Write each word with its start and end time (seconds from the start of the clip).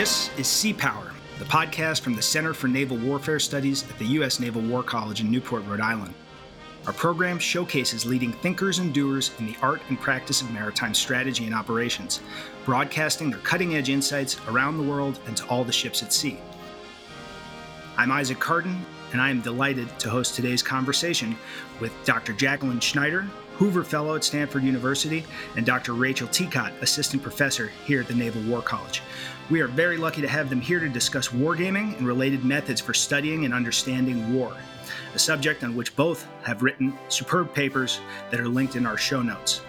This 0.00 0.30
is 0.38 0.46
Sea 0.46 0.72
Power, 0.72 1.12
the 1.38 1.44
podcast 1.44 2.00
from 2.00 2.14
the 2.14 2.22
Center 2.22 2.54
for 2.54 2.68
Naval 2.68 2.96
Warfare 2.96 3.38
Studies 3.38 3.84
at 3.90 3.98
the 3.98 4.06
U.S. 4.06 4.40
Naval 4.40 4.62
War 4.62 4.82
College 4.82 5.20
in 5.20 5.30
Newport, 5.30 5.62
Rhode 5.66 5.82
Island. 5.82 6.14
Our 6.86 6.94
program 6.94 7.38
showcases 7.38 8.06
leading 8.06 8.32
thinkers 8.32 8.78
and 8.78 8.94
doers 8.94 9.30
in 9.38 9.46
the 9.46 9.56
art 9.60 9.82
and 9.90 10.00
practice 10.00 10.40
of 10.40 10.50
maritime 10.52 10.94
strategy 10.94 11.44
and 11.44 11.54
operations, 11.54 12.22
broadcasting 12.64 13.28
their 13.28 13.40
cutting 13.40 13.74
edge 13.74 13.90
insights 13.90 14.38
around 14.48 14.78
the 14.78 14.90
world 14.90 15.20
and 15.26 15.36
to 15.36 15.46
all 15.48 15.64
the 15.64 15.70
ships 15.70 16.02
at 16.02 16.14
sea. 16.14 16.38
I'm 17.98 18.10
Isaac 18.10 18.38
Kardon, 18.38 18.80
and 19.12 19.20
I 19.20 19.28
am 19.28 19.42
delighted 19.42 19.98
to 19.98 20.08
host 20.08 20.34
today's 20.34 20.62
conversation 20.62 21.36
with 21.78 21.92
Dr. 22.06 22.32
Jacquelyn 22.32 22.80
Schneider, 22.80 23.28
Hoover 23.60 23.84
Fellow 23.84 24.16
at 24.16 24.24
Stanford 24.24 24.64
University, 24.64 25.22
and 25.54 25.66
Dr. 25.66 25.92
Rachel 25.92 26.26
Tecott, 26.28 26.72
Assistant 26.80 27.22
Professor 27.22 27.66
here 27.84 28.00
at 28.00 28.08
the 28.08 28.14
Naval 28.14 28.40
War 28.44 28.62
College. 28.62 29.02
We 29.50 29.60
are 29.60 29.66
very 29.66 29.98
lucky 29.98 30.22
to 30.22 30.28
have 30.28 30.48
them 30.48 30.62
here 30.62 30.80
to 30.80 30.88
discuss 30.88 31.28
wargaming 31.28 31.94
and 31.98 32.06
related 32.06 32.42
methods 32.42 32.80
for 32.80 32.94
studying 32.94 33.44
and 33.44 33.52
understanding 33.52 34.32
war, 34.32 34.56
a 35.14 35.18
subject 35.18 35.62
on 35.62 35.76
which 35.76 35.94
both 35.94 36.26
have 36.42 36.62
written 36.62 36.98
superb 37.10 37.52
papers 37.52 38.00
that 38.30 38.40
are 38.40 38.48
linked 38.48 38.76
in 38.76 38.86
our 38.86 38.96
show 38.96 39.20
notes. 39.20 39.60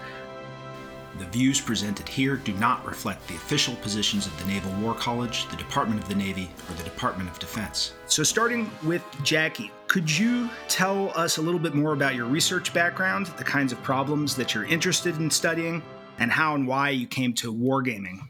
The 1.19 1.25
views 1.25 1.59
presented 1.59 2.07
here 2.07 2.37
do 2.37 2.53
not 2.53 2.85
reflect 2.85 3.27
the 3.27 3.35
official 3.35 3.75
positions 3.75 4.25
of 4.25 4.39
the 4.39 4.45
Naval 4.45 4.71
War 4.79 4.95
College, 4.95 5.49
the 5.49 5.57
Department 5.57 6.01
of 6.01 6.07
the 6.07 6.15
Navy, 6.15 6.49
or 6.69 6.75
the 6.75 6.83
Department 6.83 7.29
of 7.29 7.39
Defense. 7.39 7.91
So, 8.05 8.23
starting 8.23 8.71
with 8.85 9.03
Jackie, 9.21 9.69
could 9.91 10.09
you 10.09 10.49
tell 10.69 11.11
us 11.17 11.35
a 11.35 11.41
little 11.41 11.59
bit 11.59 11.73
more 11.73 11.91
about 11.91 12.15
your 12.15 12.25
research 12.25 12.73
background, 12.73 13.25
the 13.37 13.43
kinds 13.43 13.73
of 13.73 13.83
problems 13.83 14.37
that 14.37 14.55
you're 14.55 14.63
interested 14.63 15.17
in 15.17 15.29
studying, 15.29 15.83
and 16.17 16.31
how 16.31 16.55
and 16.55 16.65
why 16.65 16.87
you 16.87 17.05
came 17.05 17.33
to 17.33 17.53
wargaming? 17.53 18.21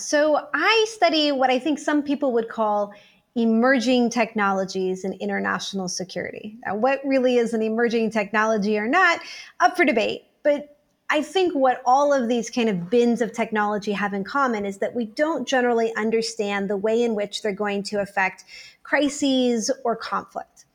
So, 0.00 0.48
I 0.52 0.86
study 0.88 1.30
what 1.30 1.50
I 1.50 1.60
think 1.60 1.78
some 1.78 2.02
people 2.02 2.32
would 2.32 2.48
call 2.48 2.92
emerging 3.36 4.10
technologies 4.10 5.04
in 5.04 5.12
international 5.20 5.88
security. 5.88 6.58
Now, 6.66 6.74
what 6.74 7.00
really 7.04 7.36
is 7.36 7.54
an 7.54 7.62
emerging 7.62 8.10
technology 8.10 8.76
or 8.76 8.88
not, 8.88 9.20
up 9.60 9.76
for 9.76 9.84
debate. 9.84 10.22
But 10.42 10.76
I 11.08 11.20
think 11.20 11.54
what 11.54 11.82
all 11.84 12.12
of 12.12 12.26
these 12.26 12.48
kind 12.48 12.68
of 12.68 12.88
bins 12.88 13.20
of 13.20 13.32
technology 13.32 13.92
have 13.92 14.14
in 14.14 14.24
common 14.24 14.64
is 14.64 14.78
that 14.78 14.94
we 14.94 15.04
don't 15.04 15.46
generally 15.46 15.94
understand 15.94 16.70
the 16.70 16.76
way 16.76 17.02
in 17.02 17.14
which 17.14 17.42
they're 17.42 17.52
going 17.52 17.82
to 17.84 18.00
affect 18.00 18.44
crises 18.92 19.70
or 19.84 19.96
conflict. 19.96 20.66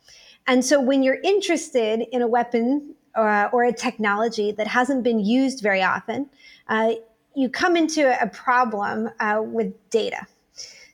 And 0.47 0.65
so 0.65 0.81
when 0.81 1.03
you're 1.03 1.19
interested 1.23 2.03
in 2.11 2.23
a 2.23 2.27
weapon 2.27 2.95
uh, 3.13 3.47
or 3.53 3.63
a 3.63 3.71
technology 3.71 4.51
that 4.53 4.65
hasn't 4.65 5.03
been 5.03 5.19
used 5.19 5.61
very 5.61 5.83
often, 5.83 6.27
uh, 6.67 6.93
you 7.35 7.47
come 7.47 7.77
into 7.77 8.19
a 8.19 8.25
problem 8.25 9.11
uh, 9.19 9.43
with 9.45 9.71
data. 9.91 10.25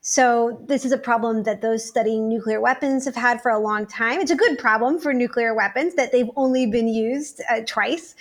So 0.02 0.61
this 0.67 0.83
is 0.83 0.91
a 0.91 0.97
problem 0.97 1.43
that 1.43 1.61
those 1.61 1.88
studying 1.88 2.27
nuclear 2.27 2.59
weapons 2.59 3.05
have 3.05 3.15
had 3.15 3.41
for 3.41 3.52
a 3.52 3.59
long 3.59 3.85
time. 3.85 4.19
It's 4.19 4.31
a 4.31 4.35
good 4.35 4.59
problem 4.59 4.99
for 4.99 5.13
nuclear 5.13 5.53
weapons 5.53 5.95
that 5.95 6.11
they've 6.11 6.31
only 6.35 6.65
been 6.65 6.89
used 6.89 7.41
uh, 7.49 7.61
twice 7.65 8.15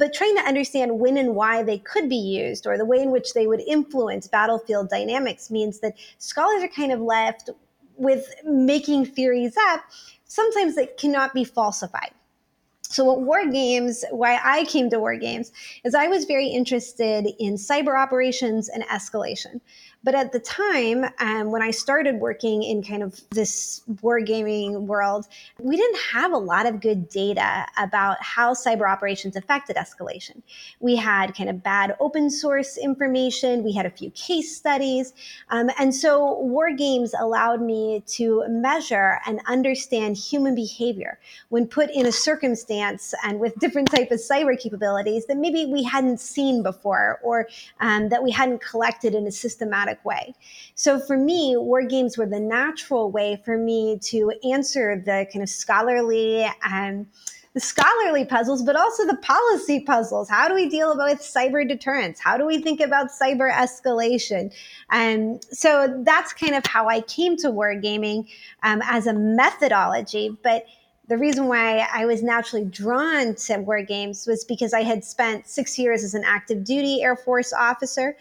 but 0.00 0.14
trying 0.14 0.34
to 0.34 0.40
understand 0.42 0.98
when 0.98 1.18
and 1.18 1.34
why 1.34 1.62
they 1.62 1.76
could 1.76 2.08
be 2.08 2.16
used 2.16 2.66
or 2.66 2.78
the 2.78 2.86
way 2.86 3.02
in 3.02 3.10
which 3.10 3.34
they 3.34 3.46
would 3.46 3.60
influence 3.60 4.26
battlefield 4.26 4.88
dynamics 4.88 5.50
means 5.50 5.80
that 5.80 5.94
scholars 6.16 6.62
are 6.62 6.68
kind 6.68 6.90
of 6.90 7.00
left 7.00 7.50
with 8.00 8.26
making 8.44 9.04
theories 9.04 9.54
up, 9.68 9.82
sometimes 10.24 10.76
it 10.76 10.96
cannot 10.96 11.34
be 11.34 11.44
falsified. 11.44 12.10
So, 12.82 13.04
what 13.04 13.20
war 13.20 13.46
games, 13.46 14.04
why 14.10 14.40
I 14.42 14.64
came 14.64 14.90
to 14.90 14.98
war 14.98 15.16
games, 15.16 15.52
is 15.84 15.94
I 15.94 16.08
was 16.08 16.24
very 16.24 16.48
interested 16.48 17.28
in 17.38 17.54
cyber 17.54 17.96
operations 17.96 18.68
and 18.68 18.82
escalation. 18.84 19.60
But 20.02 20.14
at 20.14 20.32
the 20.32 20.40
time, 20.40 21.04
um, 21.18 21.50
when 21.50 21.60
I 21.60 21.70
started 21.70 22.16
working 22.16 22.62
in 22.62 22.82
kind 22.82 23.02
of 23.02 23.20
this 23.30 23.82
wargaming 24.02 24.82
world, 24.82 25.26
we 25.58 25.76
didn't 25.76 25.98
have 26.12 26.32
a 26.32 26.38
lot 26.38 26.64
of 26.64 26.80
good 26.80 27.10
data 27.10 27.66
about 27.76 28.16
how 28.22 28.54
cyber 28.54 28.88
operations 28.88 29.36
affected 29.36 29.76
escalation. 29.76 30.40
We 30.80 30.96
had 30.96 31.34
kind 31.34 31.50
of 31.50 31.62
bad 31.62 31.96
open 32.00 32.30
source 32.30 32.78
information, 32.78 33.62
we 33.62 33.74
had 33.74 33.84
a 33.84 33.90
few 33.90 34.10
case 34.12 34.56
studies. 34.56 35.12
Um, 35.50 35.70
and 35.78 35.94
so, 35.94 36.38
war 36.40 36.72
games 36.72 37.12
allowed 37.18 37.60
me 37.60 38.02
to 38.06 38.44
measure 38.48 39.20
and 39.26 39.40
understand 39.46 40.16
human 40.16 40.54
behavior 40.54 41.18
when 41.50 41.66
put 41.66 41.90
in 41.90 42.06
a 42.06 42.12
circumstance 42.12 43.12
and 43.22 43.38
with 43.38 43.54
different 43.56 43.90
type 43.90 44.10
of 44.10 44.18
cyber 44.18 44.58
capabilities 44.58 45.26
that 45.26 45.36
maybe 45.36 45.66
we 45.66 45.82
hadn't 45.82 46.20
seen 46.20 46.62
before 46.62 47.20
or 47.22 47.48
um, 47.80 48.08
that 48.08 48.22
we 48.22 48.30
hadn't 48.30 48.62
collected 48.62 49.14
in 49.14 49.26
a 49.26 49.32
systematic 49.32 49.89
way. 50.04 50.34
So 50.74 50.98
for 50.98 51.16
me, 51.16 51.56
war 51.56 51.82
games 51.82 52.16
were 52.16 52.26
the 52.26 52.40
natural 52.40 53.10
way 53.10 53.40
for 53.44 53.58
me 53.58 53.98
to 54.04 54.32
answer 54.50 55.02
the 55.04 55.26
kind 55.32 55.42
of 55.42 55.48
scholarly 55.48 56.46
and 56.62 57.06
um, 57.06 57.06
the 57.52 57.60
scholarly 57.60 58.24
puzzles, 58.24 58.62
but 58.62 58.76
also 58.76 59.04
the 59.06 59.16
policy 59.16 59.80
puzzles. 59.80 60.28
How 60.28 60.46
do 60.46 60.54
we 60.54 60.68
deal 60.68 60.96
with 60.96 61.18
cyber 61.20 61.66
deterrence? 61.66 62.20
How 62.20 62.36
do 62.36 62.46
we 62.46 62.62
think 62.62 62.80
about 62.80 63.08
cyber 63.10 63.52
escalation? 63.52 64.52
And 64.90 65.34
um, 65.34 65.40
so 65.50 66.02
that's 66.04 66.32
kind 66.32 66.54
of 66.54 66.64
how 66.66 66.88
I 66.88 67.00
came 67.00 67.36
to 67.38 67.48
wargaming 67.48 68.28
um, 68.62 68.82
as 68.84 69.06
a 69.06 69.12
methodology. 69.12 70.36
But 70.44 70.64
the 71.08 71.18
reason 71.18 71.48
why 71.48 71.88
I 71.92 72.06
was 72.06 72.22
naturally 72.22 72.64
drawn 72.64 73.34
to 73.34 73.56
war 73.58 73.82
games 73.82 74.28
was 74.28 74.44
because 74.44 74.72
I 74.72 74.84
had 74.84 75.04
spent 75.04 75.48
six 75.48 75.76
years 75.76 76.04
as 76.04 76.14
an 76.14 76.22
active 76.24 76.62
duty 76.62 77.02
Air 77.02 77.16
Force 77.16 77.52
officer 77.52 78.16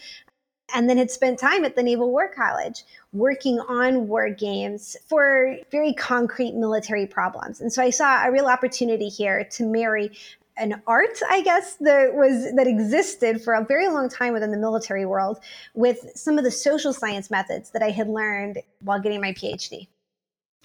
and 0.73 0.89
then 0.89 0.97
had 0.97 1.11
spent 1.11 1.39
time 1.39 1.65
at 1.65 1.75
the 1.75 1.83
Naval 1.83 2.09
War 2.09 2.27
College 2.27 2.83
working 3.13 3.59
on 3.61 4.07
war 4.07 4.29
games 4.29 4.95
for 5.07 5.57
very 5.71 5.93
concrete 5.93 6.53
military 6.53 7.05
problems. 7.05 7.61
And 7.61 7.71
so 7.71 7.81
I 7.81 7.89
saw 7.89 8.25
a 8.25 8.31
real 8.31 8.47
opportunity 8.47 9.09
here 9.09 9.43
to 9.43 9.65
marry 9.65 10.11
an 10.57 10.81
art, 10.87 11.19
I 11.29 11.41
guess, 11.41 11.75
that 11.77 12.13
was 12.13 12.53
that 12.55 12.67
existed 12.67 13.41
for 13.41 13.53
a 13.53 13.63
very 13.63 13.87
long 13.87 14.09
time 14.09 14.33
within 14.33 14.51
the 14.51 14.57
military 14.57 15.05
world 15.05 15.39
with 15.73 16.11
some 16.15 16.37
of 16.37 16.43
the 16.43 16.51
social 16.51 16.93
science 16.93 17.31
methods 17.31 17.71
that 17.71 17.81
I 17.81 17.89
had 17.89 18.09
learned 18.09 18.59
while 18.81 18.99
getting 18.99 19.21
my 19.21 19.33
PhD. 19.33 19.87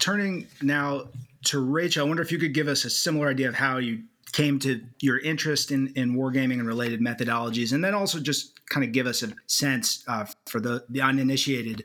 Turning 0.00 0.47
now 0.60 1.09
to 1.44 1.60
Rachel, 1.60 2.04
I 2.04 2.09
wonder 2.09 2.22
if 2.22 2.32
you 2.32 2.38
could 2.38 2.53
give 2.53 2.66
us 2.66 2.84
a 2.84 2.91
similar 2.91 3.28
idea 3.28 3.48
of 3.48 3.54
how 3.54 3.78
you 3.78 4.00
came 4.34 4.58
to 4.58 4.82
your 4.98 5.20
interest 5.20 5.70
in, 5.70 5.92
in 5.94 6.16
wargaming 6.16 6.58
and 6.58 6.66
related 6.66 7.00
methodologies, 7.00 7.72
and 7.72 7.84
then 7.84 7.94
also 7.94 8.18
just 8.18 8.66
kind 8.68 8.84
of 8.84 8.90
give 8.90 9.06
us 9.06 9.22
a 9.22 9.32
sense 9.46 10.02
uh, 10.08 10.26
for 10.46 10.58
the, 10.60 10.84
the 10.88 11.00
uninitiated 11.00 11.84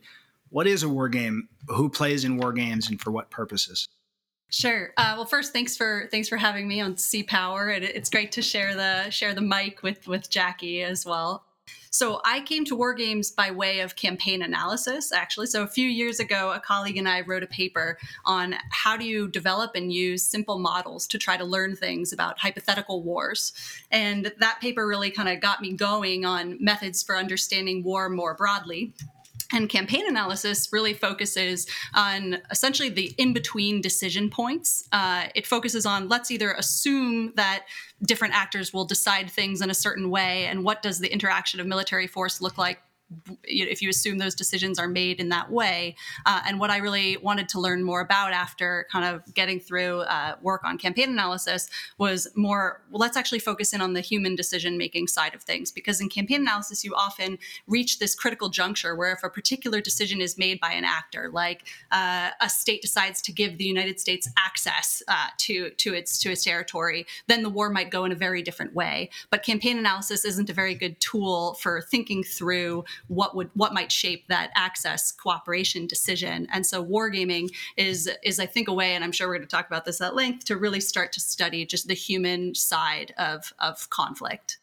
what 0.49 0.65
is 0.65 0.81
a 0.81 0.89
war 0.89 1.07
game, 1.09 1.47
who 1.67 1.87
plays 1.89 2.25
in 2.25 2.37
war 2.37 2.51
games, 2.51 2.89
and 2.89 2.99
for 2.99 3.11
what 3.11 3.29
purposes? 3.29 3.87
Sure. 4.49 4.93
Uh, 4.97 5.13
well, 5.15 5.27
first, 5.27 5.53
thanks 5.53 5.77
for 5.77 6.07
thanks 6.09 6.27
for 6.27 6.37
having 6.37 6.67
me 6.67 6.81
on 6.81 6.97
Sea 6.97 7.21
Power. 7.21 7.69
It, 7.69 7.83
it's 7.83 8.09
great 8.09 8.31
to 8.31 8.41
share 8.41 8.75
the 8.75 9.11
share 9.11 9.35
the 9.35 9.41
mic 9.41 9.83
with 9.83 10.07
with 10.07 10.27
Jackie 10.31 10.81
as 10.81 11.05
well. 11.05 11.45
So 11.91 12.21
I 12.23 12.41
came 12.41 12.65
to 12.65 12.75
war 12.75 12.93
games 12.93 13.31
by 13.31 13.51
way 13.51 13.79
of 13.79 13.95
campaign 13.95 14.41
analysis, 14.41 15.11
actually. 15.11 15.47
So 15.47 15.63
a 15.63 15.67
few 15.67 15.87
years 15.87 16.19
ago, 16.19 16.51
a 16.51 16.59
colleague 16.59 16.97
and 16.97 17.09
I 17.09 17.21
wrote 17.21 17.43
a 17.43 17.47
paper 17.47 17.97
on 18.25 18.55
how 18.69 18.95
do 18.95 19.05
you 19.05 19.27
develop 19.27 19.71
and 19.75 19.91
use 19.91 20.23
simple 20.23 20.59
models 20.59 21.07
to 21.07 21.17
try 21.17 21.35
to 21.37 21.43
learn 21.43 21.75
things 21.75 22.13
about 22.13 22.39
hypothetical 22.39 23.01
wars. 23.01 23.53
And 23.91 24.31
that 24.39 24.61
paper 24.61 24.87
really 24.87 25.09
kind 25.09 25.29
of 25.29 25.41
got 25.41 25.61
me 25.61 25.73
going 25.73 26.25
on 26.25 26.57
methods 26.59 27.01
for 27.01 27.17
understanding 27.17 27.83
war 27.83 28.07
more 28.09 28.35
broadly. 28.35 28.93
And 29.51 29.67
campaign 29.67 30.07
analysis 30.07 30.69
really 30.71 30.93
focuses 30.93 31.65
on 31.95 32.37
essentially 32.51 32.89
the 32.89 33.13
in 33.17 33.33
between 33.33 33.81
decision 33.81 34.29
points. 34.29 34.87
Uh, 34.91 35.25
it 35.33 35.47
focuses 35.47 35.85
on 35.85 36.07
let's 36.07 36.29
either 36.29 36.51
assume 36.51 37.33
that 37.35 37.65
different 38.03 38.35
actors 38.35 38.73
will 38.73 38.85
decide 38.85 39.29
things 39.29 39.61
in 39.61 39.69
a 39.69 39.73
certain 39.73 40.09
way, 40.09 40.45
and 40.45 40.63
what 40.63 40.81
does 40.81 40.99
the 40.99 41.11
interaction 41.11 41.59
of 41.59 41.65
military 41.65 42.07
force 42.07 42.41
look 42.41 42.57
like 42.57 42.79
if 43.43 43.81
you 43.81 43.89
assume 43.89 44.17
those 44.17 44.35
decisions 44.35 44.77
are 44.77 44.87
made 44.87 45.19
in 45.19 45.29
that 45.29 45.51
way. 45.51 45.95
Uh, 46.25 46.41
and 46.47 46.59
what 46.59 46.69
I 46.69 46.77
really 46.77 47.17
wanted 47.17 47.49
to 47.49 47.59
learn 47.59 47.83
more 47.83 48.01
about 48.01 48.33
after 48.33 48.87
kind 48.91 49.05
of 49.05 49.33
getting 49.33 49.59
through 49.59 50.01
uh, 50.01 50.35
work 50.41 50.63
on 50.63 50.77
campaign 50.77 51.09
analysis 51.09 51.69
was 51.97 52.27
more 52.35 52.81
well, 52.91 52.99
let's 52.99 53.17
actually 53.17 53.39
focus 53.39 53.73
in 53.73 53.81
on 53.81 53.93
the 53.93 54.01
human 54.01 54.35
decision 54.35 54.77
making 54.77 55.07
side 55.07 55.33
of 55.33 55.41
things. 55.41 55.71
Because 55.71 56.01
in 56.01 56.09
campaign 56.09 56.41
analysis, 56.41 56.83
you 56.83 56.93
often 56.95 57.37
reach 57.67 57.99
this 57.99 58.15
critical 58.15 58.49
juncture 58.49 58.95
where 58.95 59.11
if 59.11 59.23
a 59.23 59.29
particular 59.29 59.81
decision 59.81 60.21
is 60.21 60.37
made 60.37 60.59
by 60.59 60.71
an 60.71 60.85
actor, 60.85 61.29
like 61.33 61.67
uh, 61.91 62.29
a 62.41 62.49
state 62.49 62.81
decides 62.81 63.21
to 63.23 63.31
give 63.31 63.57
the 63.57 63.65
United 63.65 63.99
States 63.99 64.29
access 64.37 65.01
uh, 65.07 65.27
to, 65.37 65.69
to, 65.71 65.93
its, 65.93 66.19
to 66.19 66.31
its 66.31 66.43
territory, 66.43 67.05
then 67.27 67.43
the 67.43 67.49
war 67.49 67.69
might 67.69 67.89
go 67.89 68.05
in 68.05 68.11
a 68.11 68.15
very 68.15 68.41
different 68.41 68.73
way. 68.73 69.09
But 69.29 69.43
campaign 69.43 69.77
analysis 69.77 70.25
isn't 70.25 70.49
a 70.49 70.53
very 70.53 70.75
good 70.75 70.99
tool 70.99 71.55
for 71.55 71.81
thinking 71.81 72.23
through 72.23 72.85
what 73.07 73.35
would 73.35 73.49
what 73.53 73.73
might 73.73 73.91
shape 73.91 74.27
that 74.27 74.51
access 74.55 75.11
cooperation 75.11 75.87
decision. 75.87 76.47
And 76.51 76.65
so 76.65 76.83
wargaming 76.83 77.49
is 77.77 78.09
is 78.23 78.39
I 78.39 78.45
think 78.45 78.67
a 78.67 78.73
way, 78.73 78.95
and 78.95 79.03
I'm 79.03 79.11
sure 79.11 79.27
we're 79.27 79.35
going 79.35 79.47
to 79.47 79.55
talk 79.55 79.67
about 79.67 79.85
this 79.85 80.01
at 80.01 80.15
length, 80.15 80.45
to 80.45 80.57
really 80.57 80.81
start 80.81 81.11
to 81.13 81.19
study 81.19 81.65
just 81.65 81.87
the 81.87 81.93
human 81.93 82.55
side 82.55 83.13
of 83.17 83.53
of 83.59 83.89
conflict. 83.89 84.59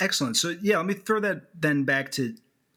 Excellent. 0.00 0.36
So 0.36 0.56
yeah, 0.60 0.78
let 0.78 0.86
me 0.86 0.94
throw 0.94 1.20
that 1.20 1.42
then 1.54 1.84
back 1.84 2.10
to 2.12 2.34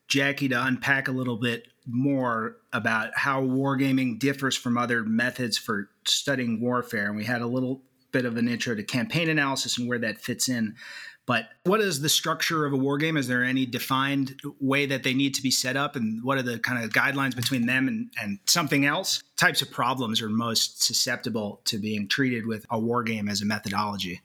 Jackie 0.08 0.48
to 0.50 0.64
unpack 0.64 1.08
a 1.08 1.12
little 1.12 1.38
bit 1.38 1.68
more 1.86 2.58
about 2.74 3.12
how 3.16 3.42
wargaming 3.42 4.20
differs 4.20 4.56
from 4.56 4.78
other 4.78 5.04
methods 5.04 5.58
for 5.58 5.90
studying 6.06 6.62
warfare. 6.62 7.08
And 7.08 7.16
we 7.16 7.24
had 7.24 7.42
a 7.42 7.48
little 7.48 7.82
bit 8.12 8.26
of 8.26 8.38
an 8.38 8.48
intro 8.48 8.76
to 8.76 8.84
campaign 8.84 9.30
analysis 9.30 9.78
and 9.78 9.88
where 9.88 10.00
that 10.00 10.20
fits 10.20 10.50
in. 10.50 10.76
But 11.28 11.50
what 11.66 11.82
is 11.82 12.00
the 12.00 12.10
structure 12.10 12.66
of 12.66 12.72
a 12.72 12.78
war 12.78 12.98
game? 12.98 13.18
Is 13.18 13.28
there 13.28 13.44
any 13.44 13.66
defined 13.66 14.40
way 14.62 14.86
that 14.86 15.04
they 15.04 15.14
need 15.14 15.36
to 15.36 15.44
be 15.44 15.52
set 15.52 15.76
up? 15.76 15.98
And 15.98 16.24
what 16.24 16.38
are 16.38 16.42
the 16.42 16.58
kind 16.58 16.84
of 16.84 16.92
guidelines 16.92 17.36
between 17.36 17.66
them 17.66 17.90
and, 17.90 18.10
and 18.20 18.40
something 18.46 18.86
else? 18.86 19.22
Types 19.36 19.62
of 19.62 19.70
problems 19.70 20.22
are 20.22 20.30
most 20.30 20.82
susceptible 20.82 21.60
to 21.66 21.78
being 21.78 22.08
treated 22.08 22.48
with 22.48 22.66
a 22.72 22.80
war 22.80 23.04
game 23.04 23.28
as 23.28 23.42
a 23.42 23.46
methodology. 23.46 24.22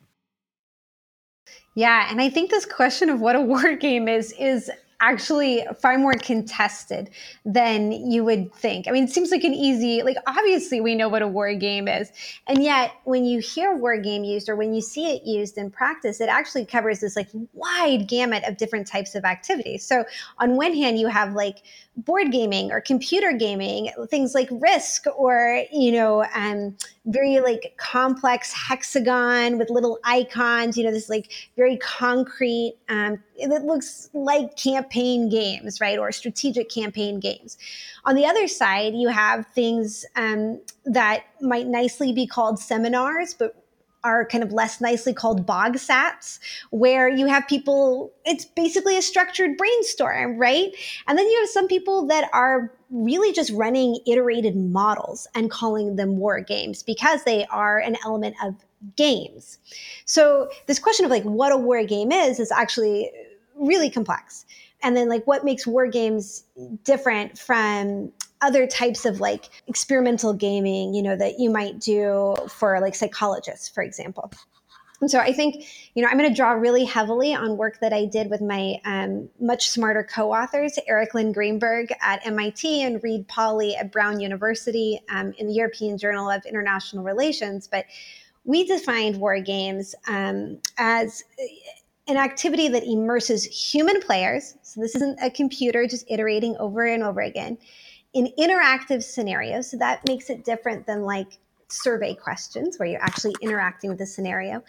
Yeah, 1.74 2.06
and 2.08 2.20
I 2.20 2.28
think 2.28 2.50
this 2.50 2.66
question 2.66 3.10
of 3.10 3.20
what 3.20 3.34
a 3.34 3.40
war 3.42 3.74
game 3.74 4.06
is 4.06 4.32
is 4.38 4.70
actually 5.02 5.66
far 5.80 5.98
more 5.98 6.14
contested 6.14 7.10
than 7.44 7.90
you 7.90 8.24
would 8.24 8.54
think. 8.54 8.86
I 8.86 8.92
mean, 8.92 9.04
it 9.04 9.10
seems 9.10 9.32
like 9.32 9.42
an 9.42 9.52
easy, 9.52 10.02
like 10.02 10.16
obviously 10.28 10.80
we 10.80 10.94
know 10.94 11.08
what 11.08 11.22
a 11.22 11.28
war 11.28 11.52
game 11.54 11.88
is. 11.88 12.10
And 12.46 12.62
yet 12.62 12.92
when 13.04 13.24
you 13.24 13.40
hear 13.40 13.74
war 13.74 13.98
game 13.98 14.22
used 14.22 14.48
or 14.48 14.54
when 14.54 14.72
you 14.72 14.80
see 14.80 15.12
it 15.12 15.24
used 15.24 15.58
in 15.58 15.70
practice, 15.70 16.20
it 16.20 16.28
actually 16.28 16.64
covers 16.64 17.00
this 17.00 17.16
like 17.16 17.28
wide 17.52 18.06
gamut 18.08 18.44
of 18.44 18.56
different 18.56 18.86
types 18.86 19.16
of 19.16 19.24
activities. 19.24 19.84
So 19.84 20.04
on 20.38 20.56
one 20.56 20.72
hand, 20.72 21.00
you 21.00 21.08
have 21.08 21.34
like 21.34 21.58
board 21.96 22.30
gaming 22.30 22.70
or 22.70 22.80
computer 22.80 23.32
gaming, 23.32 23.90
things 24.08 24.34
like 24.34 24.48
Risk 24.52 25.04
or, 25.16 25.64
you 25.72 25.92
know, 25.92 26.24
um, 26.34 26.76
very 27.06 27.40
like 27.40 27.74
complex 27.76 28.52
hexagon 28.52 29.58
with 29.58 29.68
little 29.68 29.98
icons, 30.04 30.78
you 30.78 30.84
know, 30.84 30.92
this 30.92 31.10
like 31.10 31.30
very 31.56 31.76
concrete, 31.78 32.76
um, 32.88 33.22
it 33.50 33.62
looks 33.62 34.08
like 34.12 34.56
campaign 34.56 35.28
games, 35.28 35.80
right? 35.80 35.98
Or 35.98 36.12
strategic 36.12 36.70
campaign 36.70 37.20
games. 37.20 37.58
On 38.04 38.14
the 38.14 38.24
other 38.24 38.46
side, 38.46 38.94
you 38.94 39.08
have 39.08 39.46
things 39.54 40.04
um, 40.16 40.60
that 40.84 41.24
might 41.40 41.66
nicely 41.66 42.12
be 42.12 42.26
called 42.26 42.58
seminars, 42.58 43.34
but 43.34 43.56
are 44.04 44.26
kind 44.26 44.42
of 44.42 44.52
less 44.52 44.80
nicely 44.80 45.14
called 45.14 45.46
BOGSATs, 45.46 46.40
where 46.70 47.08
you 47.08 47.26
have 47.26 47.46
people, 47.46 48.12
it's 48.24 48.44
basically 48.44 48.96
a 48.96 49.02
structured 49.02 49.56
brainstorm, 49.56 50.38
right? 50.38 50.72
And 51.06 51.16
then 51.16 51.26
you 51.26 51.38
have 51.40 51.48
some 51.48 51.68
people 51.68 52.06
that 52.08 52.28
are 52.32 52.72
really 52.90 53.32
just 53.32 53.50
running 53.52 53.98
iterated 54.06 54.56
models 54.56 55.26
and 55.34 55.50
calling 55.50 55.96
them 55.96 56.16
war 56.18 56.40
games 56.40 56.82
because 56.82 57.24
they 57.24 57.46
are 57.46 57.78
an 57.78 57.96
element 58.04 58.34
of 58.44 58.54
games. 58.96 59.58
So 60.04 60.50
this 60.66 60.78
question 60.78 61.04
of 61.04 61.10
like 61.10 61.22
what 61.22 61.52
a 61.52 61.56
war 61.56 61.84
game 61.84 62.12
is 62.12 62.40
is 62.40 62.50
actually 62.50 63.10
really 63.62 63.90
complex. 63.90 64.44
And 64.82 64.96
then 64.96 65.08
like 65.08 65.24
what 65.26 65.44
makes 65.44 65.66
war 65.66 65.86
games 65.86 66.44
different 66.84 67.38
from 67.38 68.12
other 68.40 68.66
types 68.66 69.06
of 69.06 69.20
like 69.20 69.48
experimental 69.68 70.32
gaming, 70.34 70.94
you 70.94 71.02
know, 71.02 71.16
that 71.16 71.38
you 71.38 71.48
might 71.48 71.78
do 71.78 72.34
for 72.48 72.80
like 72.80 72.94
psychologists, 72.94 73.68
for 73.68 73.82
example. 73.82 74.30
And 75.00 75.10
so 75.10 75.18
I 75.18 75.32
think, 75.32 75.64
you 75.94 76.02
know, 76.02 76.08
I'm 76.08 76.16
going 76.16 76.30
to 76.30 76.34
draw 76.34 76.52
really 76.52 76.84
heavily 76.84 77.34
on 77.34 77.56
work 77.56 77.80
that 77.80 77.92
I 77.92 78.04
did 78.04 78.30
with 78.30 78.40
my 78.40 78.76
um, 78.84 79.28
much 79.40 79.68
smarter 79.68 80.04
co-authors, 80.04 80.78
Erik 80.86 81.12
Lin-Greenberg 81.12 81.92
at 82.00 82.24
MIT 82.24 82.82
and 82.82 83.02
Reid 83.02 83.26
Pauly 83.26 83.76
at 83.76 83.90
Brown 83.90 84.20
University 84.20 85.00
um, 85.10 85.34
in 85.38 85.48
the 85.48 85.54
European 85.54 85.98
Journal 85.98 86.30
of 86.30 86.44
International 86.46 87.02
Relations. 87.02 87.66
But 87.66 87.86
we 88.44 88.64
defined 88.64 89.16
war 89.16 89.40
games 89.40 89.96
um, 90.06 90.58
as 90.78 91.24
an 92.08 92.16
activity 92.16 92.68
that 92.68 92.84
immerses 92.84 93.44
human 93.44 94.00
players. 94.00 94.54
So 94.62 94.80
this 94.80 94.94
isn't 94.96 95.18
a 95.22 95.30
computer 95.30 95.86
just 95.86 96.04
iterating 96.10 96.56
over 96.58 96.84
and 96.84 97.02
over 97.02 97.20
again 97.20 97.58
in 98.12 98.32
interactive 98.38 99.02
scenarios. 99.02 99.70
So 99.70 99.76
that 99.78 100.06
makes 100.06 100.28
it 100.28 100.44
different 100.44 100.86
than 100.86 101.02
like 101.02 101.38
survey 101.68 102.14
questions 102.14 102.78
where 102.78 102.88
you're 102.88 103.02
actually 103.02 103.34
interacting 103.40 103.88
with 103.88 103.98
the 103.98 104.06
scenario, 104.06 104.62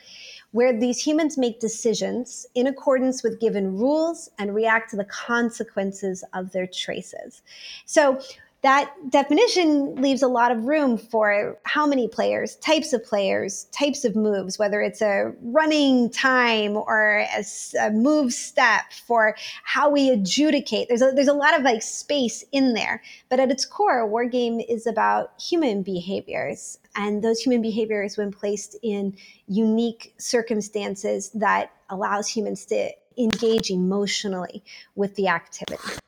where 0.52 0.78
these 0.78 1.06
humans 1.06 1.38
make 1.38 1.60
decisions 1.60 2.46
in 2.56 2.68
accordance 2.68 3.24
with 3.24 3.40
given 3.40 3.78
rules 3.78 4.30
and 4.40 4.56
react 4.56 4.90
to 4.92 4.96
the 4.96 5.06
consequences 5.06 6.24
of 6.34 6.52
their 6.52 6.68
choices. 6.68 7.42
So 7.86 8.22
that 8.64 8.94
definition 9.10 9.96
leaves 9.96 10.24
a 10.24 10.28
lot 10.30 10.50
of 10.50 10.64
room 10.64 10.98
for 10.98 11.60
how 11.64 11.86
many 11.86 12.08
players, 12.08 12.56
types 12.56 12.94
of 12.94 13.04
players, 13.04 13.66
types 13.74 14.06
of 14.06 14.16
moves, 14.16 14.58
whether 14.58 14.82
it's 14.82 15.02
a 15.02 15.34
running 15.42 16.10
time 16.10 16.78
or 16.78 17.28
a, 17.38 17.44
a, 17.82 17.92
move 17.92 18.32
step 18.32 18.86
for 19.06 19.36
how 19.66 19.90
we 19.90 20.10
adjudicate. 20.10 20.88
There's 20.88 21.02
a, 21.02 21.12
there's 21.12 21.28
a 21.28 21.34
lot 21.34 21.54
of 21.58 21.64
like 21.64 21.82
space 21.82 22.46
in 22.54 22.74
there. 22.74 23.04
But 23.30 23.42
at 23.42 23.52
its 23.52 23.66
core, 23.66 24.00
a 24.00 24.08
war 24.08 24.26
game 24.26 24.62
is 24.62 24.88
about 24.88 25.34
human 25.42 25.84
behaviors. 25.84 26.80
And 26.96 27.22
those 27.22 27.42
human 27.42 27.62
behaviors, 27.62 28.18
when 28.18 28.32
placed 28.32 28.78
in 28.82 29.18
unique 29.48 30.14
circumstances 30.18 31.32
that 31.32 31.72
allows 31.90 32.30
humans 32.30 32.66
to 32.68 32.92
engage 33.18 33.70
emotionally 33.70 34.64
with 34.96 35.16
the 35.16 35.28
activity. 35.28 36.00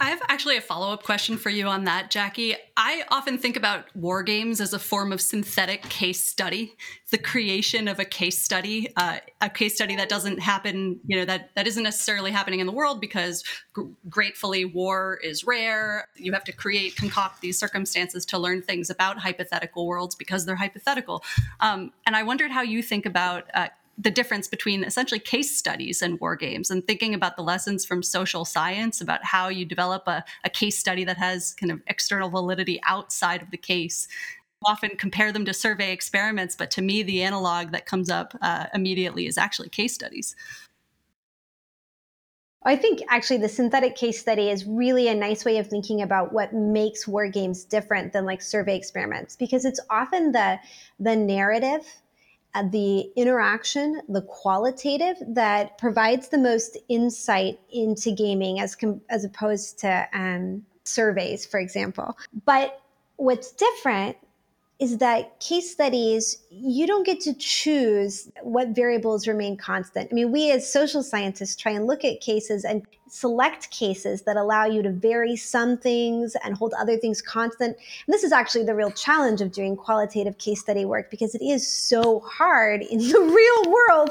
I 0.00 0.10
have 0.10 0.22
actually 0.28 0.56
a 0.56 0.60
follow 0.60 0.92
up 0.92 1.02
question 1.02 1.36
for 1.36 1.50
you 1.50 1.66
on 1.66 1.84
that, 1.84 2.10
Jackie. 2.10 2.54
I 2.76 3.02
often 3.10 3.36
think 3.36 3.56
about 3.56 3.84
war 3.96 4.22
games 4.22 4.60
as 4.60 4.72
a 4.72 4.78
form 4.78 5.12
of 5.12 5.20
synthetic 5.20 5.82
case 5.82 6.22
study, 6.22 6.76
the 7.10 7.18
creation 7.18 7.88
of 7.88 7.98
a 7.98 8.04
case 8.04 8.40
study, 8.40 8.92
uh, 8.96 9.18
a 9.40 9.50
case 9.50 9.74
study 9.74 9.96
that 9.96 10.08
doesn't 10.08 10.38
happen, 10.38 11.00
you 11.04 11.18
know, 11.18 11.24
that, 11.24 11.50
that 11.56 11.66
isn't 11.66 11.82
necessarily 11.82 12.30
happening 12.30 12.60
in 12.60 12.66
the 12.66 12.72
world 12.72 13.00
because 13.00 13.42
g- 13.74 13.82
gratefully 14.08 14.64
war 14.64 15.18
is 15.24 15.44
rare. 15.44 16.06
You 16.14 16.32
have 16.32 16.44
to 16.44 16.52
create, 16.52 16.94
concoct 16.94 17.40
these 17.40 17.58
circumstances 17.58 18.24
to 18.26 18.38
learn 18.38 18.62
things 18.62 18.90
about 18.90 19.18
hypothetical 19.18 19.84
worlds 19.84 20.14
because 20.14 20.46
they're 20.46 20.54
hypothetical. 20.56 21.24
Um, 21.58 21.92
and 22.06 22.14
I 22.14 22.22
wondered 22.22 22.52
how 22.52 22.62
you 22.62 22.84
think 22.84 23.04
about 23.04 23.46
uh, 23.52 23.68
the 23.98 24.10
difference 24.10 24.46
between 24.46 24.84
essentially 24.84 25.18
case 25.18 25.56
studies 25.56 26.00
and 26.00 26.20
war 26.20 26.36
games 26.36 26.70
and 26.70 26.86
thinking 26.86 27.14
about 27.14 27.36
the 27.36 27.42
lessons 27.42 27.84
from 27.84 28.02
social 28.02 28.44
science 28.44 29.00
about 29.00 29.24
how 29.24 29.48
you 29.48 29.64
develop 29.64 30.06
a, 30.06 30.24
a 30.44 30.50
case 30.50 30.78
study 30.78 31.04
that 31.04 31.18
has 31.18 31.54
kind 31.54 31.72
of 31.72 31.80
external 31.88 32.30
validity 32.30 32.80
outside 32.86 33.42
of 33.42 33.50
the 33.50 33.56
case. 33.56 34.06
Often 34.64 34.90
compare 34.98 35.32
them 35.32 35.44
to 35.44 35.52
survey 35.52 35.92
experiments 35.92 36.54
but 36.54 36.70
to 36.72 36.82
me 36.82 37.02
the 37.02 37.22
analog 37.22 37.72
that 37.72 37.86
comes 37.86 38.08
up 38.08 38.36
uh, 38.40 38.66
immediately 38.72 39.26
is 39.26 39.36
actually 39.36 39.68
case 39.68 39.94
studies. 39.94 40.36
I 42.64 42.76
think 42.76 43.00
actually 43.08 43.38
the 43.38 43.48
synthetic 43.48 43.96
case 43.96 44.20
study 44.20 44.50
is 44.50 44.66
really 44.66 45.08
a 45.08 45.14
nice 45.14 45.44
way 45.44 45.58
of 45.58 45.68
thinking 45.68 46.02
about 46.02 46.32
what 46.32 46.52
makes 46.52 47.06
war 47.08 47.28
games 47.28 47.64
different 47.64 48.12
than 48.12 48.26
like 48.26 48.42
survey 48.42 48.76
experiments 48.76 49.36
because 49.36 49.64
it's 49.64 49.80
often 49.90 50.32
the 50.32 50.58
the 50.98 51.16
narrative 51.16 51.86
the 52.70 53.10
interaction, 53.16 54.00
the 54.08 54.22
qualitative 54.22 55.16
that 55.28 55.78
provides 55.78 56.28
the 56.28 56.38
most 56.38 56.76
insight 56.88 57.60
into 57.70 58.10
gaming 58.10 58.60
as 58.60 58.74
com- 58.74 59.00
as 59.10 59.24
opposed 59.24 59.78
to 59.80 60.08
um, 60.12 60.64
surveys, 60.84 61.46
for 61.46 61.60
example. 61.60 62.16
But 62.44 62.80
what's 63.16 63.52
different 63.52 64.16
is 64.78 64.98
that 64.98 65.40
case 65.40 65.72
studies, 65.72 66.38
you 66.50 66.86
don't 66.86 67.04
get 67.04 67.20
to 67.20 67.34
choose 67.34 68.30
what 68.42 68.68
variables 68.68 69.26
remain 69.26 69.56
constant. 69.56 70.08
I 70.10 70.14
mean, 70.14 70.30
we 70.30 70.52
as 70.52 70.72
social 70.72 71.02
scientists 71.02 71.56
try 71.56 71.72
and 71.72 71.86
look 71.86 72.04
at 72.04 72.20
cases 72.20 72.64
and 72.64 72.86
select 73.08 73.70
cases 73.70 74.22
that 74.22 74.36
allow 74.36 74.66
you 74.66 74.82
to 74.82 74.90
vary 74.90 75.34
some 75.34 75.78
things 75.78 76.36
and 76.44 76.56
hold 76.56 76.74
other 76.74 76.96
things 76.96 77.20
constant. 77.20 77.76
And 78.06 78.14
this 78.14 78.22
is 78.22 78.30
actually 78.30 78.64
the 78.64 78.74
real 78.74 78.90
challenge 78.92 79.40
of 79.40 79.50
doing 79.50 79.76
qualitative 79.76 80.38
case 80.38 80.60
study 80.60 80.84
work 80.84 81.10
because 81.10 81.34
it 81.34 81.42
is 81.42 81.66
so 81.66 82.20
hard 82.20 82.82
in 82.82 82.98
the 83.08 83.20
real 83.20 83.72
world 83.72 84.10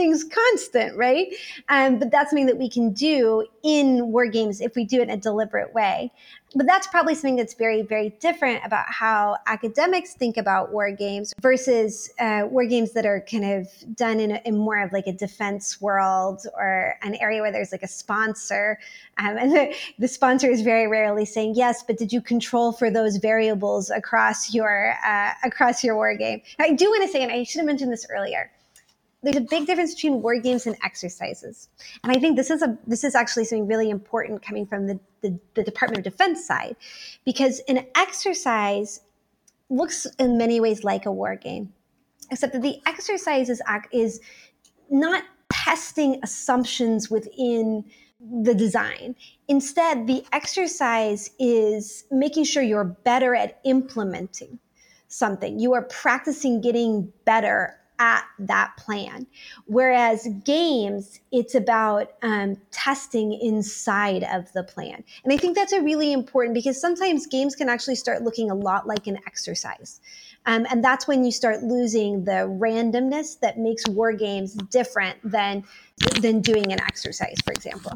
to 0.00 0.06
hold 0.06 0.20
things 0.20 0.24
constant, 0.24 0.96
right? 0.96 1.28
Um, 1.68 1.98
but 1.98 2.10
that's 2.10 2.30
something 2.30 2.46
that 2.46 2.58
we 2.58 2.68
can 2.68 2.92
do 2.92 3.46
in 3.62 4.12
war 4.12 4.26
games 4.26 4.60
if 4.60 4.74
we 4.74 4.84
do 4.84 5.00
it 5.00 5.04
in 5.04 5.10
a 5.10 5.16
deliberate 5.16 5.74
way. 5.74 6.12
But 6.54 6.66
that's 6.66 6.88
probably 6.88 7.14
something 7.14 7.36
that's 7.36 7.54
very 7.54 7.82
very 7.82 8.10
different 8.20 8.64
about 8.64 8.86
how 8.88 9.36
academics 9.46 10.14
think 10.14 10.36
about 10.36 10.72
war 10.72 10.90
games 10.90 11.32
versus 11.40 12.10
uh, 12.18 12.42
war 12.50 12.66
games 12.66 12.92
that 12.94 13.06
are 13.06 13.24
kind 13.30 13.44
of 13.44 13.68
done 13.94 14.18
in, 14.18 14.32
a, 14.32 14.42
in, 14.44 14.56
more 14.58 14.82
of 14.82 14.92
like 14.92 15.06
a 15.06 15.12
defense 15.12 15.80
world 15.80 16.46
or 16.54 16.96
an 17.02 17.14
area 17.16 17.40
where 17.40 17.52
there's 17.52 17.70
like 17.70 17.84
a 17.84 17.88
sponsor. 17.88 18.80
Um, 19.18 19.36
and 19.38 19.52
the, 19.52 19.74
the, 20.00 20.08
sponsor 20.08 20.50
is 20.50 20.62
very 20.62 20.88
rarely 20.88 21.24
saying 21.24 21.54
yes 21.54 21.84
but 21.86 21.96
did 21.98 22.12
you 22.12 22.20
control 22.20 22.72
for 22.72 22.90
those 22.90 23.18
variables 23.18 23.90
across 23.90 24.52
your 24.52 24.94
uh, 25.06 25.32
across 25.44 25.84
your 25.84 25.94
war 25.94 26.16
game? 26.16 26.42
I 26.58 26.72
do 26.72 26.90
want 26.90 27.02
to 27.02 27.08
say 27.08 27.22
and 27.22 27.30
i 27.30 27.44
should 27.44 27.58
have 27.58 27.66
mentioned 27.66 27.92
this 27.92 28.06
earlier 28.10 28.50
there's 29.22 29.36
a 29.36 29.42
big 29.42 29.66
difference 29.66 29.94
between 29.94 30.22
war 30.22 30.38
games 30.40 30.66
and 30.66 30.76
exercises 30.84 31.68
and 32.02 32.12
i 32.12 32.18
think 32.18 32.36
this 32.36 32.50
is 32.50 32.62
a 32.62 32.78
this 32.86 33.04
is 33.04 33.14
actually 33.14 33.44
something 33.44 33.66
really 33.66 33.90
important 33.90 34.42
coming 34.42 34.66
from 34.66 34.86
the, 34.86 34.98
the, 35.22 35.38
the 35.54 35.62
department 35.62 36.06
of 36.06 36.12
defense 36.12 36.44
side 36.46 36.76
because 37.24 37.60
an 37.68 37.86
exercise 37.96 39.00
looks 39.68 40.06
in 40.18 40.36
many 40.36 40.60
ways 40.60 40.84
like 40.84 41.06
a 41.06 41.12
war 41.12 41.36
game 41.36 41.72
except 42.30 42.52
that 42.52 42.62
the 42.62 42.80
exercise 42.86 43.48
is, 43.48 43.60
is 43.92 44.20
not 44.90 45.24
testing 45.50 46.20
assumptions 46.22 47.10
within 47.10 47.84
the 48.42 48.54
design. 48.54 49.16
Instead, 49.48 50.06
the 50.06 50.24
exercise 50.32 51.30
is 51.38 52.04
making 52.10 52.44
sure 52.44 52.62
you're 52.62 52.84
better 52.84 53.34
at 53.34 53.60
implementing 53.64 54.58
something. 55.08 55.58
You 55.58 55.72
are 55.72 55.82
practicing 55.82 56.60
getting 56.60 57.12
better 57.24 57.79
at 58.00 58.24
that 58.38 58.76
plan. 58.76 59.26
Whereas 59.66 60.26
games, 60.44 61.20
it's 61.30 61.54
about 61.54 62.14
um, 62.22 62.56
testing 62.72 63.32
inside 63.34 64.24
of 64.24 64.52
the 64.54 64.64
plan. 64.64 65.04
And 65.22 65.32
I 65.32 65.36
think 65.36 65.54
that's 65.54 65.72
a 65.72 65.82
really 65.82 66.12
important 66.12 66.54
because 66.54 66.80
sometimes 66.80 67.26
games 67.26 67.54
can 67.54 67.68
actually 67.68 67.94
start 67.94 68.22
looking 68.22 68.50
a 68.50 68.54
lot 68.54 68.88
like 68.88 69.06
an 69.06 69.18
exercise. 69.26 70.00
Um, 70.46 70.66
and 70.70 70.82
that's 70.82 71.06
when 71.06 71.22
you 71.22 71.30
start 71.30 71.62
losing 71.62 72.24
the 72.24 72.48
randomness 72.48 73.38
that 73.40 73.58
makes 73.58 73.86
war 73.88 74.12
games 74.12 74.54
different 74.54 75.18
than 75.22 75.62
than 76.22 76.40
doing 76.40 76.72
an 76.72 76.80
exercise, 76.80 77.36
for 77.44 77.52
example. 77.52 77.92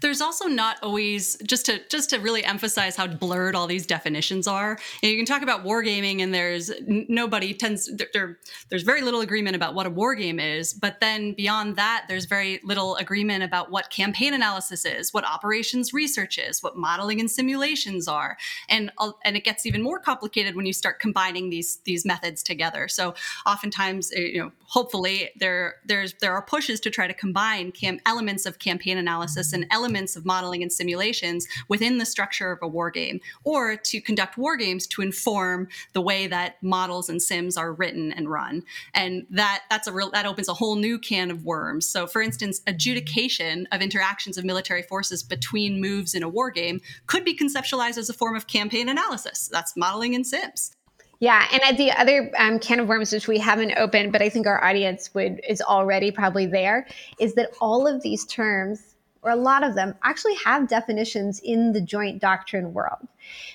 There's 0.00 0.20
also 0.20 0.46
not 0.46 0.76
always 0.82 1.36
just 1.38 1.66
to 1.66 1.80
just 1.88 2.10
to 2.10 2.18
really 2.18 2.44
emphasize 2.44 2.96
how 2.96 3.06
blurred 3.06 3.54
all 3.54 3.66
these 3.66 3.86
definitions 3.86 4.46
are. 4.46 4.78
And 5.02 5.12
you 5.12 5.16
can 5.16 5.26
talk 5.26 5.42
about 5.42 5.64
wargaming, 5.64 6.22
and 6.22 6.32
there's 6.32 6.70
nobody 6.86 7.54
tends 7.54 7.90
there. 8.12 8.38
There's 8.68 8.82
very 8.82 9.02
little 9.02 9.20
agreement 9.20 9.56
about 9.56 9.74
what 9.74 9.86
a 9.86 9.90
war 9.90 10.14
game 10.14 10.40
is, 10.40 10.72
but 10.72 11.00
then 11.00 11.32
beyond 11.32 11.76
that, 11.76 12.06
there's 12.08 12.24
very 12.24 12.60
little 12.64 12.96
agreement 12.96 13.44
about 13.44 13.70
what 13.70 13.90
campaign 13.90 14.34
analysis 14.34 14.84
is, 14.84 15.12
what 15.12 15.24
operations 15.24 15.92
research 15.92 16.38
is, 16.38 16.62
what 16.62 16.76
modeling 16.76 17.20
and 17.20 17.30
simulations 17.30 18.08
are, 18.08 18.36
and 18.68 18.90
and 19.24 19.36
it 19.36 19.44
gets 19.44 19.66
even 19.66 19.82
more 19.82 19.98
complicated 19.98 20.56
when 20.56 20.66
you 20.66 20.72
start 20.72 21.00
combining 21.00 21.50
these 21.50 21.78
these 21.84 22.04
methods 22.04 22.42
together. 22.42 22.88
So 22.88 23.14
oftentimes, 23.46 24.12
uh, 24.16 24.20
you 24.20 24.42
know, 24.42 24.52
hopefully 24.66 25.30
there 25.36 25.74
there's 25.84 26.14
there 26.20 26.32
are 26.32 26.42
pushes 26.42 26.80
to 26.80 26.90
try 26.90 27.06
to 27.06 27.14
combine 27.14 27.72
cam- 27.72 28.00
elements 28.06 28.46
of 28.46 28.58
campaign 28.58 28.96
analysis 28.96 29.52
and 29.52 29.66
elements 29.70 29.81
elements 29.82 30.14
of 30.14 30.24
modeling 30.24 30.62
and 30.62 30.72
simulations 30.72 31.48
within 31.66 31.98
the 31.98 32.06
structure 32.06 32.52
of 32.52 32.60
a 32.62 32.68
war 32.68 32.88
game, 32.88 33.20
or 33.42 33.76
to 33.76 34.00
conduct 34.00 34.38
war 34.38 34.56
games 34.56 34.86
to 34.86 35.02
inform 35.02 35.66
the 35.92 36.00
way 36.00 36.28
that 36.28 36.62
models 36.62 37.08
and 37.08 37.20
sims 37.20 37.56
are 37.56 37.72
written 37.72 38.12
and 38.12 38.30
run. 38.30 38.62
And 38.94 39.26
that 39.30 39.62
that's 39.68 39.88
a 39.88 39.92
real 39.92 40.10
that 40.12 40.24
opens 40.24 40.48
a 40.48 40.54
whole 40.54 40.76
new 40.76 41.00
can 41.00 41.32
of 41.32 41.44
worms. 41.44 41.88
So, 41.88 42.06
for 42.06 42.22
instance, 42.22 42.60
adjudication 42.68 43.66
of 43.72 43.82
interactions 43.82 44.38
of 44.38 44.44
military 44.44 44.82
forces 44.82 45.24
between 45.24 45.80
moves 45.80 46.14
in 46.14 46.22
a 46.22 46.28
war 46.28 46.52
game 46.52 46.80
could 47.08 47.24
be 47.24 47.36
conceptualized 47.36 47.98
as 47.98 48.08
a 48.08 48.14
form 48.14 48.36
of 48.36 48.46
campaign 48.46 48.88
analysis. 48.88 49.48
That's 49.50 49.76
modeling 49.76 50.14
in 50.14 50.22
sims. 50.22 50.76
Yeah, 51.18 51.46
and 51.52 51.78
the 51.78 51.92
other 51.92 52.32
um, 52.36 52.58
can 52.58 52.80
of 52.80 52.88
worms, 52.88 53.12
which 53.12 53.28
we 53.28 53.38
haven't 53.38 53.74
opened, 53.76 54.10
but 54.10 54.22
I 54.22 54.28
think 54.28 54.48
our 54.48 54.62
audience 54.62 55.14
would 55.14 55.40
is 55.48 55.60
already 55.60 56.10
probably 56.10 56.46
there, 56.46 56.88
is 57.20 57.34
that 57.34 57.50
all 57.60 57.86
of 57.86 58.02
these 58.02 58.24
terms 58.26 58.91
or 59.22 59.30
a 59.30 59.36
lot 59.36 59.64
of 59.64 59.74
them, 59.74 59.94
actually 60.02 60.34
have 60.44 60.68
definitions 60.68 61.40
in 61.44 61.72
the 61.72 61.80
joint 61.80 62.20
doctrine 62.20 62.72
world. 62.72 63.06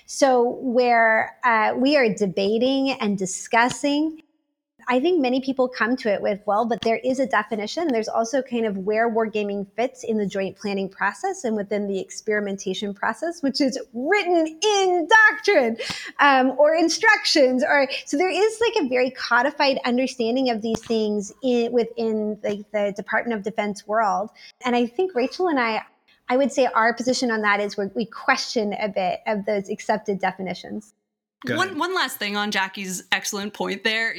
So, 0.06 0.58
where 0.62 1.36
uh, 1.44 1.74
we 1.76 1.96
are 1.96 2.12
debating 2.12 2.92
and 2.92 3.18
discussing 3.18 4.22
I 4.90 5.00
think 5.00 5.20
many 5.20 5.42
people 5.42 5.68
come 5.68 5.96
to 5.96 6.12
it 6.12 6.22
with, 6.22 6.40
well, 6.46 6.64
but 6.64 6.80
there 6.80 6.98
is 7.04 7.20
a 7.20 7.26
definition. 7.26 7.88
There's 7.88 8.08
also 8.08 8.40
kind 8.40 8.64
of 8.64 8.78
where 8.78 9.10
wargaming 9.10 9.66
fits 9.76 10.02
in 10.02 10.16
the 10.16 10.26
joint 10.26 10.56
planning 10.56 10.88
process 10.88 11.44
and 11.44 11.54
within 11.54 11.86
the 11.86 12.00
experimentation 12.00 12.94
process, 12.94 13.42
which 13.42 13.60
is 13.60 13.78
written 13.92 14.58
in 14.62 15.08
doctrine 15.30 15.76
um, 16.20 16.54
or 16.58 16.74
instructions. 16.74 17.62
Or 17.62 17.86
so 18.06 18.16
there 18.16 18.30
is 18.30 18.60
like 18.62 18.84
a 18.84 18.88
very 18.88 19.10
codified 19.10 19.78
understanding 19.84 20.48
of 20.48 20.62
these 20.62 20.80
things 20.80 21.34
in, 21.42 21.70
within 21.70 22.38
the, 22.42 22.64
the 22.72 22.94
Department 22.96 23.38
of 23.38 23.44
Defense 23.44 23.86
world. 23.86 24.30
And 24.64 24.74
I 24.74 24.86
think 24.86 25.14
Rachel 25.14 25.48
and 25.48 25.60
I 25.60 25.82
I 26.30 26.36
would 26.36 26.52
say 26.52 26.66
our 26.66 26.92
position 26.92 27.30
on 27.30 27.40
that 27.42 27.58
is 27.60 27.76
where 27.76 27.90
we 27.94 28.04
question 28.04 28.74
a 28.74 28.88
bit 28.88 29.20
of 29.26 29.46
those 29.46 29.70
accepted 29.70 30.18
definitions. 30.18 30.94
One 31.46 31.78
one 31.78 31.94
last 31.94 32.18
thing 32.18 32.36
on 32.36 32.50
Jackie's 32.50 33.04
excellent 33.12 33.54
point 33.54 33.84
there. 33.84 34.14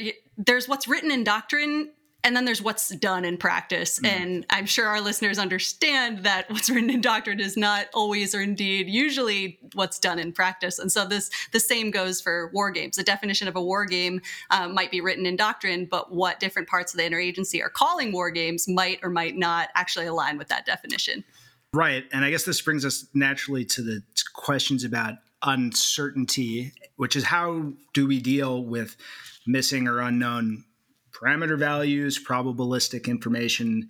There's 0.46 0.68
what's 0.68 0.88
written 0.88 1.10
in 1.10 1.24
doctrine 1.24 1.90
and 2.22 2.36
then 2.36 2.44
there's 2.44 2.60
what's 2.60 2.88
done 2.96 3.24
in 3.24 3.36
practice. 3.36 3.98
Mm. 4.00 4.08
And 4.08 4.46
I'm 4.50 4.66
sure 4.66 4.86
our 4.86 5.00
listeners 5.00 5.38
understand 5.38 6.24
that 6.24 6.50
what's 6.50 6.68
written 6.68 6.90
in 6.90 7.00
doctrine 7.00 7.40
is 7.40 7.56
not 7.56 7.86
always 7.94 8.34
or 8.34 8.42
indeed 8.42 8.88
usually 8.88 9.58
what's 9.74 9.98
done 9.98 10.18
in 10.18 10.32
practice. 10.32 10.78
And 10.78 10.90
so 10.92 11.06
this 11.06 11.30
the 11.52 11.60
same 11.60 11.90
goes 11.90 12.20
for 12.20 12.50
war 12.52 12.70
games. 12.70 12.96
The 12.96 13.02
definition 13.02 13.48
of 13.48 13.56
a 13.56 13.62
war 13.62 13.84
game 13.86 14.20
uh, 14.50 14.68
might 14.68 14.90
be 14.90 15.00
written 15.00 15.26
in 15.26 15.36
doctrine, 15.36 15.86
but 15.90 16.12
what 16.12 16.40
different 16.40 16.68
parts 16.68 16.92
of 16.92 16.98
the 16.98 17.04
interagency 17.04 17.62
are 17.62 17.70
calling 17.70 18.12
war 18.12 18.30
games 18.30 18.68
might 18.68 19.00
or 19.02 19.10
might 19.10 19.36
not 19.36 19.70
actually 19.74 20.06
align 20.06 20.38
with 20.38 20.48
that 20.48 20.66
definition. 20.66 21.24
Right. 21.72 22.04
And 22.12 22.24
I 22.24 22.30
guess 22.30 22.44
this 22.44 22.60
brings 22.60 22.84
us 22.84 23.06
naturally 23.14 23.64
to 23.66 23.82
the 23.82 24.02
questions 24.34 24.84
about 24.84 25.14
uncertainty, 25.42 26.72
which 26.96 27.16
is 27.16 27.24
how 27.24 27.72
do 27.94 28.06
we 28.06 28.20
deal 28.20 28.62
with 28.64 28.96
missing 29.46 29.88
or 29.88 30.00
unknown 30.00 30.64
parameter 31.12 31.58
values, 31.58 32.22
probabilistic 32.22 33.06
information, 33.06 33.88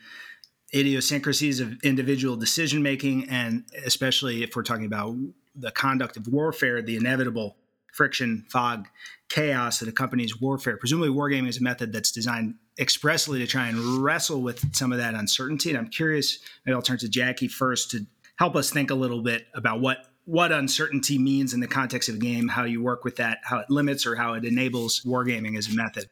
idiosyncrasies 0.75 1.61
of 1.61 1.79
individual 1.83 2.37
decision 2.37 2.83
making, 2.83 3.29
and 3.29 3.65
especially 3.85 4.43
if 4.43 4.55
we're 4.55 4.63
talking 4.63 4.87
about 4.87 5.17
the 5.55 5.71
conduct 5.73 6.17
of 6.17 6.29
warfare, 6.29 6.81
the 6.81 6.97
inevitable 6.97 7.57
friction, 7.93 8.45
fog, 8.49 8.89
chaos 9.29 9.81
that 9.81 9.89
accompanies 9.89 10.41
warfare. 10.41 10.77
Presumably, 10.77 11.11
wargaming 11.11 11.49
is 11.49 11.59
a 11.59 11.63
method 11.63 11.93
that's 11.93 12.13
designed 12.13 12.55
expressly 12.79 13.39
to 13.41 13.47
try 13.47 13.69
and 13.69 14.03
wrestle 14.03 14.43
with 14.43 14.75
some 14.75 14.93
of 14.93 14.99
that 14.99 15.15
uncertainty. 15.15 15.71
And 15.71 15.79
I'm 15.79 15.89
curious, 15.89 16.39
maybe 16.65 16.75
I'll 16.75 16.83
turn 16.83 16.99
to 16.99 17.09
Jackie 17.09 17.49
first 17.49 17.91
to 17.91 18.07
help 18.37 18.57
us 18.57 18.71
think 18.71 18.91
a 18.91 18.95
little 18.95 19.23
bit 19.23 19.47
about 19.55 19.81
what 19.81 20.07
what 20.31 20.53
uncertainty 20.53 21.19
means 21.19 21.53
in 21.53 21.59
the 21.59 21.67
context 21.67 22.09
of 22.09 22.15
a 22.15 22.19
game, 22.19 22.47
how 22.47 22.63
you 22.63 22.81
work 22.81 23.03
with 23.05 23.17
that, 23.17 23.39
how 23.43 23.59
it 23.59 23.69
limits 23.69 24.07
or 24.07 24.15
how 24.15 24.35
it 24.35 24.45
enables 24.45 25.01
wargaming 25.01 25.59
as 25.59 25.67
a 25.67 25.75
method. 25.75 26.09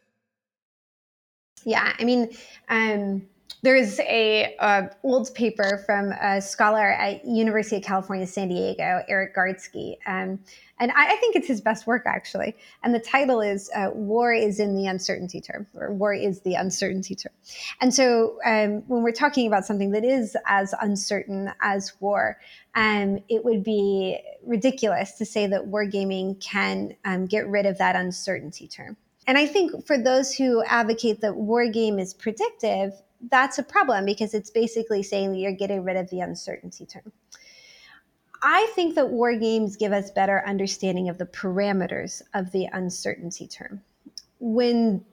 Yeah, 1.64 1.94
I 1.96 2.04
mean, 2.04 2.28
um, 2.68 3.28
there's 3.62 3.98
a, 4.00 4.56
a, 4.60 4.90
old 5.02 5.34
paper 5.34 5.82
from 5.84 6.12
a 6.12 6.40
scholar 6.40 6.92
at 6.92 7.24
University 7.24 7.76
of 7.76 7.82
California, 7.82 8.26
San 8.26 8.48
Diego, 8.48 9.02
Erik 9.08 9.34
Gartzke, 9.34 9.96
um, 10.06 10.38
and 10.80 10.92
I, 10.92 11.12
I, 11.12 11.16
think 11.16 11.34
it's 11.34 11.48
his 11.48 11.60
best 11.60 11.86
work 11.86 12.04
actually. 12.06 12.54
And 12.84 12.94
the 12.94 13.00
title 13.00 13.40
is 13.40 13.68
uh, 13.74 13.90
"War 13.92 14.32
is 14.32 14.60
in 14.60 14.76
the 14.76 14.86
Uncertainty 14.86 15.40
Term," 15.40 15.66
or 15.74 15.92
"War 15.92 16.14
is 16.14 16.40
the 16.42 16.54
Uncertainty 16.54 17.16
Term." 17.16 17.32
And 17.80 17.92
so, 17.92 18.38
um, 18.44 18.84
when 18.86 19.02
we're 19.02 19.12
talking 19.12 19.48
about 19.48 19.64
something 19.64 19.90
that 19.90 20.04
is 20.04 20.36
as 20.46 20.74
uncertain 20.80 21.52
as 21.60 21.92
war, 22.00 22.38
um, 22.74 23.18
it 23.28 23.44
would 23.44 23.64
be 23.64 24.20
ridiculous 24.46 25.12
to 25.18 25.24
say 25.24 25.48
that 25.48 25.66
wargaming 25.66 26.40
can 26.40 26.94
um, 27.04 27.26
get 27.26 27.48
rid 27.48 27.66
of 27.66 27.78
that 27.78 27.96
uncertainty 27.96 28.68
term. 28.68 28.96
And 29.26 29.36
I 29.36 29.46
think 29.46 29.86
for 29.86 29.98
those 29.98 30.34
who 30.34 30.64
advocate 30.64 31.20
that 31.20 31.32
wargame 31.32 32.00
is 32.00 32.14
predictive, 32.14 32.92
that's 33.30 33.58
a 33.58 33.62
problem 33.62 34.04
because 34.04 34.34
it's 34.34 34.50
basically 34.50 35.02
saying 35.02 35.32
that 35.32 35.38
you're 35.38 35.52
getting 35.52 35.84
rid 35.84 35.96
of 35.96 36.08
the 36.10 36.20
uncertainty 36.20 36.86
term. 36.86 37.12
I 38.42 38.70
think 38.74 38.94
that 38.94 39.08
war 39.08 39.36
games 39.36 39.76
give 39.76 39.92
us 39.92 40.10
better 40.10 40.44
understanding 40.46 41.08
of 41.08 41.18
the 41.18 41.26
parameters 41.26 42.22
of 42.34 42.52
the 42.52 42.66
uncertainty 42.72 43.48
term 43.48 43.82
when 44.38 45.04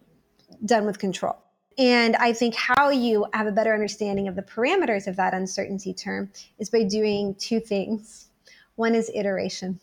done 0.63 0.85
with 0.85 0.99
control. 0.99 1.37
And 1.77 2.15
I 2.17 2.31
think 2.31 2.55
how 2.55 2.89
you 2.89 3.25
have 3.33 3.47
a 3.47 3.51
better 3.51 3.73
understanding 3.73 4.27
of 4.27 4.35
the 4.35 4.43
parameters 4.43 5.07
of 5.07 5.15
that 5.17 5.33
uncertainty 5.33 5.93
term 5.93 6.31
is 6.59 6.69
by 6.69 6.83
doing 6.83 7.35
two 7.35 7.59
things. 7.59 8.29
One 8.75 8.95
is 8.95 9.11
iteration. 9.13 9.79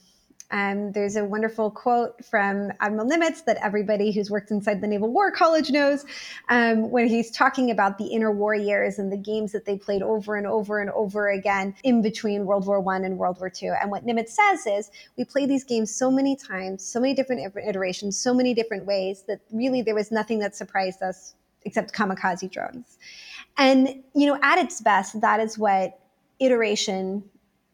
Um, 0.52 0.92
there's 0.92 1.16
a 1.16 1.25
wonderful 1.25 1.71
quote 1.71 2.23
from 2.25 2.71
Admiral 2.80 3.09
Nimitz 3.09 3.44
that 3.47 3.56
everybody 3.62 4.12
who's 4.12 4.30
worked 4.30 4.50
inside 4.50 4.82
the 4.82 4.87
Naval 4.87 5.11
War 5.11 5.30
College 5.30 5.71
knows, 5.71 6.04
um, 6.50 6.90
when 6.90 7.09
he's 7.09 7.30
talking 7.30 7.71
about 7.71 7.97
the 7.97 8.11
interwar 8.12 8.62
years 8.62 8.99
and 8.99 9.11
the 9.11 9.16
games 9.16 9.52
that 9.52 9.64
they 9.64 9.76
played 9.78 10.02
over 10.02 10.37
and 10.37 10.47
over 10.47 10.80
and 10.80 10.90
over 10.90 11.30
again 11.30 11.75
in 11.82 12.02
between 12.02 12.44
World 12.44 12.66
War 12.66 12.80
One 12.80 13.04
and 13.04 13.16
World 13.18 13.40
War 13.40 13.49
Two. 13.49 13.75
And 13.80 13.90
what 13.90 14.06
Nimitz 14.06 14.28
says 14.28 14.66
is, 14.66 14.90
we 15.16 15.25
play 15.25 15.47
these 15.47 15.64
games 15.64 15.92
so 15.92 16.11
many 16.11 16.37
times, 16.37 16.85
so 16.85 17.00
many 17.00 17.14
different 17.14 17.56
iterations, 17.56 18.18
so 18.18 18.35
many 18.35 18.52
different 18.52 18.85
ways 18.85 19.25
that 19.28 19.40
really 19.50 19.80
there 19.80 19.94
was 19.94 20.12
nothing 20.12 20.38
that 20.40 20.54
surprised 20.54 21.02
us 21.02 21.35
except 21.64 21.94
kamikaze 21.94 22.50
drones. 22.50 22.99
And 23.56 24.02
you 24.14 24.26
know, 24.26 24.38
at 24.42 24.59
its 24.59 24.82
best, 24.82 25.18
that 25.23 25.40
is 25.40 25.56
what 25.56 25.99
iteration 26.40 27.25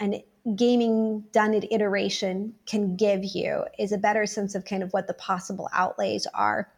and 0.00 0.22
gaming 0.56 1.24
done 1.32 1.54
at 1.54 1.70
iteration 1.72 2.54
can 2.66 2.96
give 2.96 3.24
you 3.24 3.64
is 3.78 3.92
a 3.92 3.98
better 3.98 4.26
sense 4.26 4.54
of 4.54 4.64
kind 4.64 4.82
of 4.82 4.92
what 4.92 5.06
the 5.06 5.14
possible 5.14 5.68
outlays 5.72 6.26
are. 6.34 6.68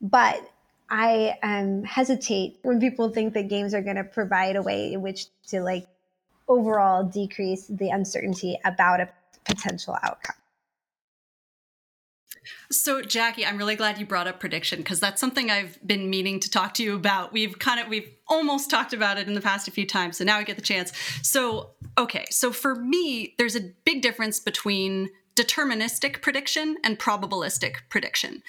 But 0.00 0.40
I 0.88 1.38
um, 1.42 1.84
hesitate 1.84 2.58
when 2.62 2.80
people 2.80 3.10
think 3.10 3.34
that 3.34 3.48
games 3.48 3.74
are 3.74 3.82
going 3.82 3.96
to 3.96 4.04
provide 4.04 4.56
a 4.56 4.62
way 4.62 4.92
in 4.92 5.02
which 5.02 5.26
to 5.48 5.60
like 5.60 5.86
overall 6.48 7.04
decrease 7.04 7.66
the 7.66 7.90
uncertainty 7.90 8.58
about 8.64 9.00
a 9.00 9.08
potential 9.44 9.96
outcome. 10.02 10.36
So, 12.70 13.00
Jackie, 13.02 13.46
I'm 13.46 13.58
really 13.58 13.76
glad 13.76 13.98
you 13.98 14.06
brought 14.06 14.26
up 14.26 14.40
prediction 14.40 14.78
because 14.78 14.98
that's 14.98 15.20
something 15.20 15.50
I've 15.50 15.78
been 15.86 16.10
meaning 16.10 16.40
to 16.40 16.50
talk 16.50 16.74
to 16.74 16.82
you 16.82 16.96
about. 16.96 17.32
We've 17.32 17.58
kind 17.58 17.80
of 17.80 17.88
we've 17.88 18.10
almost 18.28 18.70
talked 18.70 18.92
about 18.92 19.18
it 19.18 19.28
in 19.28 19.34
the 19.34 19.40
past 19.40 19.68
a 19.68 19.70
few 19.70 19.86
times, 19.86 20.18
so 20.18 20.24
now 20.24 20.38
we 20.38 20.44
get 20.44 20.56
the 20.56 20.62
chance. 20.62 20.92
So, 21.22 21.70
okay, 21.96 22.26
so 22.30 22.52
for 22.52 22.74
me, 22.74 23.34
there's 23.38 23.56
a 23.56 23.72
big 23.84 24.02
difference 24.02 24.40
between 24.40 25.10
deterministic 25.36 26.22
prediction 26.22 26.76
and 26.82 26.98
probabilistic 26.98 27.74
prediction 27.88 28.42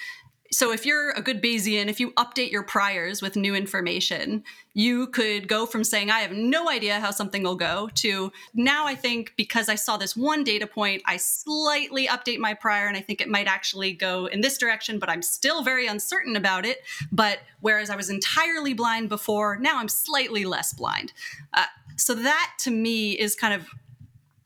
so 0.50 0.72
if 0.72 0.86
you're 0.86 1.10
a 1.10 1.20
good 1.20 1.42
Bayesian, 1.42 1.88
if 1.88 2.00
you 2.00 2.12
update 2.12 2.50
your 2.50 2.62
priors 2.62 3.20
with 3.20 3.36
new 3.36 3.54
information, 3.54 4.44
you 4.72 5.08
could 5.08 5.46
go 5.46 5.66
from 5.66 5.84
saying, 5.84 6.10
I 6.10 6.20
have 6.20 6.32
no 6.32 6.70
idea 6.70 7.00
how 7.00 7.10
something 7.10 7.42
will 7.42 7.56
go 7.56 7.90
to 7.96 8.32
now 8.54 8.86
I 8.86 8.94
think 8.94 9.34
because 9.36 9.68
I 9.68 9.74
saw 9.74 9.96
this 9.96 10.16
one 10.16 10.44
data 10.44 10.66
point, 10.66 11.02
I 11.04 11.18
slightly 11.18 12.06
update 12.06 12.38
my 12.38 12.54
prior 12.54 12.86
and 12.86 12.96
I 12.96 13.00
think 13.00 13.20
it 13.20 13.28
might 13.28 13.46
actually 13.46 13.92
go 13.92 14.26
in 14.26 14.40
this 14.40 14.56
direction, 14.56 14.98
but 14.98 15.10
I'm 15.10 15.22
still 15.22 15.62
very 15.62 15.86
uncertain 15.86 16.36
about 16.36 16.64
it. 16.64 16.78
But 17.12 17.40
whereas 17.60 17.90
I 17.90 17.96
was 17.96 18.08
entirely 18.08 18.72
blind 18.72 19.08
before, 19.08 19.58
now 19.58 19.78
I'm 19.78 19.88
slightly 19.88 20.44
less 20.44 20.72
blind. 20.72 21.12
Uh, 21.52 21.64
so 21.96 22.14
that 22.14 22.52
to 22.60 22.70
me 22.70 23.12
is 23.12 23.34
kind 23.34 23.52
of 23.52 23.66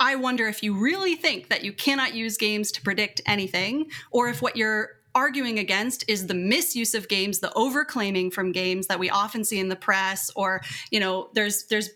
I 0.01 0.17
wonder 0.17 0.49
if 0.49 0.65
you 0.65 0.75
really 0.75 1.15
think 1.15 1.49
that 1.49 1.63
you 1.63 1.73
cannot 1.73 2.13
use 2.13 2.37
games 2.37 2.73
to 2.73 2.83
predict 2.83 3.21
anything, 3.25 3.89
or 4.11 4.29
if 4.29 4.43
what 4.43 4.57
you're 4.57 4.97
arguing 5.15 5.59
against 5.59 6.05
is 6.09 6.27
the 6.27 6.35
misuse 6.35 6.95
of 6.95 7.09
games, 7.09 7.41
the 7.41 7.53
overclaiming 7.55 8.33
from 8.33 8.53
games 8.53 8.87
that 8.87 8.99
we 8.99 9.11
often 9.11 9.45
see 9.45 9.59
in 9.59 9.69
the 9.69 9.77
press, 9.77 10.31
or 10.37 10.63
you 10.91 11.01
know, 11.01 11.29
there's 11.35 11.65
there's 11.65 11.91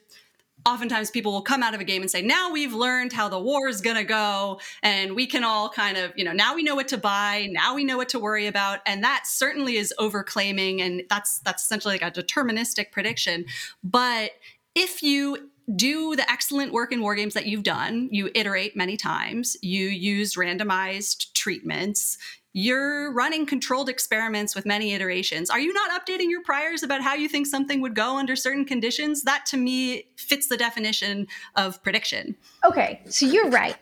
oftentimes 0.67 1.11
people 1.11 1.33
will 1.33 1.43
come 1.43 1.63
out 1.63 1.75
of 1.75 1.81
a 1.81 1.85
game 1.85 2.03
and 2.03 2.11
say, 2.11 2.21
now 2.21 2.51
we've 2.51 2.75
learned 2.75 3.13
how 3.13 3.29
the 3.29 3.39
war 3.39 3.69
is 3.69 3.81
going 3.81 3.97
to 3.97 4.05
go. 4.05 4.61
And 4.83 5.15
we 5.15 5.27
can 5.27 5.45
all 5.45 5.69
kind 5.69 5.97
of, 5.97 6.13
you 6.17 6.25
know, 6.25 6.33
now 6.33 6.55
we 6.55 6.65
know 6.65 6.75
what 6.75 6.89
to 6.89 6.99
buy. 6.99 7.49
Now 7.53 7.75
we 7.75 7.85
know 7.85 7.97
what 7.97 8.09
to 8.11 8.19
worry 8.19 8.49
about. 8.49 8.81
And 8.85 9.03
that 9.05 9.27
certainly 9.27 9.77
is 9.77 9.95
overclaiming. 9.99 10.81
And 10.81 11.05
that's, 11.09 11.39
that's 11.41 11.63
essentially 11.63 11.95
like 11.95 12.03
a 12.03 12.11
deterministic 12.11 12.91
prediction. 12.91 13.45
But 13.85 14.33
if 14.75 15.03
you 15.03 15.51
do 15.75 16.15
the 16.15 16.29
excellent 16.31 16.73
work 16.73 16.93
in 16.93 17.01
war 17.01 17.15
games 17.15 17.35
that 17.35 17.47
you've 17.47 17.65
done, 17.65 18.09
you 18.13 18.31
iterate 18.35 18.77
many 18.77 18.97
times, 18.97 19.57
you 19.63 19.87
use 19.87 20.35
randomized 20.35 21.33
treatments, 21.33 22.19
you're 22.59 23.13
running 23.13 23.45
controlled 23.45 23.87
experiments 23.87 24.55
with 24.55 24.65
many 24.65 24.95
iterations. 24.95 25.51
Are 25.51 25.61
you 25.61 25.75
not 25.75 25.91
updating 25.91 26.31
your 26.31 26.43
priors 26.43 26.83
about 26.83 27.03
how 27.03 27.13
you 27.13 27.29
think 27.29 27.47
something 27.47 27.83
would 27.83 27.95
go 27.95 28.17
under 28.17 28.35
certain 28.35 28.65
conditions? 28.65 29.25
That 29.25 29.45
to 29.49 29.59
me 29.59 30.07
fits 30.17 30.47
the 30.47 30.57
definition 30.57 31.27
of 31.57 31.83
prediction. 31.83 32.35
Okay, 32.65 33.03
so 33.11 33.27
you're 33.27 33.51
right. 33.51 33.77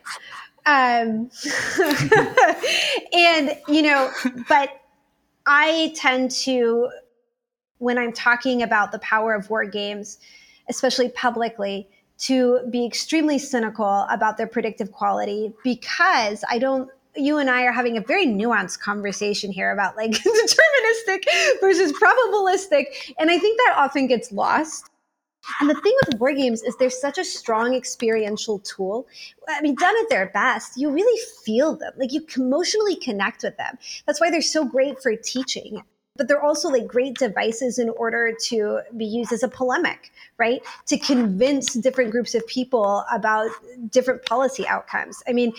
Um, 0.66 1.30
and, 3.12 3.56
you 3.68 3.82
know, 3.82 4.10
but 4.48 4.70
I 5.46 5.92
tend 5.94 6.32
to, 6.32 6.90
when 7.78 7.96
I'm 7.96 8.12
talking 8.12 8.60
about 8.60 8.90
the 8.90 8.98
power 8.98 9.34
of 9.34 9.50
war 9.50 9.64
games, 9.66 10.18
especially 10.68 11.10
publicly, 11.10 11.88
to 12.18 12.58
be 12.72 12.84
extremely 12.84 13.38
cynical 13.38 14.04
about 14.10 14.36
their 14.36 14.48
predictive 14.48 14.90
quality 14.90 15.52
because 15.62 16.42
I 16.50 16.58
don't 16.58 16.90
you 17.16 17.38
and 17.38 17.50
I 17.50 17.62
are 17.62 17.72
having 17.72 17.96
a 17.96 18.00
very 18.00 18.26
nuanced 18.26 18.80
conversation 18.80 19.52
here 19.52 19.70
about 19.70 19.96
like 19.96 20.10
deterministic 20.12 21.24
versus 21.60 21.92
probabilistic. 21.92 23.12
And 23.18 23.30
I 23.30 23.38
think 23.38 23.58
that 23.58 23.74
often 23.76 24.06
gets 24.06 24.32
lost. 24.32 24.90
And 25.60 25.68
the 25.68 25.74
thing 25.74 25.94
with 26.06 26.18
war 26.18 26.32
games 26.32 26.62
is 26.62 26.74
they're 26.76 26.88
such 26.88 27.18
a 27.18 27.24
strong 27.24 27.74
experiential 27.74 28.60
tool. 28.60 29.06
I 29.46 29.60
mean, 29.60 29.74
done 29.74 29.94
at 30.00 30.08
their 30.08 30.30
best, 30.30 30.78
you 30.78 30.90
really 30.90 31.20
feel 31.44 31.76
them. 31.76 31.92
Like 31.98 32.12
you 32.12 32.26
emotionally 32.36 32.96
connect 32.96 33.42
with 33.42 33.56
them. 33.58 33.78
That's 34.06 34.20
why 34.20 34.30
they're 34.30 34.40
so 34.40 34.64
great 34.64 35.02
for 35.02 35.14
teaching 35.16 35.82
but 36.16 36.28
they're 36.28 36.42
also 36.42 36.68
like 36.68 36.86
great 36.86 37.18
devices 37.18 37.78
in 37.78 37.88
order 37.90 38.32
to 38.46 38.80
be 38.96 39.04
used 39.04 39.32
as 39.32 39.42
a 39.42 39.48
polemic, 39.48 40.12
right? 40.38 40.62
To 40.86 40.98
convince 40.98 41.74
different 41.74 42.12
groups 42.12 42.34
of 42.34 42.46
people 42.46 43.04
about 43.12 43.50
different 43.90 44.24
policy 44.24 44.66
outcomes. 44.68 45.22
I 45.26 45.32
mean, 45.32 45.52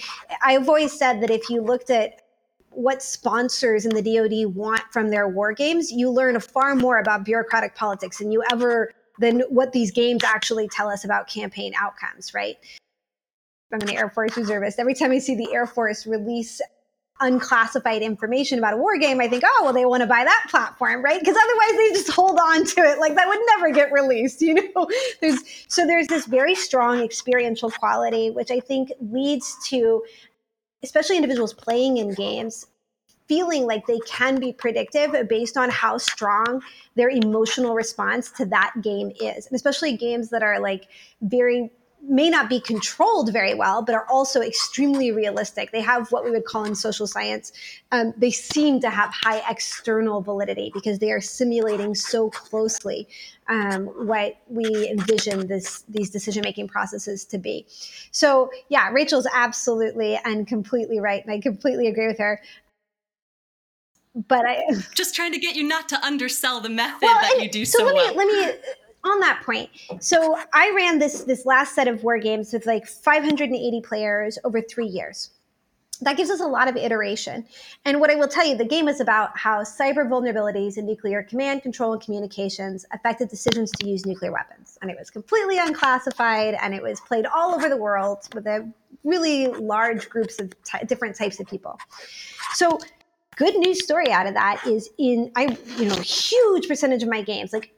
I've 0.43 0.69
always 0.69 0.97
said 0.97 1.21
that 1.21 1.29
if 1.29 1.49
you 1.49 1.61
looked 1.61 1.89
at 1.89 2.21
what 2.69 3.01
sponsors 3.01 3.85
in 3.85 3.93
the 3.93 4.01
DoD 4.01 4.53
want 4.55 4.81
from 4.91 5.09
their 5.09 5.27
war 5.27 5.53
games, 5.53 5.91
you 5.91 6.09
learn 6.09 6.39
far 6.39 6.75
more 6.75 6.99
about 6.99 7.25
bureaucratic 7.25 7.75
politics 7.75 8.19
than 8.19 8.31
you 8.31 8.43
ever 8.51 8.93
than 9.17 9.41
what 9.49 9.71
these 9.71 9.91
games 9.91 10.25
actually 10.25 10.67
tell 10.67 10.89
us 10.89 11.05
about 11.05 11.27
campaign 11.27 11.73
outcomes, 11.79 12.33
right? 12.33 12.57
I'm 13.71 13.81
an 13.81 13.91
Air 13.91 14.09
Force 14.09 14.35
reservist. 14.37 14.77
Every 14.77 14.93
time 14.93 15.11
I 15.11 15.19
see 15.19 15.35
the 15.35 15.53
Air 15.53 15.65
Force 15.65 16.05
release 16.05 16.61
unclassified 17.21 18.01
information 18.01 18.59
about 18.59 18.73
a 18.73 18.77
war 18.77 18.97
game, 18.97 19.21
I 19.21 19.27
think, 19.27 19.43
oh, 19.45 19.61
well, 19.63 19.73
they 19.73 19.85
want 19.85 20.01
to 20.01 20.07
buy 20.07 20.23
that 20.23 20.47
platform, 20.49 21.03
right? 21.03 21.19
Because 21.19 21.35
otherwise 21.35 21.77
they 21.77 21.89
just 21.91 22.11
hold 22.11 22.37
on 22.39 22.65
to 22.65 22.81
it. 22.81 22.99
Like 22.99 23.15
that 23.15 23.27
would 23.27 23.39
never 23.55 23.71
get 23.71 23.91
released, 23.91 24.41
you 24.41 24.55
know? 24.55 24.87
There's 25.21 25.39
so 25.67 25.85
there's 25.85 26.07
this 26.07 26.25
very 26.25 26.55
strong 26.55 27.01
experiential 27.01 27.71
quality, 27.71 28.31
which 28.31 28.51
I 28.51 28.59
think 28.59 28.91
leads 28.99 29.57
to 29.69 30.03
especially 30.83 31.15
individuals 31.15 31.53
playing 31.53 31.97
in 31.97 32.13
games 32.13 32.67
feeling 33.27 33.65
like 33.65 33.87
they 33.87 33.99
can 34.05 34.39
be 34.39 34.53
predictive 34.53 35.27
based 35.27 35.57
on 35.57 35.69
how 35.69 35.97
strong 35.97 36.61
their 36.95 37.09
emotional 37.09 37.73
response 37.73 38.31
to 38.31 38.45
that 38.45 38.73
game 38.81 39.11
is. 39.19 39.47
And 39.47 39.55
especially 39.55 39.97
games 39.97 40.29
that 40.29 40.43
are 40.43 40.59
like 40.59 40.87
very 41.21 41.71
may 42.07 42.29
not 42.29 42.49
be 42.49 42.59
controlled 42.59 43.31
very 43.33 43.53
well, 43.53 43.81
but 43.81 43.95
are 43.95 44.05
also 44.09 44.41
extremely 44.41 45.11
realistic. 45.11 45.71
They 45.71 45.81
have 45.81 46.11
what 46.11 46.23
we 46.23 46.31
would 46.31 46.45
call 46.45 46.65
in 46.65 46.75
social 46.75 47.07
science, 47.07 47.51
um, 47.91 48.13
they 48.17 48.31
seem 48.31 48.79
to 48.81 48.89
have 48.89 49.11
high 49.13 49.41
external 49.49 50.21
validity 50.21 50.71
because 50.73 50.99
they 50.99 51.11
are 51.11 51.21
simulating 51.21 51.95
so 51.95 52.29
closely 52.29 53.07
um, 53.47 53.85
what 54.07 54.37
we 54.47 54.89
envision 54.89 55.47
this 55.47 55.83
these 55.87 56.09
decision 56.09 56.43
making 56.43 56.67
processes 56.67 57.25
to 57.25 57.37
be. 57.37 57.65
So 58.11 58.49
yeah, 58.69 58.89
Rachel's 58.89 59.27
absolutely 59.33 60.19
and 60.25 60.47
completely 60.47 60.99
right, 60.99 61.23
and 61.23 61.31
I 61.31 61.39
completely 61.39 61.87
agree 61.87 62.07
with 62.07 62.19
her 62.19 62.39
but 64.29 64.45
I 64.45 64.63
just 64.95 65.13
trying 65.13 65.33
to 65.33 65.39
get 65.39 65.57
you 65.57 65.63
not 65.63 65.89
to 65.89 66.01
undersell 66.05 66.61
the 66.61 66.69
method 66.69 67.01
well, 67.01 67.19
that 67.21 67.43
you 67.43 67.49
do 67.49 67.65
so, 67.65 67.79
so 67.79 67.85
let 67.85 67.95
well. 67.95 68.11
Me, 68.11 68.17
let 68.17 68.27
me 68.27 68.59
on 69.05 69.19
that 69.19 69.41
point, 69.45 69.69
so 69.99 70.37
I 70.53 70.73
ran 70.75 70.99
this 70.99 71.23
this 71.23 71.45
last 71.45 71.75
set 71.75 71.87
of 71.87 72.03
war 72.03 72.17
games 72.17 72.51
with 72.51 72.65
like 72.65 72.87
580 72.87 73.81
players 73.81 74.37
over 74.43 74.61
three 74.61 74.87
years. 74.87 75.29
That 76.01 76.17
gives 76.17 76.29
us 76.29 76.41
a 76.41 76.47
lot 76.47 76.67
of 76.67 76.75
iteration. 76.75 77.45
And 77.85 78.01
what 78.01 78.09
I 78.09 78.15
will 78.15 78.27
tell 78.27 78.45
you, 78.45 78.57
the 78.57 78.65
game 78.65 78.89
is 78.89 78.99
about 78.99 79.37
how 79.37 79.61
cyber 79.61 80.05
vulnerabilities 80.05 80.77
in 80.77 80.85
nuclear 80.85 81.23
command, 81.23 81.61
control, 81.61 81.93
and 81.93 82.01
communications 82.01 82.85
affected 82.91 83.29
decisions 83.29 83.71
to 83.71 83.87
use 83.87 84.05
nuclear 84.05 84.33
weapons. 84.33 84.77
And 84.81 84.91
it 84.91 84.97
was 84.99 85.09
completely 85.09 85.57
unclassified, 85.57 86.55
and 86.61 86.73
it 86.73 86.83
was 86.83 86.99
played 86.99 87.25
all 87.25 87.55
over 87.55 87.69
the 87.69 87.77
world 87.77 88.27
with 88.33 88.45
a 88.45 88.69
really 89.05 89.47
large 89.47 90.09
groups 90.09 90.39
of 90.39 90.51
t- 90.63 90.85
different 90.85 91.15
types 91.15 91.39
of 91.39 91.47
people. 91.47 91.79
So 92.55 92.77
good 93.37 93.55
news 93.55 93.83
story 93.83 94.11
out 94.11 94.27
of 94.27 94.33
that 94.33 94.65
is 94.65 94.89
in 94.97 95.31
I 95.35 95.57
you 95.77 95.85
know 95.85 95.95
huge 95.97 96.67
percentage 96.67 97.03
of 97.03 97.09
my 97.09 97.21
games 97.21 97.53
like 97.53 97.74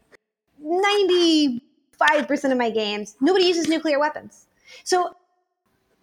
95% 0.63 2.51
of 2.51 2.57
my 2.57 2.69
games, 2.69 3.15
nobody 3.21 3.45
uses 3.45 3.67
nuclear 3.67 3.99
weapons. 3.99 4.47
So 4.83 5.15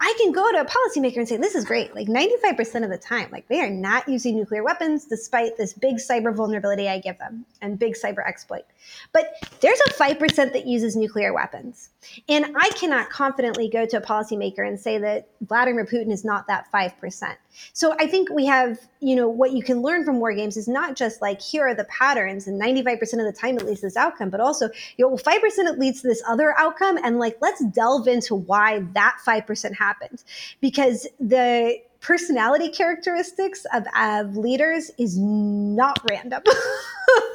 I 0.00 0.14
can 0.20 0.32
go 0.32 0.50
to 0.52 0.60
a 0.60 0.64
policymaker 0.64 1.16
and 1.16 1.28
say, 1.28 1.36
this 1.36 1.54
is 1.54 1.64
great. 1.64 1.94
Like 1.94 2.08
95% 2.08 2.84
of 2.84 2.90
the 2.90 2.98
time, 2.98 3.28
like 3.30 3.48
they 3.48 3.60
are 3.60 3.70
not 3.70 4.08
using 4.08 4.36
nuclear 4.36 4.62
weapons 4.62 5.06
despite 5.06 5.56
this 5.56 5.72
big 5.72 5.96
cyber 5.96 6.34
vulnerability 6.34 6.88
I 6.88 6.98
give 6.98 7.18
them 7.18 7.46
and 7.62 7.78
big 7.78 7.94
cyber 7.94 8.26
exploit. 8.26 8.64
But 9.12 9.34
there's 9.60 9.80
a 9.86 9.92
5% 9.92 10.52
that 10.52 10.66
uses 10.66 10.96
nuclear 10.96 11.32
weapons. 11.32 11.90
And 12.28 12.56
I 12.56 12.70
cannot 12.70 13.10
confidently 13.10 13.68
go 13.68 13.86
to 13.86 13.96
a 13.96 14.00
policymaker 14.00 14.66
and 14.66 14.78
say 14.78 14.98
that 14.98 15.28
Vladimir 15.42 15.84
Putin 15.84 16.12
is 16.12 16.24
not 16.24 16.46
that 16.46 16.70
5%. 16.72 17.36
So 17.72 17.94
I 17.98 18.06
think 18.06 18.30
we 18.30 18.46
have, 18.46 18.78
you 19.00 19.14
know, 19.14 19.28
what 19.28 19.52
you 19.52 19.62
can 19.62 19.82
learn 19.82 20.04
from 20.04 20.18
war 20.18 20.34
games 20.34 20.56
is 20.56 20.66
not 20.66 20.96
just 20.96 21.22
like, 21.22 21.40
here 21.40 21.66
are 21.68 21.74
the 21.74 21.84
patterns 21.84 22.46
and 22.46 22.60
95% 22.60 23.02
of 23.02 23.18
the 23.18 23.36
time 23.38 23.56
it 23.56 23.64
leads 23.64 23.80
to 23.80 23.86
this 23.86 23.96
outcome, 23.96 24.30
but 24.30 24.40
also, 24.40 24.70
you 24.96 25.04
know, 25.04 25.08
well, 25.08 25.18
5% 25.18 25.40
it 25.42 25.78
leads 25.78 26.02
to 26.02 26.08
this 26.08 26.22
other 26.26 26.54
outcome. 26.58 26.98
And 27.02 27.18
like, 27.18 27.36
let's 27.40 27.64
delve 27.66 28.08
into 28.08 28.34
why 28.34 28.80
that 28.94 29.18
5% 29.26 29.74
happened. 29.76 30.24
Because 30.60 31.06
the 31.20 31.80
personality 32.04 32.68
characteristics 32.68 33.66
of, 33.72 33.86
of 33.98 34.36
leaders 34.36 34.90
is 34.98 35.18
not 35.18 35.98
random. 36.10 36.42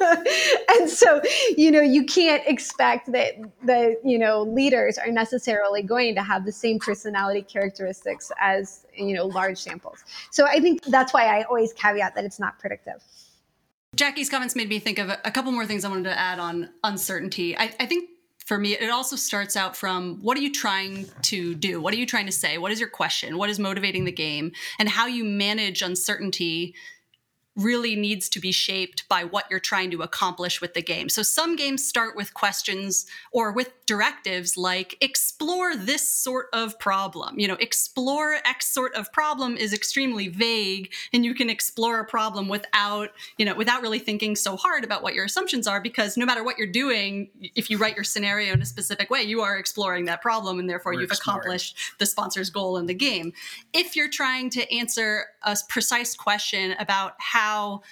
and 0.70 0.88
so, 0.88 1.20
you 1.56 1.72
know, 1.72 1.80
you 1.80 2.04
can't 2.04 2.42
expect 2.46 3.10
that 3.10 3.34
the, 3.64 4.00
you 4.04 4.16
know, 4.16 4.42
leaders 4.42 4.96
are 4.96 5.10
necessarily 5.10 5.82
going 5.82 6.14
to 6.14 6.22
have 6.22 6.44
the 6.44 6.52
same 6.52 6.78
personality 6.78 7.42
characteristics 7.42 8.30
as, 8.38 8.86
you 8.96 9.12
know, 9.12 9.26
large 9.26 9.58
samples. 9.58 10.04
So 10.30 10.46
I 10.46 10.60
think 10.60 10.84
that's 10.84 11.12
why 11.12 11.24
I 11.24 11.42
always 11.42 11.72
caveat 11.72 12.14
that 12.14 12.24
it's 12.24 12.38
not 12.38 12.58
predictive. 12.60 13.02
Jackie's 13.96 14.30
comments 14.30 14.54
made 14.54 14.68
me 14.68 14.78
think 14.78 15.00
of 15.00 15.10
a, 15.10 15.30
couple 15.32 15.50
more 15.50 15.66
things 15.66 15.84
I 15.84 15.88
wanted 15.88 16.04
to 16.04 16.18
add 16.18 16.38
on 16.38 16.70
uncertainty. 16.84 17.58
I, 17.58 17.74
I 17.80 17.86
think 17.86 18.08
for 18.50 18.58
me, 18.58 18.72
it 18.72 18.90
also 18.90 19.14
starts 19.14 19.56
out 19.56 19.76
from 19.76 20.16
what 20.22 20.36
are 20.36 20.40
you 20.40 20.52
trying 20.52 21.06
to 21.22 21.54
do? 21.54 21.80
What 21.80 21.94
are 21.94 21.96
you 21.96 22.04
trying 22.04 22.26
to 22.26 22.32
say? 22.32 22.58
What 22.58 22.72
is 22.72 22.80
your 22.80 22.88
question? 22.88 23.38
What 23.38 23.48
is 23.48 23.60
motivating 23.60 24.06
the 24.06 24.10
game? 24.10 24.50
And 24.80 24.88
how 24.88 25.06
you 25.06 25.22
manage 25.24 25.82
uncertainty 25.82 26.74
really 27.56 27.96
needs 27.96 28.28
to 28.28 28.40
be 28.40 28.52
shaped 28.52 29.08
by 29.08 29.24
what 29.24 29.44
you're 29.50 29.58
trying 29.58 29.90
to 29.90 30.02
accomplish 30.02 30.60
with 30.60 30.74
the 30.74 30.82
game. 30.82 31.08
So 31.08 31.22
some 31.22 31.56
games 31.56 31.84
start 31.84 32.16
with 32.16 32.32
questions 32.32 33.06
or 33.32 33.52
with 33.52 33.72
directives 33.86 34.56
like 34.56 34.96
explore 35.00 35.74
this 35.74 36.08
sort 36.08 36.46
of 36.52 36.78
problem. 36.78 37.38
You 37.38 37.48
know, 37.48 37.56
explore 37.60 38.36
X 38.44 38.68
sort 38.72 38.94
of 38.94 39.12
problem 39.12 39.56
is 39.56 39.72
extremely 39.72 40.28
vague 40.28 40.92
and 41.12 41.24
you 41.24 41.34
can 41.34 41.50
explore 41.50 41.98
a 41.98 42.04
problem 42.04 42.48
without, 42.48 43.10
you 43.36 43.44
know, 43.44 43.54
without 43.54 43.82
really 43.82 43.98
thinking 43.98 44.36
so 44.36 44.56
hard 44.56 44.84
about 44.84 45.02
what 45.02 45.14
your 45.14 45.24
assumptions 45.24 45.66
are 45.66 45.80
because 45.80 46.16
no 46.16 46.24
matter 46.24 46.44
what 46.44 46.56
you're 46.56 46.68
doing, 46.68 47.30
if 47.56 47.68
you 47.68 47.78
write 47.78 47.96
your 47.96 48.04
scenario 48.04 48.52
in 48.52 48.62
a 48.62 48.66
specific 48.66 49.10
way, 49.10 49.22
you 49.22 49.40
are 49.40 49.58
exploring 49.58 50.04
that 50.04 50.22
problem 50.22 50.60
and 50.60 50.70
therefore 50.70 50.92
We're 50.92 51.00
you've 51.00 51.10
exploring. 51.10 51.40
accomplished 51.40 51.76
the 51.98 52.06
sponsor's 52.06 52.48
goal 52.48 52.76
in 52.76 52.86
the 52.86 52.94
game. 52.94 53.32
If 53.72 53.96
you're 53.96 54.08
trying 54.08 54.50
to 54.50 54.72
answer 54.72 55.26
a 55.42 55.56
precise 55.68 56.14
question 56.14 56.74
about 56.78 57.14
how 57.18 57.49
how 57.50 57.82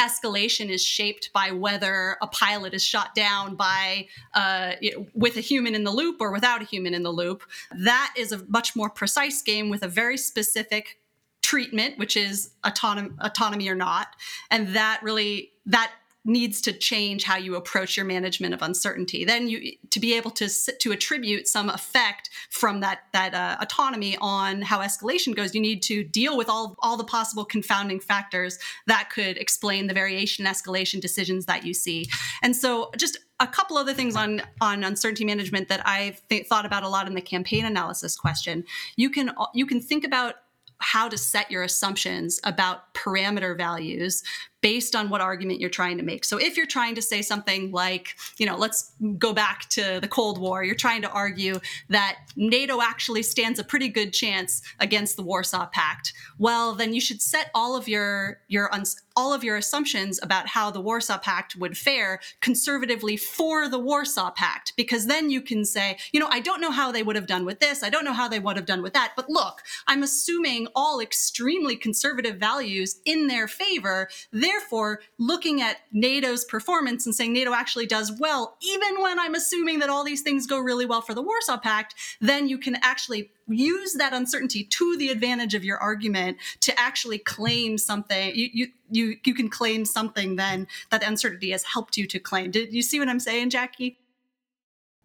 escalation 0.00 0.68
is 0.68 0.84
shaped 0.84 1.30
by 1.32 1.50
whether 1.50 2.16
a 2.22 2.26
pilot 2.28 2.74
is 2.74 2.84
shot 2.84 3.14
down 3.14 3.56
by 3.56 4.06
uh, 4.34 4.72
with 5.14 5.36
a 5.36 5.40
human 5.40 5.74
in 5.74 5.84
the 5.84 5.90
loop 5.90 6.16
or 6.20 6.30
without 6.30 6.62
a 6.62 6.64
human 6.64 6.94
in 6.94 7.02
the 7.02 7.10
loop. 7.10 7.42
That 7.76 8.14
is 8.16 8.32
a 8.32 8.44
much 8.48 8.76
more 8.76 8.90
precise 8.90 9.42
game 9.42 9.70
with 9.70 9.82
a 9.82 9.88
very 9.88 10.16
specific 10.16 11.00
treatment, 11.42 11.98
which 11.98 12.16
is 12.16 12.50
autonomy, 12.64 13.10
autonomy 13.20 13.68
or 13.68 13.74
not, 13.74 14.08
and 14.50 14.74
that 14.76 15.00
really 15.02 15.50
that 15.66 15.92
needs 16.28 16.60
to 16.60 16.72
change 16.72 17.24
how 17.24 17.36
you 17.36 17.56
approach 17.56 17.96
your 17.96 18.04
management 18.04 18.52
of 18.52 18.60
uncertainty. 18.60 19.24
Then 19.24 19.48
you 19.48 19.72
to 19.90 19.98
be 19.98 20.14
able 20.14 20.30
to 20.32 20.48
to 20.48 20.92
attribute 20.92 21.48
some 21.48 21.70
effect 21.70 22.28
from 22.50 22.80
that 22.80 23.00
that 23.12 23.34
uh, 23.34 23.56
autonomy 23.60 24.16
on 24.20 24.60
how 24.62 24.80
escalation 24.80 25.34
goes, 25.34 25.54
you 25.54 25.60
need 25.60 25.82
to 25.84 26.04
deal 26.04 26.36
with 26.36 26.48
all 26.48 26.76
all 26.80 26.96
the 26.96 27.04
possible 27.04 27.44
confounding 27.44 27.98
factors 27.98 28.58
that 28.86 29.08
could 29.10 29.38
explain 29.38 29.86
the 29.86 29.94
variation 29.94 30.44
escalation 30.44 31.00
decisions 31.00 31.46
that 31.46 31.64
you 31.64 31.72
see. 31.72 32.06
And 32.42 32.54
so 32.54 32.90
just 32.96 33.18
a 33.40 33.46
couple 33.46 33.78
other 33.78 33.94
things 33.94 34.14
on 34.14 34.42
on 34.60 34.84
uncertainty 34.84 35.24
management 35.24 35.68
that 35.68 35.80
I've 35.86 36.20
th- 36.28 36.46
thought 36.46 36.66
about 36.66 36.82
a 36.82 36.88
lot 36.88 37.06
in 37.06 37.14
the 37.14 37.22
campaign 37.22 37.64
analysis 37.64 38.16
question. 38.16 38.64
You 38.96 39.08
can 39.08 39.32
you 39.54 39.64
can 39.64 39.80
think 39.80 40.04
about 40.04 40.34
how 40.80 41.08
to 41.08 41.18
set 41.18 41.50
your 41.50 41.62
assumptions 41.62 42.40
about 42.44 42.94
parameter 42.94 43.56
values 43.56 44.22
based 44.60 44.96
on 44.96 45.08
what 45.08 45.20
argument 45.20 45.60
you're 45.60 45.70
trying 45.70 45.98
to 45.98 46.02
make. 46.02 46.24
So 46.24 46.38
if 46.38 46.56
you're 46.56 46.66
trying 46.66 46.94
to 46.96 47.02
say 47.02 47.22
something 47.22 47.70
like, 47.70 48.16
you 48.38 48.46
know, 48.46 48.56
let's 48.56 48.92
go 49.18 49.32
back 49.32 49.68
to 49.70 49.98
the 50.00 50.08
Cold 50.08 50.38
War, 50.38 50.64
you're 50.64 50.74
trying 50.74 51.02
to 51.02 51.10
argue 51.10 51.60
that 51.88 52.18
NATO 52.36 52.80
actually 52.80 53.22
stands 53.22 53.58
a 53.58 53.64
pretty 53.64 53.88
good 53.88 54.12
chance 54.12 54.62
against 54.80 55.16
the 55.16 55.22
Warsaw 55.22 55.66
Pact. 55.66 56.12
Well, 56.38 56.74
then 56.74 56.92
you 56.92 57.00
should 57.00 57.22
set 57.22 57.50
all 57.54 57.76
of 57.76 57.88
your 57.88 58.40
your 58.48 58.70
all 59.18 59.34
of 59.34 59.42
your 59.42 59.56
assumptions 59.56 60.20
about 60.22 60.46
how 60.46 60.70
the 60.70 60.80
Warsaw 60.80 61.18
Pact 61.18 61.56
would 61.56 61.76
fare 61.76 62.20
conservatively 62.40 63.16
for 63.16 63.68
the 63.68 63.78
Warsaw 63.78 64.30
Pact 64.30 64.74
because 64.76 65.06
then 65.06 65.28
you 65.28 65.40
can 65.40 65.64
say, 65.64 65.98
you 66.12 66.20
know, 66.20 66.28
I 66.30 66.38
don't 66.38 66.60
know 66.60 66.70
how 66.70 66.92
they 66.92 67.02
would 67.02 67.16
have 67.16 67.26
done 67.26 67.44
with 67.44 67.58
this, 67.58 67.82
I 67.82 67.90
don't 67.90 68.04
know 68.04 68.12
how 68.12 68.28
they 68.28 68.38
would 68.38 68.56
have 68.56 68.64
done 68.64 68.80
with 68.80 68.92
that, 68.92 69.14
but 69.16 69.28
look, 69.28 69.62
I'm 69.88 70.04
assuming 70.04 70.68
all 70.76 71.00
extremely 71.00 71.74
conservative 71.74 72.36
values 72.36 73.00
in 73.04 73.26
their 73.26 73.48
favor. 73.48 74.08
Therefore, 74.48 75.00
looking 75.18 75.60
at 75.60 75.76
NATO's 75.92 76.42
performance 76.46 77.04
and 77.04 77.14
saying 77.14 77.34
NATO 77.34 77.52
actually 77.52 77.84
does 77.84 78.10
well, 78.18 78.56
even 78.62 78.98
when 78.98 79.18
I'm 79.18 79.34
assuming 79.34 79.78
that 79.80 79.90
all 79.90 80.04
these 80.04 80.22
things 80.22 80.46
go 80.46 80.58
really 80.58 80.86
well 80.86 81.02
for 81.02 81.12
the 81.12 81.20
Warsaw 81.20 81.58
Pact, 81.58 81.94
then 82.22 82.48
you 82.48 82.56
can 82.56 82.78
actually 82.80 83.30
use 83.46 83.92
that 83.94 84.14
uncertainty 84.14 84.64
to 84.64 84.96
the 84.96 85.10
advantage 85.10 85.54
of 85.54 85.64
your 85.64 85.76
argument 85.76 86.38
to 86.60 86.80
actually 86.80 87.18
claim 87.18 87.76
something. 87.76 88.34
You, 88.34 88.48
you, 88.54 88.66
you, 88.90 89.16
you 89.22 89.34
can 89.34 89.50
claim 89.50 89.84
something 89.84 90.36
then 90.36 90.66
that 90.90 91.02
the 91.02 91.08
uncertainty 91.08 91.50
has 91.50 91.64
helped 91.64 91.98
you 91.98 92.06
to 92.06 92.18
claim. 92.18 92.50
Did 92.50 92.72
you 92.72 92.80
see 92.80 92.98
what 92.98 93.08
I'm 93.10 93.20
saying, 93.20 93.50
Jackie? 93.50 93.98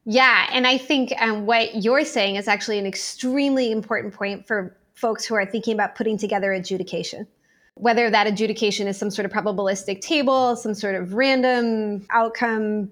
Yeah, 0.05 0.47
and 0.53 0.65
I 0.65 0.77
think 0.77 1.13
um, 1.19 1.45
what 1.45 1.83
you're 1.83 2.05
saying 2.05 2.37
is 2.37 2.47
actually 2.47 2.79
an 2.79 2.85
extremely 2.85 3.73
important 3.73 4.13
point 4.13 4.47
for 4.47 4.77
folks 4.93 5.25
who 5.25 5.35
are 5.35 5.45
thinking 5.45 5.73
about 5.73 5.95
putting 5.95 6.17
together 6.17 6.53
adjudication 6.53 7.27
whether 7.75 8.09
that 8.09 8.27
adjudication 8.27 8.87
is 8.87 8.97
some 8.97 9.09
sort 9.09 9.25
of 9.25 9.31
probabilistic 9.31 10.01
table, 10.01 10.55
some 10.55 10.73
sort 10.73 10.95
of 10.95 11.13
random 11.13 12.05
outcome, 12.11 12.91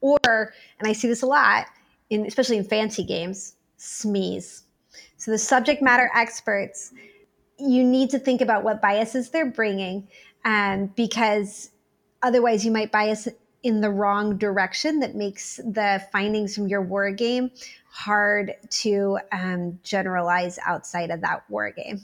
or, 0.00 0.18
and 0.24 0.88
I 0.88 0.92
see 0.92 1.08
this 1.08 1.22
a 1.22 1.26
lot, 1.26 1.66
in, 2.08 2.26
especially 2.26 2.56
in 2.56 2.64
fancy 2.64 3.04
games, 3.04 3.54
SMEs. 3.78 4.62
So 5.16 5.30
the 5.30 5.38
subject 5.38 5.82
matter 5.82 6.10
experts, 6.14 6.92
you 7.58 7.84
need 7.84 8.10
to 8.10 8.18
think 8.18 8.40
about 8.40 8.64
what 8.64 8.80
biases 8.80 9.30
they're 9.30 9.50
bringing, 9.50 10.08
um, 10.44 10.86
because 10.96 11.70
otherwise 12.22 12.64
you 12.64 12.70
might 12.70 12.90
bias 12.90 13.28
in 13.62 13.82
the 13.82 13.90
wrong 13.90 14.38
direction 14.38 15.00
that 15.00 15.14
makes 15.14 15.56
the 15.58 16.02
findings 16.10 16.54
from 16.54 16.68
your 16.68 16.80
war 16.80 17.10
game 17.10 17.50
hard 17.92 18.54
to 18.70 19.18
um, 19.32 19.78
generalize 19.82 20.58
outside 20.64 21.10
of 21.10 21.20
that 21.20 21.42
war 21.50 21.70
game 21.70 22.00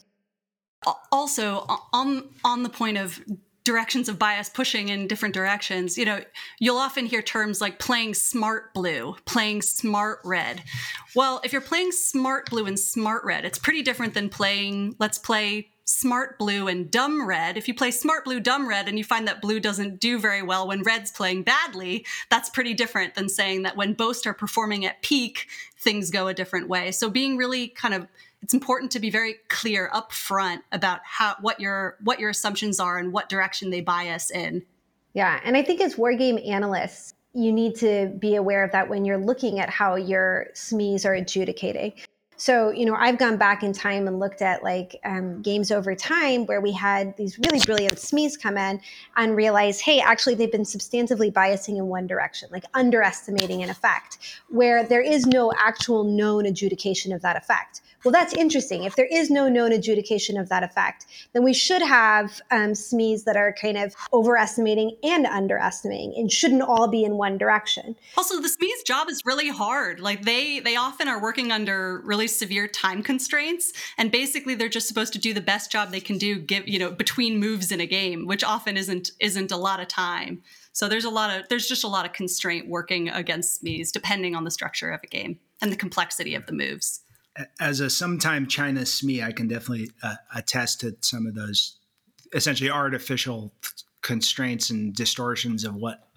also 1.10 1.66
on 1.92 2.28
on 2.44 2.62
the 2.62 2.68
point 2.68 2.96
of 2.98 3.20
directions 3.64 4.08
of 4.08 4.16
bias 4.16 4.48
pushing 4.48 4.90
in 4.90 5.08
different 5.08 5.34
directions 5.34 5.98
you 5.98 6.04
know 6.04 6.20
you'll 6.60 6.76
often 6.76 7.04
hear 7.04 7.20
terms 7.20 7.60
like 7.60 7.80
playing 7.80 8.14
smart 8.14 8.72
blue 8.72 9.16
playing 9.24 9.60
smart 9.60 10.20
red. 10.24 10.62
Well 11.16 11.40
if 11.44 11.52
you're 11.52 11.60
playing 11.60 11.92
smart 11.92 12.48
blue 12.48 12.66
and 12.66 12.78
smart 12.78 13.24
red 13.24 13.44
it's 13.44 13.58
pretty 13.58 13.82
different 13.82 14.14
than 14.14 14.28
playing 14.28 14.94
let's 15.00 15.18
play 15.18 15.68
smart 15.88 16.36
blue 16.36 16.66
and 16.66 16.90
dumb 16.90 17.26
red. 17.26 17.56
If 17.56 17.68
you 17.68 17.74
play 17.74 17.92
smart 17.92 18.24
blue 18.24 18.40
dumb 18.40 18.68
red 18.68 18.88
and 18.88 18.98
you 18.98 19.04
find 19.04 19.26
that 19.28 19.40
blue 19.40 19.60
doesn't 19.60 20.00
do 20.00 20.18
very 20.18 20.42
well 20.42 20.66
when 20.66 20.82
red's 20.82 21.10
playing 21.10 21.42
badly 21.42 22.06
that's 22.30 22.50
pretty 22.50 22.74
different 22.74 23.14
than 23.16 23.28
saying 23.28 23.62
that 23.62 23.76
when 23.76 23.94
both 23.94 24.26
are 24.26 24.34
performing 24.34 24.84
at 24.84 25.02
peak 25.02 25.48
things 25.78 26.10
go 26.10 26.28
a 26.28 26.34
different 26.34 26.68
way. 26.68 26.90
So 26.92 27.10
being 27.10 27.36
really 27.36 27.68
kind 27.68 27.94
of 27.94 28.06
it's 28.46 28.54
important 28.54 28.92
to 28.92 29.00
be 29.00 29.10
very 29.10 29.34
clear 29.48 29.90
up 29.92 30.12
front 30.12 30.62
about 30.70 31.00
how 31.02 31.34
what 31.40 31.58
your 31.58 31.96
what 32.04 32.20
your 32.20 32.30
assumptions 32.30 32.78
are 32.78 32.96
and 32.96 33.12
what 33.12 33.28
direction 33.28 33.70
they 33.70 33.80
bias 33.80 34.30
in. 34.30 34.64
Yeah, 35.14 35.40
and 35.42 35.56
I 35.56 35.64
think 35.64 35.80
as 35.80 35.98
war 35.98 36.14
game 36.14 36.38
analysts, 36.46 37.14
you 37.32 37.52
need 37.52 37.74
to 37.78 38.14
be 38.20 38.36
aware 38.36 38.62
of 38.62 38.70
that 38.70 38.88
when 38.88 39.04
you're 39.04 39.18
looking 39.18 39.58
at 39.58 39.68
how 39.68 39.96
your 39.96 40.46
SMEs 40.54 41.04
are 41.04 41.14
adjudicating. 41.14 41.94
So, 42.36 42.70
you 42.70 42.84
know, 42.84 42.94
I've 42.94 43.18
gone 43.18 43.38
back 43.38 43.62
in 43.62 43.72
time 43.72 44.06
and 44.06 44.20
looked 44.20 44.42
at 44.42 44.62
like 44.62 45.00
um, 45.04 45.40
games 45.40 45.70
over 45.70 45.94
time 45.94 46.44
where 46.46 46.60
we 46.60 46.72
had 46.72 47.16
these 47.16 47.38
really 47.38 47.60
brilliant 47.60 47.96
SMEs 47.96 48.40
come 48.40 48.58
in 48.58 48.80
and 49.16 49.34
realize, 49.34 49.80
hey, 49.80 50.00
actually, 50.00 50.34
they've 50.34 50.52
been 50.52 50.62
substantively 50.62 51.32
biasing 51.32 51.78
in 51.78 51.86
one 51.86 52.06
direction, 52.06 52.48
like 52.52 52.64
underestimating 52.74 53.62
an 53.62 53.70
effect, 53.70 54.18
where 54.48 54.84
there 54.84 55.00
is 55.00 55.26
no 55.26 55.50
actual 55.58 56.04
known 56.04 56.44
adjudication 56.44 57.12
of 57.12 57.22
that 57.22 57.36
effect. 57.36 57.80
Well, 58.04 58.12
that's 58.12 58.34
interesting. 58.34 58.84
If 58.84 58.94
there 58.94 59.08
is 59.10 59.30
no 59.30 59.48
known 59.48 59.72
adjudication 59.72 60.36
of 60.38 60.48
that 60.50 60.62
effect, 60.62 61.06
then 61.32 61.42
we 61.42 61.52
should 61.52 61.82
have 61.82 62.40
um, 62.52 62.70
SMEs 62.70 63.24
that 63.24 63.36
are 63.36 63.52
kind 63.52 63.76
of 63.76 63.96
overestimating 64.12 64.96
and 65.02 65.26
underestimating 65.26 66.14
and 66.16 66.30
shouldn't 66.30 66.62
all 66.62 66.86
be 66.86 67.02
in 67.02 67.16
one 67.16 67.36
direction. 67.36 67.96
Also, 68.16 68.40
the 68.40 68.48
SME's 68.48 68.84
job 68.84 69.08
is 69.08 69.22
really 69.24 69.48
hard. 69.48 69.98
Like 69.98 70.24
they 70.24 70.60
they 70.60 70.76
often 70.76 71.08
are 71.08 71.20
working 71.20 71.50
under 71.50 72.00
really 72.04 72.25
severe 72.26 72.68
time 72.68 73.02
constraints, 73.02 73.72
and 73.98 74.10
basically 74.10 74.54
they're 74.54 74.68
just 74.68 74.88
supposed 74.88 75.12
to 75.14 75.18
do 75.18 75.34
the 75.34 75.40
best 75.40 75.70
job 75.70 75.90
they 75.90 76.00
can 76.00 76.18
do, 76.18 76.38
give 76.38 76.66
you 76.66 76.78
know 76.78 76.90
between 76.90 77.38
moves 77.38 77.72
in 77.72 77.80
a 77.80 77.86
game, 77.86 78.26
which 78.26 78.44
often 78.44 78.76
isn't 78.76 79.10
isn't 79.20 79.52
a 79.52 79.56
lot 79.56 79.80
of 79.80 79.88
time. 79.88 80.42
So 80.72 80.88
there's 80.88 81.04
a 81.04 81.10
lot 81.10 81.38
of 81.38 81.48
there's 81.48 81.68
just 81.68 81.84
a 81.84 81.88
lot 81.88 82.06
of 82.06 82.12
constraint 82.12 82.68
working 82.68 83.08
against 83.08 83.64
SMEs 83.64 83.92
depending 83.92 84.34
on 84.34 84.44
the 84.44 84.50
structure 84.50 84.90
of 84.90 85.00
a 85.02 85.06
game 85.06 85.38
and 85.62 85.72
the 85.72 85.76
complexity 85.76 86.34
of 86.34 86.46
the 86.46 86.52
moves 86.52 87.00
as 87.60 87.80
a 87.80 87.90
sometime 87.90 88.46
China 88.46 88.80
SME, 88.80 89.22
I 89.22 89.32
can 89.32 89.48
definitely 89.48 89.90
uh, 90.02 90.16
attest 90.34 90.80
to 90.80 90.96
some 91.00 91.26
of 91.26 91.34
those 91.34 91.76
essentially 92.32 92.70
artificial 92.70 93.52
constraints 94.02 94.70
and 94.70 94.94
distortions 94.94 95.64
of 95.64 95.74
what 95.74 96.08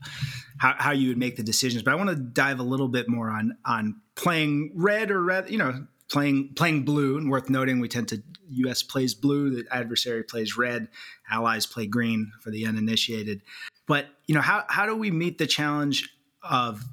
how, 0.59 0.75
how 0.77 0.91
you 0.91 1.09
would 1.09 1.17
make 1.17 1.35
the 1.35 1.43
decisions. 1.43 1.83
But 1.83 1.91
I 1.91 1.95
want 1.95 2.09
to 2.09 2.15
dive 2.15 2.59
a 2.59 2.63
little 2.63 2.87
bit 2.87 3.09
more 3.09 3.29
on 3.29 3.57
on 3.65 4.01
playing 4.15 4.71
red 4.75 5.11
or 5.11 5.23
red, 5.23 5.49
you 5.49 5.57
know, 5.57 5.85
playing 6.09 6.53
playing 6.55 6.83
blue. 6.83 7.17
And 7.17 7.29
worth 7.29 7.49
noting, 7.49 7.79
we 7.79 7.87
tend 7.87 8.07
to 8.09 8.21
U.S. 8.49 8.83
plays 8.83 9.13
blue, 9.13 9.49
the 9.49 9.73
adversary 9.73 10.23
plays 10.23 10.57
red, 10.57 10.87
allies 11.29 11.65
play 11.65 11.85
green 11.85 12.31
for 12.41 12.51
the 12.51 12.65
uninitiated. 12.65 13.41
But 13.87 14.07
you 14.27 14.35
know, 14.35 14.41
how 14.41 14.65
how 14.67 14.85
do 14.85 14.95
we 14.95 15.11
meet 15.11 15.37
the 15.37 15.47
challenge 15.47 16.09
of 16.43 16.83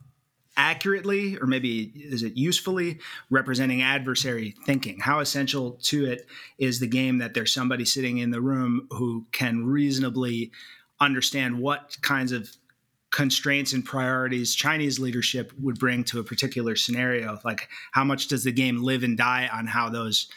accurately 0.56 1.36
or 1.36 1.46
maybe 1.46 1.92
is 1.94 2.22
it 2.22 2.34
usefully 2.34 2.98
representing 3.28 3.82
adversary 3.82 4.54
thinking 4.64 4.98
how 4.98 5.20
essential 5.20 5.72
to 5.82 6.06
it 6.06 6.26
is 6.58 6.80
the 6.80 6.86
game 6.86 7.18
that 7.18 7.34
there's 7.34 7.52
somebody 7.52 7.84
sitting 7.84 8.18
in 8.18 8.30
the 8.30 8.40
room 8.40 8.88
who 8.90 9.26
can 9.32 9.66
reasonably 9.66 10.50
understand 10.98 11.58
what 11.58 11.96
kinds 12.00 12.32
of 12.32 12.50
constraints 13.12 13.72
and 13.72 13.84
priorities 13.84 14.54
Chinese 14.54 14.98
leadership 14.98 15.52
would 15.60 15.78
bring 15.78 16.04
to 16.04 16.18
a 16.18 16.24
particular 16.24 16.76
scenario. 16.76 17.38
Like, 17.44 17.68
how 17.92 18.04
much 18.04 18.28
does 18.28 18.44
the 18.44 18.52
game 18.52 18.82
live 18.82 19.02
and 19.02 19.16
die 19.16 19.48
on 19.52 19.66
how 19.66 19.88
those 19.88 20.28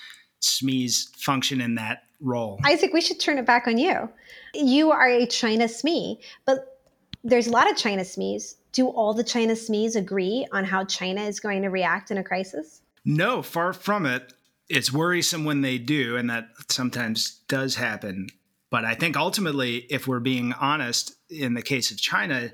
SMEs 0.42 1.16
function 1.16 1.62
in 1.62 1.76
that 1.76 2.04
role? 2.22 2.60
Isaac, 2.66 2.94
we 2.94 3.02
should 3.02 3.20
turn 3.20 3.38
it 3.38 3.46
back 3.46 3.68
on 3.68 3.78
you. 3.78 4.10
You 4.54 4.92
are 4.92 5.08
a 5.08 5.26
China 5.26 5.66
SME, 5.66 6.20
but 6.46 6.80
there's 7.24 7.48
a 7.48 7.52
lot 7.52 7.70
of 7.70 7.78
China 7.78 8.04
SMEs. 8.04 8.56
Do 8.72 8.88
all 8.88 9.14
the 9.14 9.24
China 9.24 9.54
SMEs 9.54 9.96
agree 9.96 10.48
on 10.52 10.64
how 10.64 10.86
China 10.86 11.22
is 11.22 11.40
going 11.40 11.64
to 11.64 11.70
react 11.70 12.12
in 12.12 12.18
a 12.18 12.24
crisis? 12.24 12.82
No, 13.04 13.42
far 13.42 13.74
from 13.74 14.06
it. 14.06 14.34
It's 14.70 14.94
worrisome 14.94 15.44
when 15.46 15.62
they 15.62 15.80
do, 15.80 16.16
and 16.16 16.30
that 16.30 16.50
sometimes 16.70 17.40
does 17.48 17.76
happen. 17.76 18.28
But 18.72 18.86
I 18.86 18.94
think 18.96 19.18
ultimately, 19.18 19.78
if 19.90 20.08
we're 20.08 20.20
being 20.20 20.54
honest, 20.54 21.16
in 21.30 21.54
the 21.54 21.62
case 21.62 21.92
of 21.92 21.98
China, 21.98 22.52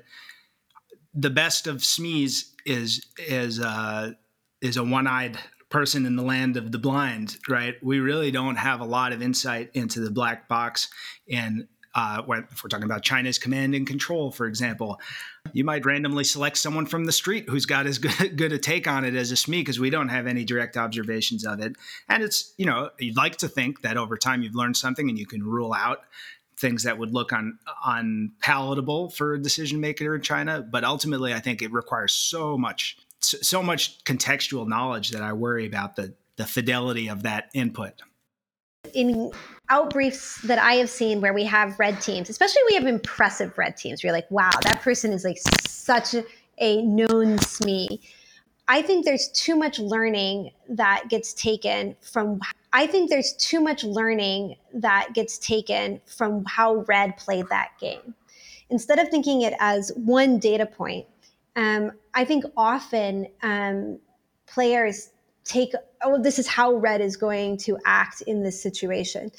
the 1.12 1.30
best 1.30 1.66
of 1.66 1.78
SMEs 1.78 2.52
is 2.64 3.06
is 3.18 3.60
uh, 3.60 4.12
is 4.60 4.76
a 4.76 4.84
one-eyed 4.84 5.38
person 5.68 6.06
in 6.06 6.16
the 6.16 6.22
land 6.22 6.56
of 6.56 6.72
the 6.72 6.78
blind, 6.78 7.36
right? 7.48 7.74
We 7.82 7.98
really 8.00 8.30
don't 8.30 8.56
have 8.56 8.80
a 8.80 8.84
lot 8.84 9.12
of 9.12 9.20
insight 9.20 9.70
into 9.74 10.00
the 10.00 10.10
black 10.10 10.48
box. 10.48 10.88
And 11.30 11.66
uh, 11.96 12.22
if 12.28 12.62
we're 12.62 12.68
talking 12.68 12.84
about 12.84 13.02
China's 13.02 13.38
command 13.38 13.74
and 13.74 13.86
control, 13.86 14.30
for 14.30 14.46
example, 14.46 15.00
you 15.54 15.64
might 15.64 15.86
randomly 15.86 16.24
select 16.24 16.58
someone 16.58 16.84
from 16.84 17.06
the 17.06 17.12
street 17.12 17.48
who's 17.48 17.64
got 17.64 17.86
as 17.86 17.96
good, 17.98 18.36
good 18.36 18.52
a 18.52 18.58
take 18.58 18.86
on 18.86 19.06
it 19.06 19.14
as 19.14 19.32
a 19.32 19.34
SME 19.34 19.60
because 19.60 19.80
we 19.80 19.88
don't 19.88 20.10
have 20.10 20.26
any 20.26 20.44
direct 20.44 20.76
observations 20.76 21.46
of 21.46 21.58
it. 21.60 21.74
And 22.08 22.22
it's, 22.22 22.52
you 22.58 22.66
know, 22.66 22.90
you'd 23.00 23.16
like 23.16 23.36
to 23.36 23.48
think 23.48 23.80
that 23.80 23.96
over 23.96 24.18
time 24.18 24.42
you've 24.42 24.54
learned 24.54 24.76
something 24.76 25.08
and 25.08 25.18
you 25.18 25.26
can 25.26 25.42
rule 25.42 25.72
out 25.72 26.00
things 26.58 26.82
that 26.82 26.98
would 26.98 27.12
look 27.12 27.32
unpalatable 27.86 29.10
for 29.10 29.34
a 29.34 29.42
decision 29.42 29.80
maker 29.80 30.14
in 30.14 30.20
China. 30.20 30.60
But 30.60 30.84
ultimately, 30.84 31.32
I 31.32 31.40
think 31.40 31.62
it 31.62 31.72
requires 31.72 32.12
so 32.12 32.58
much 32.58 32.98
so 33.20 33.62
much 33.62 34.04
contextual 34.04 34.68
knowledge 34.68 35.10
that 35.10 35.22
I 35.22 35.32
worry 35.32 35.66
about 35.66 35.96
the 35.96 36.14
the 36.36 36.44
fidelity 36.44 37.08
of 37.08 37.22
that 37.22 37.48
input. 37.54 38.02
In 38.92 39.32
outbriefs 39.70 40.40
that 40.42 40.58
I 40.58 40.74
have 40.74 40.90
seen 40.90 41.20
where 41.20 41.34
we 41.34 41.44
have 41.44 41.78
red 41.78 42.00
teams, 42.00 42.28
especially 42.28 42.62
we 42.68 42.74
have 42.74 42.86
impressive 42.86 43.56
red 43.58 43.76
teams, 43.76 44.02
you're 44.02 44.12
like, 44.12 44.30
wow, 44.30 44.50
that 44.62 44.80
person 44.82 45.12
is 45.12 45.24
like 45.24 45.38
such 45.38 46.14
a, 46.14 46.24
a 46.58 46.82
known 46.82 47.38
SME. 47.38 47.98
I 48.68 48.82
think 48.82 49.04
there's 49.04 49.28
too 49.28 49.56
much 49.56 49.78
learning 49.78 50.50
that 50.68 51.04
gets 51.08 51.32
taken 51.34 51.96
from 52.00 52.40
I 52.72 52.86
think 52.86 53.08
there's 53.08 53.32
too 53.34 53.60
much 53.60 53.84
learning 53.84 54.56
that 54.74 55.14
gets 55.14 55.38
taken 55.38 56.00
from 56.04 56.44
how 56.44 56.84
Red 56.88 57.16
played 57.16 57.46
that 57.48 57.70
game. 57.80 58.14
Instead 58.68 58.98
of 58.98 59.08
thinking 59.08 59.42
it 59.42 59.54
as 59.60 59.92
one 59.94 60.38
data 60.38 60.66
point, 60.66 61.06
um, 61.54 61.92
I 62.12 62.24
think 62.24 62.44
often 62.56 63.28
um, 63.42 63.98
players 64.46 65.10
take, 65.46 65.72
oh, 66.02 66.20
this 66.20 66.38
is 66.38 66.46
how 66.46 66.74
red 66.74 67.00
is 67.00 67.16
going 67.16 67.56
to 67.58 67.78
act 67.86 68.20
in 68.22 68.42
this 68.42 68.60
situation. 68.60 69.30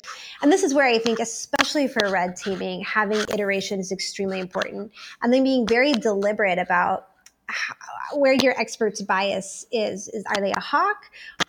And 0.41 0.51
this 0.51 0.63
is 0.63 0.73
where 0.73 0.85
I 0.85 0.99
think, 0.99 1.19
especially 1.19 1.87
for 1.87 2.09
red 2.09 2.35
teaming, 2.35 2.81
having 2.81 3.19
iteration 3.33 3.79
is 3.79 3.91
extremely 3.91 4.39
important. 4.39 4.91
And 5.21 5.33
then 5.33 5.43
being 5.43 5.67
very 5.67 5.91
deliberate 5.91 6.59
about 6.59 7.07
how, 7.47 7.75
where 8.13 8.33
your 8.33 8.59
expert's 8.59 9.01
bias 9.01 9.65
is. 9.71 10.07
Is 10.09 10.23
are 10.25 10.41
they 10.41 10.51
a 10.51 10.59
hawk? 10.59 10.97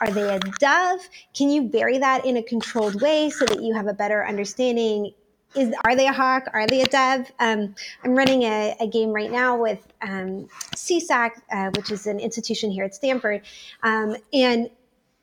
Are 0.01 0.11
they 0.11 0.35
a 0.35 0.39
dove? 0.61 1.01
Can 1.35 1.51
you 1.51 1.69
vary 1.69 1.99
that 1.99 2.25
in 2.25 2.37
a 2.37 2.43
controlled 2.43 3.01
way 3.01 3.31
so 3.31 3.45
that 3.47 3.63
you 3.63 3.75
have 3.75 3.87
a 3.87 3.95
better 3.95 4.27
understanding 4.27 5.13
is 5.55 5.75
are 5.85 5.97
they 5.97 6.07
a 6.07 6.13
hawk? 6.13 6.45
Are 6.53 6.67
they 6.67 6.83
a 6.83 6.87
dev? 6.87 7.31
Um, 7.39 7.75
I'm 8.05 8.15
running 8.15 8.43
a, 8.43 8.77
a, 8.81 8.87
game 8.87 9.11
right 9.11 9.31
now 9.31 9.57
with 9.57 9.87
um, 10.03 10.49
CISAC, 10.75 11.31
uh, 11.51 11.71
which 11.77 11.91
is 11.91 12.07
an 12.07 12.21
institution 12.21 12.71
here 12.71 12.85
at 12.85 12.95
Stanford, 12.95 13.43
um, 13.83 14.17
and 14.33 14.71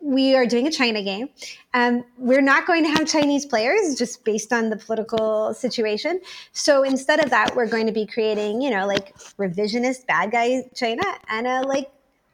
we 0.05 0.35
are 0.35 0.45
doing 0.45 0.67
a 0.67 0.71
China 0.71 1.01
game. 1.01 1.29
Um, 1.73 2.03
we're 2.17 2.41
not 2.41 2.67
going 2.67 2.83
to 2.83 2.89
have 2.89 3.07
Chinese 3.07 3.45
players 3.45 3.95
just 3.95 4.23
based 4.23 4.53
on 4.53 4.69
the 4.69 4.77
political 4.77 5.53
situation. 5.53 6.21
So 6.51 6.83
instead 6.83 7.23
of 7.23 7.31
that, 7.31 7.55
we're 7.55 7.67
going 7.67 7.87
to 7.87 7.91
be 7.91 8.05
creating, 8.05 8.61
you 8.61 8.69
know, 8.69 8.85
like 8.85 9.17
revisionist 9.39 10.05
bad 10.05 10.31
guy 10.31 10.69
China 10.75 11.03
and 11.29 11.47
a 11.47 11.61
like 11.61 11.89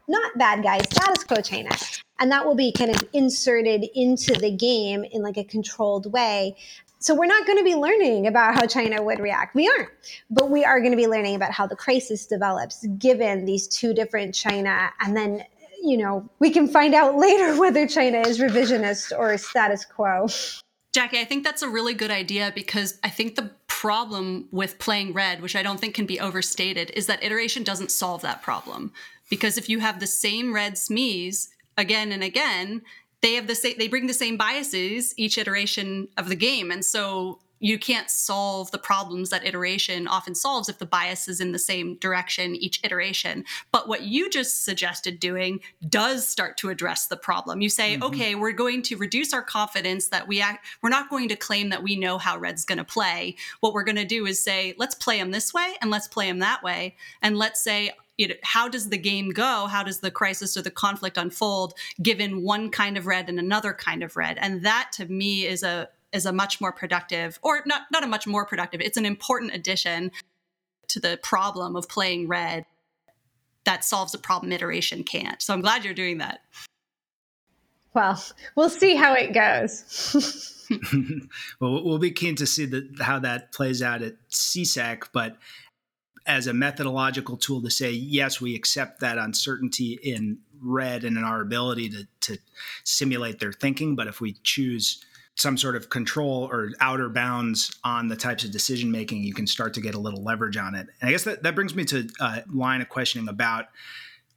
not 0.09 0.37
bad 0.37 0.63
guy 0.63 0.79
status 0.79 1.23
quo 1.23 1.37
China. 1.41 1.69
And 2.19 2.29
that 2.31 2.45
will 2.45 2.55
be 2.55 2.71
kind 2.71 2.91
of 2.91 3.07
inserted 3.13 3.85
into 3.95 4.33
the 4.33 4.51
game 4.51 5.05
in 5.05 5.23
like 5.23 5.37
a 5.37 5.43
controlled 5.43 6.11
way 6.11 6.57
so 7.01 7.15
we're 7.15 7.25
not 7.25 7.47
going 7.47 7.57
to 7.57 7.63
be 7.63 7.75
learning 7.75 8.27
about 8.27 8.53
how 8.53 8.67
China 8.67 9.01
would 9.01 9.19
react. 9.19 9.55
We 9.55 9.67
aren't. 9.67 9.89
But 10.29 10.51
we 10.51 10.63
are 10.63 10.79
going 10.79 10.91
to 10.91 10.97
be 10.97 11.07
learning 11.07 11.35
about 11.35 11.51
how 11.51 11.65
the 11.65 11.75
crisis 11.75 12.27
develops 12.27 12.85
given 12.99 13.45
these 13.45 13.67
two 13.67 13.93
different 13.93 14.35
China. 14.35 14.91
And 14.99 15.17
then, 15.17 15.43
you 15.81 15.97
know, 15.97 16.29
we 16.37 16.51
can 16.51 16.67
find 16.67 16.93
out 16.93 17.17
later 17.17 17.55
whether 17.59 17.87
China 17.87 18.19
is 18.19 18.37
revisionist 18.37 19.17
or 19.17 19.35
status 19.39 19.83
quo. 19.83 20.27
Jackie, 20.93 21.19
I 21.19 21.25
think 21.25 21.43
that's 21.43 21.63
a 21.63 21.69
really 21.69 21.95
good 21.95 22.11
idea 22.11 22.51
because 22.53 22.99
I 23.03 23.09
think 23.09 23.35
the 23.35 23.49
problem 23.67 24.47
with 24.51 24.77
playing 24.77 25.13
red, 25.13 25.41
which 25.41 25.55
I 25.55 25.63
don't 25.63 25.79
think 25.79 25.95
can 25.95 26.05
be 26.05 26.19
overstated, 26.19 26.91
is 26.91 27.07
that 27.07 27.23
iteration 27.23 27.63
doesn't 27.63 27.89
solve 27.89 28.21
that 28.21 28.43
problem. 28.43 28.91
Because 29.27 29.57
if 29.57 29.69
you 29.69 29.79
have 29.79 29.99
the 29.99 30.07
same 30.07 30.53
red 30.53 30.73
SMEs 30.73 31.47
again 31.77 32.11
and 32.11 32.21
again, 32.21 32.83
they 33.21 33.33
have 33.33 33.47
the 33.47 33.55
same 33.55 33.75
they 33.77 33.87
bring 33.87 34.07
the 34.07 34.13
same 34.13 34.37
biases 34.37 35.13
each 35.17 35.37
iteration 35.37 36.07
of 36.17 36.29
the 36.29 36.35
game 36.35 36.71
and 36.71 36.83
so 36.83 37.39
you 37.61 37.77
can't 37.77 38.09
solve 38.09 38.71
the 38.71 38.77
problems 38.79 39.29
that 39.29 39.45
iteration 39.45 40.07
often 40.07 40.33
solves 40.33 40.67
if 40.67 40.79
the 40.79 40.85
bias 40.85 41.27
is 41.27 41.39
in 41.39 41.51
the 41.51 41.59
same 41.59 41.95
direction 41.97 42.55
each 42.55 42.81
iteration. 42.83 43.45
But 43.71 43.87
what 43.87 44.01
you 44.01 44.29
just 44.29 44.65
suggested 44.65 45.19
doing 45.19 45.61
does 45.87 46.27
start 46.27 46.57
to 46.57 46.69
address 46.69 47.05
the 47.05 47.17
problem. 47.17 47.61
You 47.61 47.69
say, 47.69 47.93
mm-hmm. 47.93 48.03
okay, 48.03 48.35
we're 48.35 48.51
going 48.51 48.81
to 48.83 48.97
reduce 48.97 49.31
our 49.31 49.43
confidence 49.43 50.07
that 50.07 50.27
we 50.27 50.41
act, 50.41 50.65
we're 50.81 50.89
not 50.89 51.09
going 51.09 51.29
to 51.29 51.35
claim 51.35 51.69
that 51.69 51.83
we 51.83 51.95
know 51.95 52.17
how 52.17 52.37
red's 52.37 52.65
going 52.65 52.79
to 52.79 52.83
play. 52.83 53.35
What 53.59 53.73
we're 53.73 53.83
going 53.83 53.95
to 53.95 54.05
do 54.05 54.25
is 54.25 54.43
say, 54.43 54.73
let's 54.77 54.95
play 54.95 55.19
them 55.19 55.29
this 55.29 55.53
way 55.53 55.75
and 55.81 55.91
let's 55.91 56.07
play 56.07 56.27
them 56.27 56.39
that 56.39 56.63
way. 56.63 56.95
And 57.21 57.37
let's 57.37 57.61
say, 57.61 57.91
you 58.21 58.27
know, 58.27 58.35
how 58.43 58.69
does 58.69 58.89
the 58.89 58.99
game 58.99 59.31
go? 59.31 59.65
How 59.65 59.81
does 59.81 59.99
the 59.99 60.11
crisis 60.11 60.55
or 60.55 60.61
the 60.61 60.69
conflict 60.69 61.17
unfold 61.17 61.73
given 62.03 62.43
one 62.43 62.69
kind 62.69 62.95
of 62.95 63.07
red 63.07 63.29
and 63.29 63.39
another 63.39 63.73
kind 63.73 64.03
of 64.03 64.15
red? 64.15 64.37
And 64.39 64.63
that 64.63 64.91
to 64.93 65.07
me 65.07 65.47
is 65.47 65.63
a 65.63 65.89
is 66.13 66.27
a 66.27 66.31
much 66.31 66.61
more 66.61 66.71
productive, 66.71 67.39
or 67.41 67.63
not 67.65 67.83
not 67.91 68.03
a 68.03 68.07
much 68.07 68.27
more 68.27 68.45
productive. 68.45 68.79
It's 68.79 68.97
an 68.97 69.07
important 69.07 69.55
addition 69.55 70.11
to 70.89 70.99
the 70.99 71.19
problem 71.23 71.75
of 71.75 71.89
playing 71.89 72.27
red 72.27 72.65
that 73.63 73.83
solves 73.83 74.13
a 74.13 74.19
problem 74.19 74.51
iteration 74.51 75.03
can't. 75.03 75.41
So 75.41 75.51
I'm 75.51 75.61
glad 75.61 75.83
you're 75.83 75.95
doing 75.95 76.19
that. 76.19 76.41
Well, 77.95 78.23
we'll 78.55 78.69
see 78.69 78.95
how 78.95 79.15
it 79.15 79.33
goes. 79.33 80.67
well, 81.59 81.83
we'll 81.83 81.97
be 81.97 82.11
keen 82.11 82.35
to 82.35 82.45
see 82.45 82.65
the, 82.65 82.87
how 83.01 83.19
that 83.19 83.51
plays 83.51 83.81
out 83.81 84.01
at 84.01 84.13
CISAC, 84.29 85.07
but 85.11 85.37
as 86.25 86.47
a 86.47 86.53
methodological 86.53 87.37
tool 87.37 87.61
to 87.61 87.69
say, 87.71 87.91
yes, 87.91 88.39
we 88.39 88.55
accept 88.55 88.99
that 88.99 89.17
uncertainty 89.17 89.99
in 90.03 90.37
red 90.61 91.03
and 91.03 91.17
in 91.17 91.23
our 91.23 91.41
ability 91.41 91.89
to, 91.89 92.07
to 92.21 92.37
simulate 92.83 93.39
their 93.39 93.51
thinking. 93.51 93.95
But 93.95 94.07
if 94.07 94.21
we 94.21 94.33
choose 94.43 95.03
some 95.35 95.57
sort 95.57 95.75
of 95.75 95.89
control 95.89 96.47
or 96.51 96.71
outer 96.79 97.09
bounds 97.09 97.75
on 97.83 98.07
the 98.07 98.15
types 98.15 98.43
of 98.43 98.51
decision 98.51 98.91
making, 98.91 99.23
you 99.23 99.33
can 99.33 99.47
start 99.47 99.73
to 99.73 99.81
get 99.81 99.95
a 99.95 99.99
little 99.99 100.23
leverage 100.23 100.57
on 100.57 100.75
it. 100.75 100.87
And 100.99 101.09
I 101.09 101.11
guess 101.11 101.23
that, 101.23 101.41
that 101.43 101.55
brings 101.55 101.73
me 101.73 101.85
to 101.85 102.07
a 102.19 102.43
line 102.53 102.81
of 102.81 102.89
questioning 102.89 103.27
about, 103.27 103.65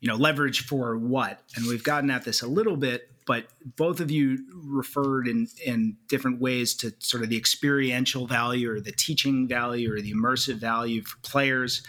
you 0.00 0.08
know, 0.08 0.16
leverage 0.16 0.66
for 0.66 0.96
what? 0.96 1.42
And 1.56 1.66
we've 1.66 1.84
gotten 1.84 2.10
at 2.10 2.24
this 2.24 2.42
a 2.42 2.46
little 2.46 2.76
bit, 2.76 3.10
but 3.26 3.46
both 3.76 4.00
of 4.00 4.10
you 4.10 4.44
referred 4.52 5.26
in 5.26 5.48
in 5.64 5.96
different 6.08 6.40
ways 6.40 6.74
to 6.74 6.92
sort 6.98 7.22
of 7.22 7.28
the 7.28 7.36
experiential 7.36 8.26
value 8.26 8.70
or 8.70 8.80
the 8.80 8.92
teaching 8.92 9.48
value 9.48 9.92
or 9.92 10.00
the 10.00 10.12
immersive 10.12 10.56
value 10.56 11.02
for 11.02 11.18
players 11.18 11.82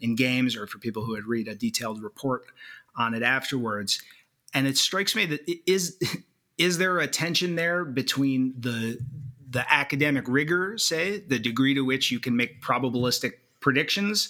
in 0.00 0.14
games 0.14 0.56
or 0.56 0.66
for 0.66 0.78
people 0.78 1.04
who 1.04 1.12
would 1.12 1.26
read 1.26 1.48
a 1.48 1.54
detailed 1.54 2.02
report 2.02 2.44
on 2.96 3.14
it 3.14 3.22
afterwards. 3.22 4.02
And 4.52 4.66
it 4.66 4.76
strikes 4.76 5.16
me 5.16 5.26
that 5.26 5.40
is 5.66 5.98
is 6.58 6.78
there 6.78 6.98
a 6.98 7.06
tension 7.06 7.56
there 7.56 7.84
between 7.84 8.54
the 8.58 8.98
the 9.50 9.72
academic 9.72 10.24
rigor, 10.26 10.76
say, 10.78 11.18
the 11.18 11.38
degree 11.38 11.74
to 11.74 11.82
which 11.84 12.10
you 12.10 12.18
can 12.18 12.36
make 12.36 12.60
probabilistic 12.60 13.34
predictions 13.60 14.28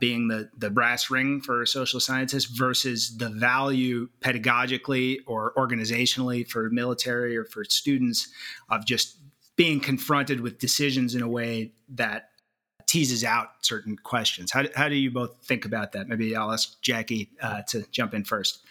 being 0.00 0.28
the 0.28 0.50
the 0.56 0.70
brass 0.70 1.10
ring 1.10 1.40
for 1.40 1.64
social 1.66 2.00
scientists 2.00 2.46
versus 2.46 3.16
the 3.18 3.28
value 3.28 4.08
pedagogically 4.20 5.18
or 5.26 5.52
organizationally 5.56 6.48
for 6.48 6.70
military 6.70 7.36
or 7.36 7.44
for 7.44 7.64
students 7.64 8.28
of 8.70 8.86
just 8.86 9.18
being 9.56 9.78
confronted 9.78 10.40
with 10.40 10.58
decisions 10.58 11.14
in 11.14 11.22
a 11.22 11.28
way 11.28 11.72
that 11.88 12.30
teases 12.86 13.22
out 13.22 13.48
certain 13.60 13.96
questions. 13.96 14.50
How, 14.50 14.64
how 14.74 14.88
do 14.88 14.96
you 14.96 15.10
both 15.10 15.36
think 15.44 15.64
about 15.64 15.92
that? 15.92 16.08
Maybe 16.08 16.34
I'll 16.34 16.50
ask 16.50 16.80
Jackie 16.82 17.30
uh, 17.40 17.62
to 17.68 17.84
jump 17.92 18.14
in 18.14 18.24
first. 18.24 18.64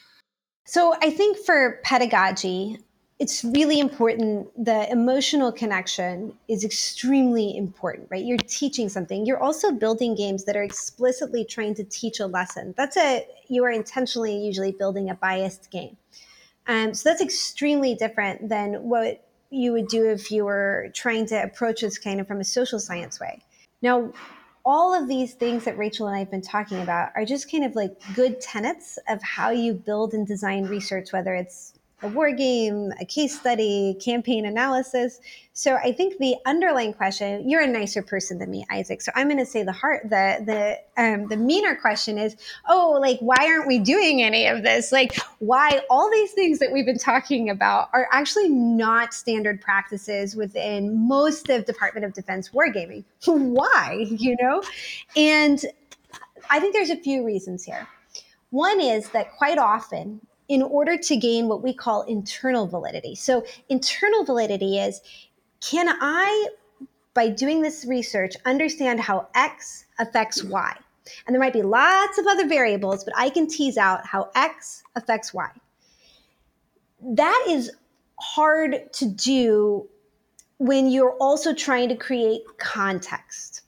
So 0.65 0.95
I 1.01 1.09
think 1.09 1.37
for 1.37 1.79
pedagogy, 1.83 2.79
it's 3.19 3.43
really 3.43 3.79
important. 3.79 4.47
The 4.63 4.89
emotional 4.89 5.51
connection 5.51 6.33
is 6.47 6.63
extremely 6.63 7.57
important, 7.57 8.07
right? 8.09 8.23
You're 8.23 8.37
teaching 8.37 8.87
something. 8.87 9.25
You're 9.25 9.43
also 9.43 9.71
building 9.71 10.15
games 10.15 10.45
that 10.45 10.55
are 10.55 10.63
explicitly 10.63 11.43
trying 11.43 11.75
to 11.75 11.83
teach 11.83 12.21
a 12.21 12.25
lesson. 12.25 12.73
That's 12.77 12.95
a, 12.95 13.27
you 13.49 13.65
are 13.65 13.71
intentionally 13.71 14.37
usually 14.37 14.71
building 14.71 15.09
a 15.09 15.15
biased 15.15 15.69
game. 15.69 15.97
Um, 16.67 16.93
so 16.93 17.09
that's 17.09 17.21
extremely 17.21 17.93
different 17.93 18.47
than 18.47 18.75
what 18.83 19.25
you 19.49 19.73
would 19.73 19.87
do 19.87 20.09
if 20.09 20.31
you 20.31 20.45
were 20.45 20.89
trying 20.93 21.25
to 21.27 21.43
approach 21.43 21.81
this 21.81 21.97
kind 21.97 22.21
of 22.21 22.27
from 22.27 22.39
a 22.39 22.45
social 22.45 22.79
science 22.79 23.19
way. 23.19 23.41
Now, 23.81 24.13
all 24.63 24.93
of 24.93 25.09
these 25.09 25.33
things 25.33 25.65
that 25.65 25.77
Rachel 25.77 26.07
and 26.07 26.15
I 26.15 26.19
have 26.19 26.31
been 26.31 26.41
talking 26.41 26.81
about 26.81 27.09
are 27.15 27.25
just 27.25 27.51
kind 27.51 27.65
of 27.65 27.75
like 27.75 27.97
good 28.13 28.39
tenets 28.39 28.99
of 29.09 29.21
how 29.23 29.49
you 29.49 29.73
build 29.73 30.13
and 30.13 30.27
design 30.27 30.65
research, 30.65 31.11
whether 31.11 31.33
it's 31.33 31.73
a 32.01 32.07
war 32.07 32.31
game, 32.31 32.91
a 32.99 33.05
case 33.05 33.37
study, 33.37 33.97
campaign 34.03 34.45
analysis. 34.45 35.19
So 35.53 35.75
I 35.75 35.91
think 35.91 36.17
the 36.17 36.35
underlying 36.45 36.93
question, 36.93 37.49
you're 37.49 37.61
a 37.61 37.67
nicer 37.67 38.01
person 38.01 38.39
than 38.39 38.49
me, 38.49 38.65
Isaac. 38.71 39.01
So 39.01 39.11
I'm 39.15 39.27
going 39.27 39.39
to 39.39 39.45
say 39.45 39.63
the 39.63 39.73
heart, 39.73 40.03
the 40.03 40.37
the 40.45 41.03
um, 41.03 41.27
the 41.27 41.35
meaner 41.35 41.75
question 41.75 42.17
is, 42.17 42.37
oh, 42.67 42.97
like 43.01 43.19
why 43.19 43.35
aren't 43.41 43.67
we 43.67 43.79
doing 43.79 44.21
any 44.21 44.47
of 44.47 44.63
this? 44.63 44.91
Like 44.91 45.17
why 45.39 45.81
all 45.89 46.09
these 46.09 46.31
things 46.31 46.59
that 46.59 46.71
we've 46.71 46.85
been 46.85 46.97
talking 46.97 47.49
about 47.49 47.89
are 47.93 48.07
actually 48.11 48.49
not 48.49 49.13
standard 49.13 49.61
practices 49.61 50.35
within 50.35 51.07
most 51.07 51.49
of 51.49 51.65
Department 51.65 52.05
of 52.05 52.13
Defense 52.13 52.49
wargaming. 52.49 53.03
why, 53.25 54.05
you 54.09 54.37
know? 54.39 54.63
And 55.15 55.63
I 56.49 56.59
think 56.59 56.73
there's 56.73 56.89
a 56.89 56.97
few 56.97 57.25
reasons 57.25 57.63
here. 57.63 57.87
One 58.51 58.79
is 58.81 59.09
that 59.09 59.31
quite 59.37 59.57
often 59.57 60.21
in 60.49 60.63
order 60.63 60.97
to 60.97 61.15
gain 61.15 61.47
what 61.47 61.63
we 61.63 61.73
call 61.73 62.01
internal 62.01 62.67
validity. 62.67 63.15
So, 63.15 63.45
internal 63.69 64.25
validity 64.25 64.79
is 64.79 65.01
can 65.61 65.87
I, 65.89 66.47
by 67.13 67.29
doing 67.29 67.61
this 67.61 67.85
research, 67.85 68.35
understand 68.45 68.99
how 68.99 69.27
X 69.35 69.85
affects 69.99 70.43
Y? 70.43 70.75
And 71.25 71.33
there 71.33 71.39
might 71.39 71.53
be 71.53 71.61
lots 71.61 72.17
of 72.17 72.27
other 72.27 72.47
variables, 72.47 73.03
but 73.03 73.13
I 73.17 73.29
can 73.29 73.47
tease 73.47 73.77
out 73.77 74.05
how 74.05 74.31
X 74.35 74.83
affects 74.95 75.33
Y. 75.33 75.49
That 77.01 77.45
is 77.47 77.71
hard 78.19 78.91
to 78.93 79.05
do 79.05 79.87
when 80.57 80.89
you're 80.89 81.15
also 81.19 81.53
trying 81.53 81.89
to 81.89 81.95
create 81.95 82.41
context. 82.57 83.61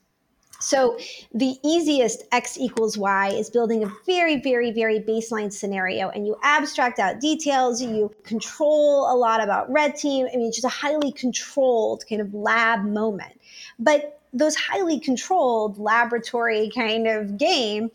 So 0.61 0.97
the 1.33 1.55
easiest 1.63 2.23
x 2.31 2.57
equals 2.57 2.97
y 2.97 3.29
is 3.29 3.49
building 3.49 3.83
a 3.83 3.91
very, 4.05 4.39
very, 4.39 4.71
very 4.71 4.99
baseline 4.99 5.51
scenario, 5.51 6.09
and 6.09 6.25
you 6.25 6.37
abstract 6.43 6.99
out 6.99 7.19
details. 7.19 7.81
You 7.81 8.11
control 8.23 9.11
a 9.11 9.15
lot 9.15 9.41
about 9.41 9.71
red 9.71 9.95
team. 9.95 10.27
I 10.31 10.37
mean, 10.37 10.47
it's 10.47 10.57
just 10.57 10.65
a 10.65 10.69
highly 10.69 11.11
controlled 11.11 12.05
kind 12.07 12.21
of 12.21 12.33
lab 12.33 12.85
moment. 12.85 13.39
But 13.79 14.21
those 14.33 14.55
highly 14.55 14.99
controlled 14.99 15.77
laboratory 15.77 16.71
kind 16.73 17.07
of 17.07 17.37
game 17.37 17.91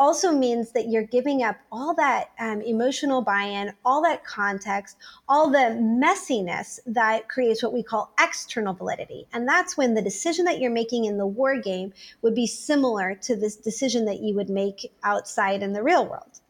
also 0.00 0.32
means 0.32 0.72
that 0.72 0.88
you're 0.88 1.04
giving 1.04 1.42
up 1.42 1.56
all 1.70 1.94
that 1.94 2.30
um, 2.40 2.62
emotional 2.62 3.20
buy 3.20 3.42
in, 3.42 3.70
all 3.84 4.02
that 4.02 4.24
context, 4.24 4.96
all 5.28 5.50
the 5.50 5.76
messiness 5.78 6.80
that 6.86 7.28
creates 7.28 7.62
what 7.62 7.74
we 7.74 7.82
call 7.82 8.10
external 8.18 8.72
validity. 8.72 9.26
And 9.34 9.46
that's 9.46 9.76
when 9.76 9.92
the 9.92 10.00
decision 10.00 10.46
that 10.46 10.58
you're 10.58 10.70
making 10.70 11.04
in 11.04 11.18
the 11.18 11.26
war 11.26 11.60
game 11.60 11.92
would 12.22 12.34
be 12.34 12.46
similar 12.46 13.14
to 13.16 13.36
this 13.36 13.56
decision 13.56 14.06
that 14.06 14.20
you 14.20 14.34
would 14.34 14.48
make 14.48 14.90
outside 15.04 15.62
in 15.62 15.74
the 15.74 15.82
real 15.82 16.06
world. 16.06 16.40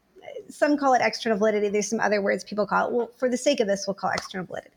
Some 0.49 0.79
call 0.79 0.95
it 0.95 1.03
external 1.03 1.37
validity. 1.37 1.69
There's 1.69 1.91
some 1.91 2.01
other 2.01 2.23
words 2.23 2.45
people 2.45 2.69
call 2.69 2.87
it. 2.87 2.93
Well, 2.95 3.11
for 3.19 3.29
the 3.29 3.37
sake 3.37 3.59
of 3.59 3.67
this, 3.67 3.85
we'll 3.85 3.95
call 3.95 4.11
external 4.11 4.47
validity. 4.47 4.77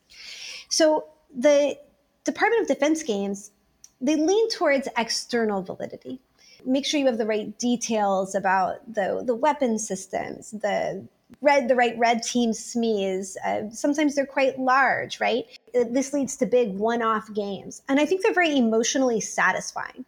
So 0.70 1.06
the 1.36 1.78
Department 2.24 2.64
of 2.64 2.68
Defense 2.68 3.04
games, 3.04 3.52
they 4.02 4.16
lean 4.16 4.50
towards 4.50 4.88
external 4.98 5.62
validity 5.62 6.22
make 6.66 6.86
sure 6.86 7.00
you 7.00 7.06
have 7.08 7.18
the 7.18 7.26
right 7.26 7.58
details 7.58 8.36
about 8.36 8.94
the 8.94 9.24
the 9.26 9.36
weapon 9.36 9.80
systems, 9.80 10.52
the 10.52 11.08
red 11.42 11.68
the 11.68 11.76
right 11.76 11.98
red 11.98 12.24
team 12.24 12.52
SMEs. 12.52 13.36
Uh, 13.46 13.70
sometimes 13.72 14.16
they're 14.16 14.26
quite 14.26 14.60
large, 14.60 15.20
right? 15.20 15.46
This 15.74 16.14
leads 16.14 16.36
to 16.38 16.46
big 16.46 16.76
one-off 16.76 17.34
games, 17.34 17.82
and 17.90 18.00
I 18.00 18.06
think 18.06 18.24
they're 18.24 18.34
very 18.34 18.58
emotionally 18.58 19.22
satisfying. 19.22 20.06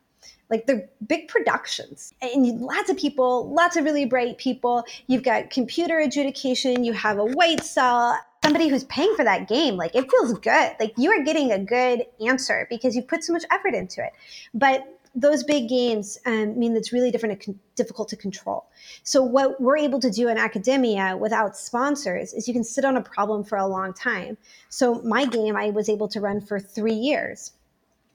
Like 0.50 0.68
they're 0.68 0.88
big 1.08 1.28
productions, 1.28 2.14
and 2.22 2.62
lots 2.62 2.90
of 2.90 2.98
people, 2.98 3.52
lots 3.54 3.78
of 3.78 3.84
really 3.84 4.06
bright 4.06 4.38
people. 4.38 4.84
You've 5.08 5.24
got 5.24 5.50
computer 5.50 6.00
adjudication. 6.00 6.84
You 6.84 6.94
have 6.94 7.18
a 7.18 7.26
white 7.26 7.64
cell 7.64 8.20
somebody 8.46 8.68
who's 8.68 8.84
paying 8.84 9.12
for 9.16 9.26
that 9.26 9.48
game, 9.48 9.76
like 9.76 9.96
it 9.96 10.10
feels 10.10 10.38
good. 10.38 10.76
Like 10.80 10.94
you 10.98 11.10
are 11.10 11.24
getting 11.24 11.52
a 11.52 11.58
good 11.58 12.06
answer 12.26 12.68
because 12.70 12.96
you 12.96 13.02
put 13.02 13.24
so 13.24 13.34
much 13.34 13.44
effort 13.50 13.74
into 13.74 14.06
it. 14.06 14.14
But 14.54 14.95
those 15.16 15.44
big 15.44 15.70
games 15.70 16.18
um, 16.26 16.60
mean 16.60 16.76
it's 16.76 16.92
really 16.92 17.10
different 17.10 17.48
difficult 17.76 18.10
to 18.10 18.18
control. 18.18 18.66
So 19.04 19.24
what 19.24 19.60
we're 19.62 19.78
able 19.78 20.00
to 20.02 20.12
do 20.12 20.28
in 20.28 20.38
academia 20.38 21.16
without 21.18 21.58
sponsors 21.58 22.34
is 22.34 22.48
you 22.48 22.54
can 22.54 22.64
sit 22.64 22.84
on 22.84 22.98
a 22.98 23.02
problem 23.02 23.44
for 23.44 23.58
a 23.58 23.66
long 23.66 23.94
time. 23.94 24.38
So 24.70 25.02
my 25.02 25.26
game 25.26 25.56
I 25.56 25.70
was 25.70 25.88
able 25.88 26.10
to 26.10 26.20
run 26.20 26.42
for 26.42 26.60
three 26.60 26.94
years. 26.94 27.54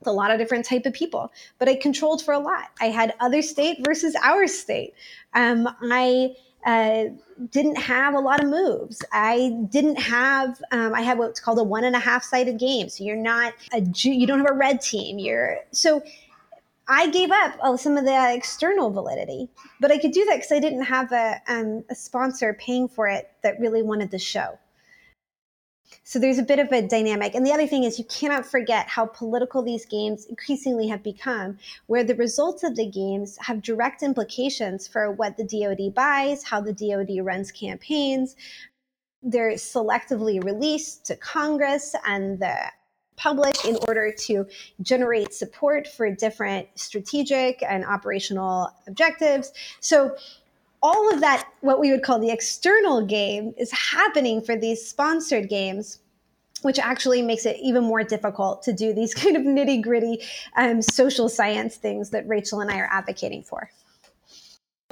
A 0.06 0.12
lot 0.12 0.30
of 0.30 0.38
different 0.38 0.64
type 0.64 0.86
of 0.86 0.94
people, 0.94 1.30
but 1.58 1.68
I 1.68 1.74
controlled 1.74 2.22
for 2.22 2.32
a 2.32 2.38
lot. 2.38 2.70
I 2.80 2.86
had 2.86 3.12
other 3.20 3.42
state 3.42 3.84
versus 3.84 4.16
our 4.22 4.46
state. 4.46 4.94
Um, 5.34 5.68
I 5.82 6.36
uh, 6.64 7.04
didn't 7.50 7.76
have 7.76 8.14
a 8.14 8.18
lot 8.18 8.42
of 8.42 8.48
moves. 8.48 9.02
I 9.12 9.58
didn't 9.70 9.96
have. 9.96 10.60
Um, 10.70 10.94
I 10.94 11.02
had 11.02 11.18
what's 11.18 11.40
called 11.40 11.58
a 11.58 11.62
one 11.62 11.84
and 11.84 11.94
a 11.94 11.98
half 11.98 12.24
sided 12.24 12.58
game. 12.58 12.88
So 12.88 13.04
you're 13.04 13.16
not 13.16 13.52
a 13.72 13.80
you 13.80 14.26
don't 14.26 14.38
have 14.38 14.50
a 14.50 14.54
red 14.54 14.80
team. 14.80 15.18
You're 15.18 15.58
so 15.70 16.02
I 16.90 17.06
gave 17.06 17.30
up 17.30 17.56
oh, 17.62 17.76
some 17.76 17.96
of 17.96 18.04
the 18.04 18.34
external 18.34 18.90
validity, 18.90 19.48
but 19.78 19.92
I 19.92 19.98
could 19.98 20.10
do 20.10 20.24
that 20.24 20.38
because 20.38 20.50
I 20.50 20.58
didn't 20.58 20.82
have 20.82 21.12
a, 21.12 21.40
um, 21.46 21.84
a 21.88 21.94
sponsor 21.94 22.52
paying 22.54 22.88
for 22.88 23.06
it 23.06 23.30
that 23.44 23.60
really 23.60 23.80
wanted 23.80 24.10
the 24.10 24.18
show. 24.18 24.58
So 26.02 26.18
there's 26.18 26.38
a 26.38 26.42
bit 26.42 26.58
of 26.58 26.72
a 26.72 26.82
dynamic. 26.82 27.36
And 27.36 27.46
the 27.46 27.52
other 27.52 27.68
thing 27.68 27.84
is, 27.84 27.96
you 27.96 28.04
cannot 28.06 28.44
forget 28.44 28.88
how 28.88 29.06
political 29.06 29.62
these 29.62 29.86
games 29.86 30.26
increasingly 30.26 30.88
have 30.88 31.04
become, 31.04 31.58
where 31.86 32.02
the 32.02 32.16
results 32.16 32.64
of 32.64 32.74
the 32.74 32.86
games 32.86 33.38
have 33.40 33.62
direct 33.62 34.02
implications 34.02 34.88
for 34.88 35.12
what 35.12 35.36
the 35.36 35.44
DoD 35.44 35.94
buys, 35.94 36.42
how 36.42 36.60
the 36.60 36.72
DoD 36.72 37.24
runs 37.24 37.52
campaigns. 37.52 38.34
They're 39.22 39.52
selectively 39.52 40.42
released 40.42 41.06
to 41.06 41.14
Congress 41.14 41.94
and 42.04 42.40
the 42.40 42.56
public 43.20 43.64
in 43.64 43.76
order 43.86 44.10
to 44.12 44.46
generate 44.80 45.34
support 45.34 45.86
for 45.86 46.10
different 46.10 46.66
strategic 46.74 47.62
and 47.62 47.84
operational 47.84 48.70
objectives. 48.86 49.52
So 49.80 50.16
all 50.82 51.12
of 51.12 51.20
that, 51.20 51.46
what 51.60 51.80
we 51.80 51.90
would 51.90 52.02
call 52.02 52.18
the 52.18 52.30
external 52.30 53.04
game, 53.04 53.52
is 53.58 53.70
happening 53.72 54.40
for 54.40 54.56
these 54.56 54.86
sponsored 54.86 55.48
games 55.48 55.98
which 56.62 56.78
actually 56.78 57.22
makes 57.22 57.46
it 57.46 57.56
even 57.62 57.82
more 57.82 58.04
difficult 58.04 58.62
to 58.62 58.70
do 58.70 58.92
these 58.92 59.14
kind 59.22 59.34
of 59.34 59.42
nitty 59.42 59.82
gritty 59.82 60.22
um, 60.56 60.82
social 60.82 61.28
science 61.28 61.76
things 61.76 62.10
that 62.10 62.28
Rachel 62.28 62.60
and 62.60 62.70
I 62.70 62.78
are 62.78 62.88
advocating 62.90 63.42
for. 63.42 63.70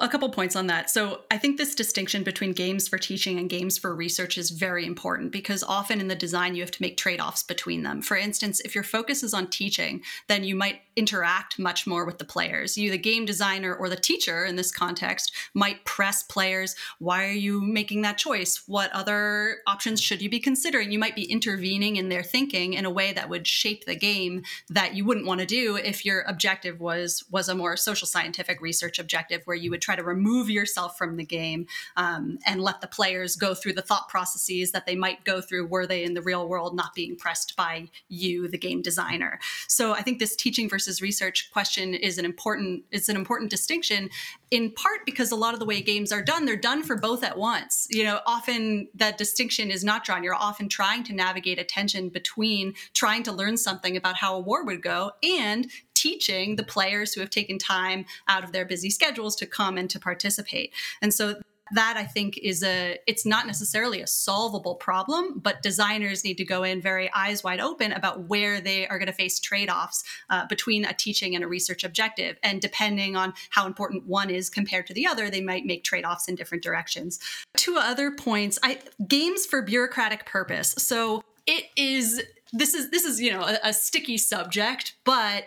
A 0.01 0.09
couple 0.09 0.29
points 0.31 0.55
on 0.55 0.69
that. 0.69 0.91
So, 0.91 1.23
I 1.31 1.39
think 1.39 1.57
this 1.57 1.75
distinction 1.75 2.23
between 2.23 2.53
games 2.53 2.87
for 2.87 2.99
teaching 2.99 3.39
and 3.39 3.51
games 3.51 3.79
for 3.79 3.95
research 3.95 4.39
is 4.39 4.51
very 4.51 4.87
important 4.87 5.33
because 5.33 5.65
often 5.65 6.01
in 6.01 6.09
the 6.09 6.15
design 6.15 6.55
you 6.55 6.63
have 6.63 6.71
to 6.71 6.83
make 6.83 6.97
trade 6.97 7.21
offs 7.21 7.43
between 7.43 7.83
them. 7.83 8.01
For 8.03 8.17
instance, 8.17 8.61
if 8.61 8.75
your 8.75 8.85
focus 8.85 9.23
is 9.23 9.35
on 9.35 9.49
teaching, 9.49 10.03
then 10.29 10.45
you 10.45 10.55
might 10.55 10.83
interact 10.99 11.59
much 11.59 11.87
more 11.87 12.05
with 12.05 12.19
the 12.19 12.25
players. 12.25 12.77
You, 12.77 12.91
the 12.91 12.99
game 12.99 13.25
designer 13.25 13.75
or 13.75 13.89
the 13.89 13.97
teacher 13.97 14.45
in 14.45 14.57
this 14.57 14.73
context, 14.73 15.33
might 15.55 15.85
press 15.85 16.23
players 16.25 16.75
why 16.99 17.27
are 17.27 17.33
you 17.33 17.61
making 17.61 18.03
that 18.03 18.19
choice? 18.19 18.63
What 18.67 18.91
other 18.93 19.59
options 19.67 20.01
should 20.01 20.21
you 20.21 20.29
be 20.29 20.41
considering? 20.41 20.91
You 20.91 20.99
might 20.99 21.15
be 21.15 21.31
intervening 21.31 21.97
in 21.97 22.09
their 22.09 22.23
thinking 22.23 22.75
in 22.75 22.85
a 22.85 22.91
way 22.91 23.13
that 23.13 23.29
would 23.29 23.47
shape 23.47 23.85
the 23.85 23.95
game 23.95 24.43
that 24.69 24.95
you 24.95 25.05
wouldn't 25.05 25.27
want 25.27 25.41
to 25.41 25.47
do 25.47 25.77
if 25.77 26.05
your 26.05 26.23
objective 26.23 26.81
was 26.81 27.25
was 27.31 27.49
a 27.49 27.55
more 27.55 27.77
social 27.77 28.07
scientific 28.07 28.61
research 28.61 28.99
objective 28.99 29.43
where 29.45 29.57
you 29.57 29.71
would 29.71 29.83
try 29.83 29.95
to 29.95 30.03
remove 30.03 30.51
yourself 30.51 30.99
from 30.99 31.17
the 31.17 31.25
game 31.25 31.67
um, 31.97 32.39
and 32.47 32.61
let 32.61 32.81
the 32.81 32.87
players 32.87 33.37
go 33.37 33.55
through 33.55 33.75
the 33.75 33.83
thought 33.83 34.09
processes 34.09 34.73
that 34.73 34.87
they 34.87 34.97
might 34.97 35.25
go 35.25 35.41
through 35.41 35.67
were 35.67 35.87
they 35.87 36.05
in 36.05 36.15
the 36.15 36.23
real 36.23 36.49
world, 36.49 36.75
not 36.75 36.95
being 36.95 37.17
pressed 37.17 37.57
by 37.57 37.89
you, 38.09 38.49
the 38.49 38.59
game 38.59 38.83
designer. 38.83 39.39
So 39.67 39.93
I 39.93 40.03
think 40.03 40.19
this 40.19 40.35
teaching 40.35 40.69
versus 40.69 40.88
research 41.03 41.51
question 41.53 41.95
is 41.95 42.19
an 42.19 42.25
important 42.25 42.85
it's 42.91 43.09
an 43.09 43.17
important 43.17 43.51
distinction 43.51 44.09
in 44.51 44.71
part 44.73 45.01
because 45.05 45.31
a 45.31 45.37
lot 45.37 45.53
of 45.55 45.61
the 45.61 45.67
way 45.67 45.81
games 45.81 46.11
are 46.11 46.23
done 46.23 46.45
they're 46.45 46.57
done 46.57 46.83
for 46.83 46.97
both 46.97 47.23
at 47.23 47.37
once 47.37 47.87
you 47.91 48.03
know 48.03 48.21
often 48.27 48.89
that 48.95 49.19
distinction 49.19 49.71
is 49.71 49.85
not 49.85 50.05
drawn 50.05 50.25
you're 50.25 50.35
often 50.35 50.69
trying 50.69 51.05
to 51.05 51.13
navigate 51.13 51.59
a 51.59 51.65
tension 51.65 52.09
between 52.09 52.75
trying 52.95 53.23
to 53.23 53.33
learn 53.33 53.57
something 53.57 53.97
about 53.97 54.17
how 54.17 54.35
a 54.35 54.41
war 54.41 54.65
would 54.65 54.83
go 54.83 55.13
and 55.23 55.69
teaching 55.95 56.57
the 56.57 56.63
players 56.63 57.13
who 57.13 57.21
have 57.21 57.31
taken 57.31 57.59
time 57.59 58.05
out 58.29 58.45
of 58.45 58.53
their 58.53 58.65
busy 58.65 58.89
schedules 58.89 59.35
to 59.35 59.47
come 59.47 59.77
and 59.77 59.91
to 59.91 59.99
participate. 59.99 60.73
And 61.03 61.13
so 61.13 61.41
that 61.73 61.97
I 61.97 62.05
think 62.05 62.39
is 62.39 62.63
a 62.63 62.99
it's 63.07 63.25
not 63.27 63.47
necessarily 63.47 64.01
a 64.01 64.07
solvable 64.07 64.75
problem, 64.75 65.39
but 65.39 65.63
designers 65.63 66.25
need 66.25 66.37
to 66.39 66.45
go 66.45 66.63
in 66.63 66.81
very 66.81 67.11
eyes 67.15 67.45
wide 67.45 67.61
open 67.61 67.93
about 67.93 68.29
where 68.29 68.61
they 68.61 68.87
are 68.89 68.99
going 68.99 69.07
to 69.07 69.13
face 69.13 69.39
trade-offs 69.39 70.05
uh, 70.31 70.47
between 70.47 70.85
a 70.85 70.93
teaching 70.93 71.35
and 71.35 71.45
a 71.45 71.49
research 71.49 71.85
objective. 71.85 72.39
And 72.43 72.61
depending 72.61 73.17
on 73.17 73.35
how 73.51 73.67
important 73.67 74.07
one 74.07 74.31
is 74.31 74.51
compared 74.51 74.87
to 74.87 74.95
the 74.95 75.07
other, 75.07 75.31
they 75.31 75.41
might 75.41 75.65
make 75.65 75.85
trade-offs 75.85 76.29
in 76.29 76.35
different 76.35 76.63
directions. 76.63 77.19
Two 77.57 77.77
other 77.77 78.11
points, 78.11 78.59
I 78.63 78.79
games 79.07 79.47
for 79.47 79.63
bureaucratic 79.63 80.27
purpose. 80.27 80.75
So 80.79 81.23
it 81.47 81.65
is 81.77 82.23
this 82.53 82.75
is 82.75 82.91
this 82.91 83.05
is 83.05 83.21
you 83.21 83.33
know 83.33 83.43
a, 83.43 83.59
a 83.65 83.73
sticky 83.73 84.19
subject, 84.19 84.95
but 85.05 85.45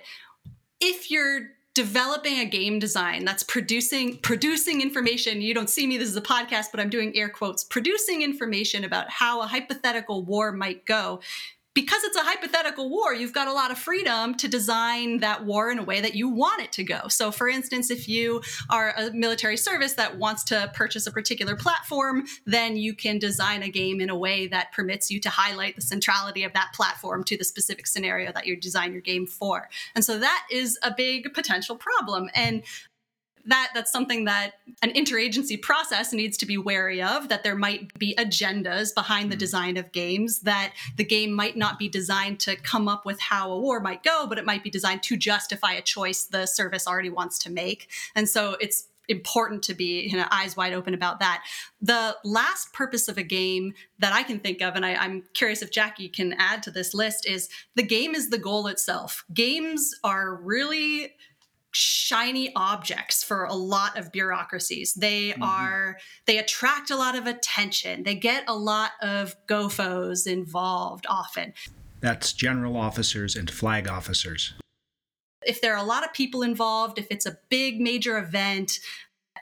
if 0.79 1.11
you're 1.11 1.49
developing 1.73 2.39
a 2.39 2.45
game 2.45 2.79
design 2.79 3.23
that's 3.23 3.43
producing 3.43 4.17
producing 4.17 4.81
information. 4.81 5.41
You 5.41 5.53
don't 5.53 5.69
see 5.69 5.87
me 5.87 5.97
this 5.97 6.09
is 6.09 6.17
a 6.17 6.21
podcast 6.21 6.67
but 6.71 6.79
i'm 6.79 6.89
doing 6.89 7.15
air 7.15 7.29
quotes 7.29 7.63
producing 7.63 8.21
information 8.21 8.83
about 8.83 9.09
how 9.09 9.41
a 9.41 9.47
hypothetical 9.47 10.23
war 10.23 10.51
might 10.51 10.85
go 10.85 11.19
because 11.73 12.03
it's 12.03 12.17
a 12.17 12.23
hypothetical 12.23 12.89
war, 12.89 13.13
you've 13.13 13.33
got 13.33 13.47
a 13.47 13.53
lot 13.53 13.71
of 13.71 13.77
freedom 13.77 14.35
to 14.35 14.47
design 14.47 15.19
that 15.19 15.45
war 15.45 15.71
in 15.71 15.79
a 15.79 15.83
way 15.83 16.01
that 16.01 16.15
you 16.15 16.27
want 16.27 16.61
it 16.61 16.71
to 16.73 16.83
go. 16.83 17.07
So, 17.07 17.31
for 17.31 17.47
instance, 17.47 17.89
if 17.89 18.09
you 18.09 18.41
are 18.69 18.93
a 18.97 19.11
military 19.11 19.55
service 19.55 19.93
that 19.93 20.17
wants 20.17 20.43
to 20.45 20.69
purchase 20.73 21.07
a 21.07 21.11
particular 21.11 21.55
platform, 21.55 22.25
then 22.45 22.75
you 22.75 22.93
can 22.93 23.19
design 23.19 23.63
a 23.63 23.69
game 23.69 24.01
in 24.01 24.09
a 24.09 24.17
way 24.17 24.47
that 24.47 24.73
permits 24.73 25.09
you 25.09 25.19
to 25.21 25.29
highlight 25.29 25.75
the 25.75 25.81
centrality 25.81 26.43
of 26.43 26.51
that 26.53 26.71
platform 26.73 27.23
to 27.23 27.37
the 27.37 27.45
specific 27.45 27.87
scenario 27.87 28.31
that 28.33 28.45
you 28.45 28.57
design 28.57 28.91
your 28.91 29.01
game 29.01 29.25
for. 29.25 29.69
And 29.95 30.03
so 30.03 30.19
that 30.19 30.45
is 30.51 30.77
a 30.83 30.93
big 30.93 31.33
potential 31.33 31.77
problem. 31.77 32.29
And 32.35 32.63
that 33.45 33.71
that's 33.73 33.91
something 33.91 34.25
that 34.25 34.51
an 34.81 34.91
interagency 34.91 35.61
process 35.61 36.13
needs 36.13 36.37
to 36.37 36.45
be 36.45 36.57
wary 36.57 37.01
of 37.01 37.29
that 37.29 37.43
there 37.43 37.55
might 37.55 37.97
be 37.97 38.15
agendas 38.17 38.93
behind 38.93 39.31
the 39.31 39.35
mm-hmm. 39.35 39.39
design 39.39 39.77
of 39.77 39.91
games 39.91 40.41
that 40.41 40.73
the 40.97 41.03
game 41.03 41.31
might 41.31 41.57
not 41.57 41.79
be 41.79 41.89
designed 41.89 42.39
to 42.39 42.55
come 42.55 42.87
up 42.87 43.05
with 43.05 43.19
how 43.19 43.51
a 43.51 43.59
war 43.59 43.79
might 43.79 44.03
go 44.03 44.25
but 44.27 44.37
it 44.37 44.45
might 44.45 44.63
be 44.63 44.69
designed 44.69 45.03
to 45.03 45.17
justify 45.17 45.73
a 45.73 45.81
choice 45.81 46.25
the 46.25 46.45
service 46.45 46.87
already 46.87 47.09
wants 47.09 47.37
to 47.39 47.49
make 47.49 47.89
and 48.15 48.29
so 48.29 48.55
it's 48.59 48.87
important 49.11 49.63
to 49.63 49.73
be 49.73 50.07
you 50.07 50.17
know, 50.17 50.25
eyes 50.31 50.55
wide 50.55 50.73
open 50.73 50.93
about 50.93 51.19
that. 51.19 51.43
The 51.81 52.15
last 52.23 52.73
purpose 52.73 53.07
of 53.07 53.17
a 53.17 53.23
game 53.23 53.73
that 53.99 54.13
I 54.13 54.23
can 54.23 54.39
think 54.39 54.61
of, 54.61 54.75
and 54.75 54.85
I, 54.85 54.95
I'm 54.95 55.23
curious 55.33 55.61
if 55.61 55.71
Jackie 55.71 56.09
can 56.09 56.33
add 56.37 56.63
to 56.63 56.71
this 56.71 56.93
list, 56.93 57.27
is 57.27 57.49
the 57.75 57.83
game 57.83 58.15
is 58.15 58.29
the 58.29 58.37
goal 58.37 58.67
itself. 58.67 59.25
Games 59.33 59.93
are 60.03 60.35
really 60.35 61.13
shiny 61.71 62.51
objects 62.55 63.23
for 63.23 63.45
a 63.45 63.53
lot 63.53 63.97
of 63.97 64.11
bureaucracies. 64.11 64.93
They 64.93 65.29
mm-hmm. 65.29 65.43
are 65.43 65.97
they 66.25 66.37
attract 66.37 66.91
a 66.91 66.95
lot 66.95 67.15
of 67.15 67.27
attention. 67.27 68.03
They 68.03 68.15
get 68.15 68.43
a 68.47 68.55
lot 68.55 68.91
of 69.01 69.35
gofos 69.47 70.27
involved 70.27 71.05
often. 71.09 71.53
That's 72.01 72.33
general 72.33 72.77
officers 72.77 73.35
and 73.35 73.49
flag 73.49 73.87
officers. 73.87 74.53
If 75.43 75.61
there 75.61 75.73
are 75.73 75.83
a 75.83 75.87
lot 75.87 76.03
of 76.03 76.13
people 76.13 76.43
involved, 76.43 76.99
if 76.99 77.07
it's 77.09 77.25
a 77.25 77.37
big 77.49 77.79
major 77.79 78.17
event, 78.17 78.79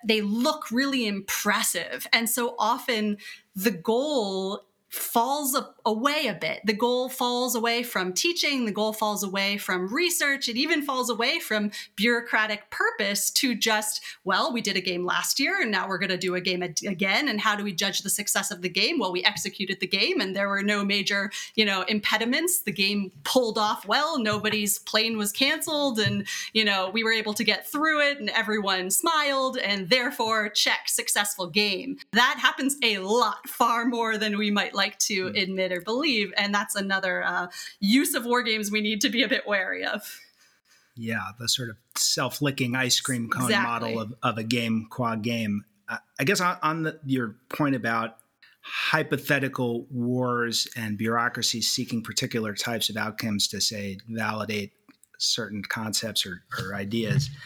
they 0.05 0.21
look 0.21 0.71
really 0.71 1.07
impressive. 1.07 2.07
And 2.13 2.29
so 2.29 2.55
often 2.57 3.17
the 3.55 3.71
goal 3.71 4.65
falls 4.89 5.55
away 5.85 6.27
a 6.27 6.33
bit. 6.33 6.61
The 6.65 6.73
goal 6.73 7.09
falls 7.09 7.55
away 7.55 7.83
from 7.83 8.11
teaching, 8.11 8.65
the 8.65 8.71
goal 8.71 8.91
falls 8.91 9.23
away 9.23 9.57
from 9.57 9.93
research, 9.93 10.49
it 10.49 10.57
even 10.57 10.81
falls 10.81 11.09
away 11.09 11.39
from 11.39 11.71
bureaucratic 11.95 12.69
purpose 12.71 13.29
to 13.31 13.55
just, 13.55 14.01
well, 14.23 14.51
we 14.51 14.61
did 14.61 14.75
a 14.75 14.81
game 14.81 15.05
last 15.05 15.39
year 15.39 15.61
and 15.61 15.71
now 15.71 15.87
we're 15.87 15.99
going 15.99 16.09
to 16.09 16.17
do 16.17 16.35
a 16.35 16.41
game 16.41 16.63
again. 16.63 17.27
And 17.27 17.39
how 17.39 17.55
do 17.55 17.63
we 17.63 17.71
judge 17.71 18.01
the 18.01 18.09
success 18.09 18.49
of 18.49 18.61
the 18.61 18.69
game? 18.69 18.97
Well, 18.99 19.11
we 19.11 19.23
executed 19.23 19.79
the 19.79 19.87
game 19.87 20.19
and 20.21 20.35
there 20.35 20.49
were 20.49 20.63
no 20.63 20.83
major, 20.83 21.31
you 21.55 21.65
know, 21.65 21.83
impediments. 21.83 22.61
The 22.61 22.71
game 22.71 23.11
pulled 23.23 23.57
off 23.57 23.87
well, 23.87 24.19
nobody's 24.19 24.79
plane 24.79 25.17
was 25.17 25.31
canceled 25.31 25.99
and, 25.99 26.27
you 26.53 26.65
know, 26.65 26.89
we 26.89 27.03
were 27.03 27.13
able 27.13 27.33
to 27.35 27.43
get 27.43 27.69
through 27.69 28.01
it 28.01 28.19
and 28.19 28.29
everyone 28.31 28.89
smiled 28.89 29.57
and 29.57 29.89
therefore 29.89 30.49
check 30.49 30.87
successful 30.87 31.47
game. 31.47 31.97
That 32.13 32.39
happens 32.39 32.75
a 32.83 32.97
lot 32.99 33.47
far 33.47 33.85
more 33.85 34.17
than 34.17 34.37
we 34.37 34.49
might 34.49 34.73
like 34.79 34.97
to 34.99 35.25
mm. 35.25 35.41
admit 35.41 35.71
or 35.71 35.81
believe. 35.81 36.33
And 36.37 36.53
that's 36.55 36.75
another 36.75 37.23
uh, 37.23 37.47
use 37.79 38.15
of 38.15 38.25
war 38.25 38.41
games 38.41 38.71
we 38.71 38.81
need 38.81 39.01
to 39.01 39.09
be 39.09 39.21
a 39.23 39.27
bit 39.27 39.45
wary 39.45 39.85
of. 39.85 40.19
Yeah, 40.95 41.31
the 41.39 41.47
sort 41.47 41.69
of 41.69 41.77
self 41.95 42.41
licking 42.41 42.75
ice 42.75 42.99
cream 42.99 43.29
cone 43.29 43.45
exactly. 43.45 43.93
model 43.93 44.01
of, 44.01 44.13
of 44.23 44.37
a 44.37 44.43
game 44.43 44.87
qua 44.89 45.15
game. 45.15 45.63
Uh, 45.87 45.97
I 46.19 46.23
guess 46.23 46.41
on, 46.41 46.57
on 46.61 46.83
the, 46.83 46.99
your 47.05 47.35
point 47.49 47.75
about 47.75 48.17
hypothetical 48.61 49.85
wars 49.89 50.67
and 50.75 50.97
bureaucracies 50.97 51.71
seeking 51.71 52.03
particular 52.03 52.53
types 52.53 52.89
of 52.89 52.97
outcomes 52.97 53.47
to 53.49 53.61
say 53.61 53.97
validate 54.07 54.71
certain 55.17 55.63
concepts 55.63 56.25
or, 56.25 56.41
or 56.59 56.73
ideas. 56.75 57.29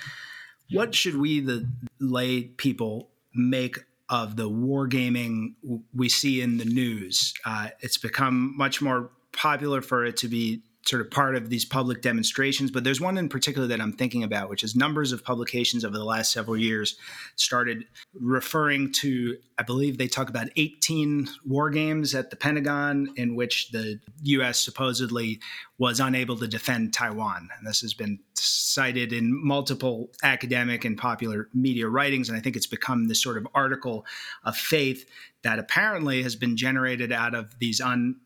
What 0.71 0.95
should 0.95 1.17
we, 1.17 1.39
the 1.39 1.69
lay 1.99 2.43
people, 2.43 3.09
make 3.35 3.79
of 4.13 4.35
the 4.35 4.47
wargaming 4.47 5.55
we 5.91 6.07
see 6.07 6.39
in 6.39 6.59
the 6.59 6.65
news. 6.65 7.33
Uh, 7.45 7.69
it's 7.79 7.97
become 7.97 8.55
much 8.55 8.79
more 8.79 9.09
popular 9.31 9.81
for 9.81 10.05
it 10.05 10.17
to 10.17 10.27
be 10.27 10.61
sort 10.85 11.01
of 11.01 11.09
part 11.09 11.35
of 11.35 11.49
these 11.49 11.63
public 11.63 12.01
demonstrations. 12.01 12.69
But 12.69 12.83
there's 12.83 12.99
one 12.99 13.17
in 13.17 13.29
particular 13.29 13.67
that 13.67 13.79
I'm 13.79 13.93
thinking 13.93 14.23
about, 14.23 14.49
which 14.49 14.63
is 14.63 14.75
numbers 14.75 15.11
of 15.11 15.23
publications 15.23 15.85
over 15.85 15.97
the 15.97 16.03
last 16.03 16.31
several 16.31 16.57
years 16.57 16.97
started 17.35 17.85
referring 18.13 18.91
to, 18.93 19.37
I 19.57 19.63
believe 19.63 19.97
they 19.97 20.07
talk 20.07 20.29
about 20.29 20.49
18 20.57 21.29
war 21.45 21.69
games 21.69 22.13
at 22.13 22.29
the 22.29 22.35
Pentagon 22.35 23.13
in 23.15 23.35
which 23.35 23.71
the 23.71 23.99
U.S. 24.23 24.59
supposedly 24.59 25.39
was 25.77 25.99
unable 25.99 26.37
to 26.37 26.47
defend 26.47 26.93
Taiwan. 26.93 27.49
And 27.57 27.65
this 27.65 27.81
has 27.81 27.93
been 27.93 28.19
cited 28.33 29.13
in 29.13 29.33
multiple 29.45 30.09
academic 30.21 30.83
and 30.83 30.97
popular 30.97 31.47
media 31.53 31.87
writings. 31.87 32.27
And 32.27 32.37
I 32.37 32.41
think 32.41 32.57
it's 32.57 32.67
become 32.67 33.07
this 33.07 33.23
sort 33.23 33.37
of 33.37 33.47
article 33.55 34.05
of 34.43 34.57
faith 34.57 35.05
that 35.43 35.59
apparently 35.59 36.23
has 36.23 36.35
been 36.35 36.57
generated 36.57 37.11
out 37.11 37.35
of 37.35 37.57
these 37.59 37.79
un 37.79 38.17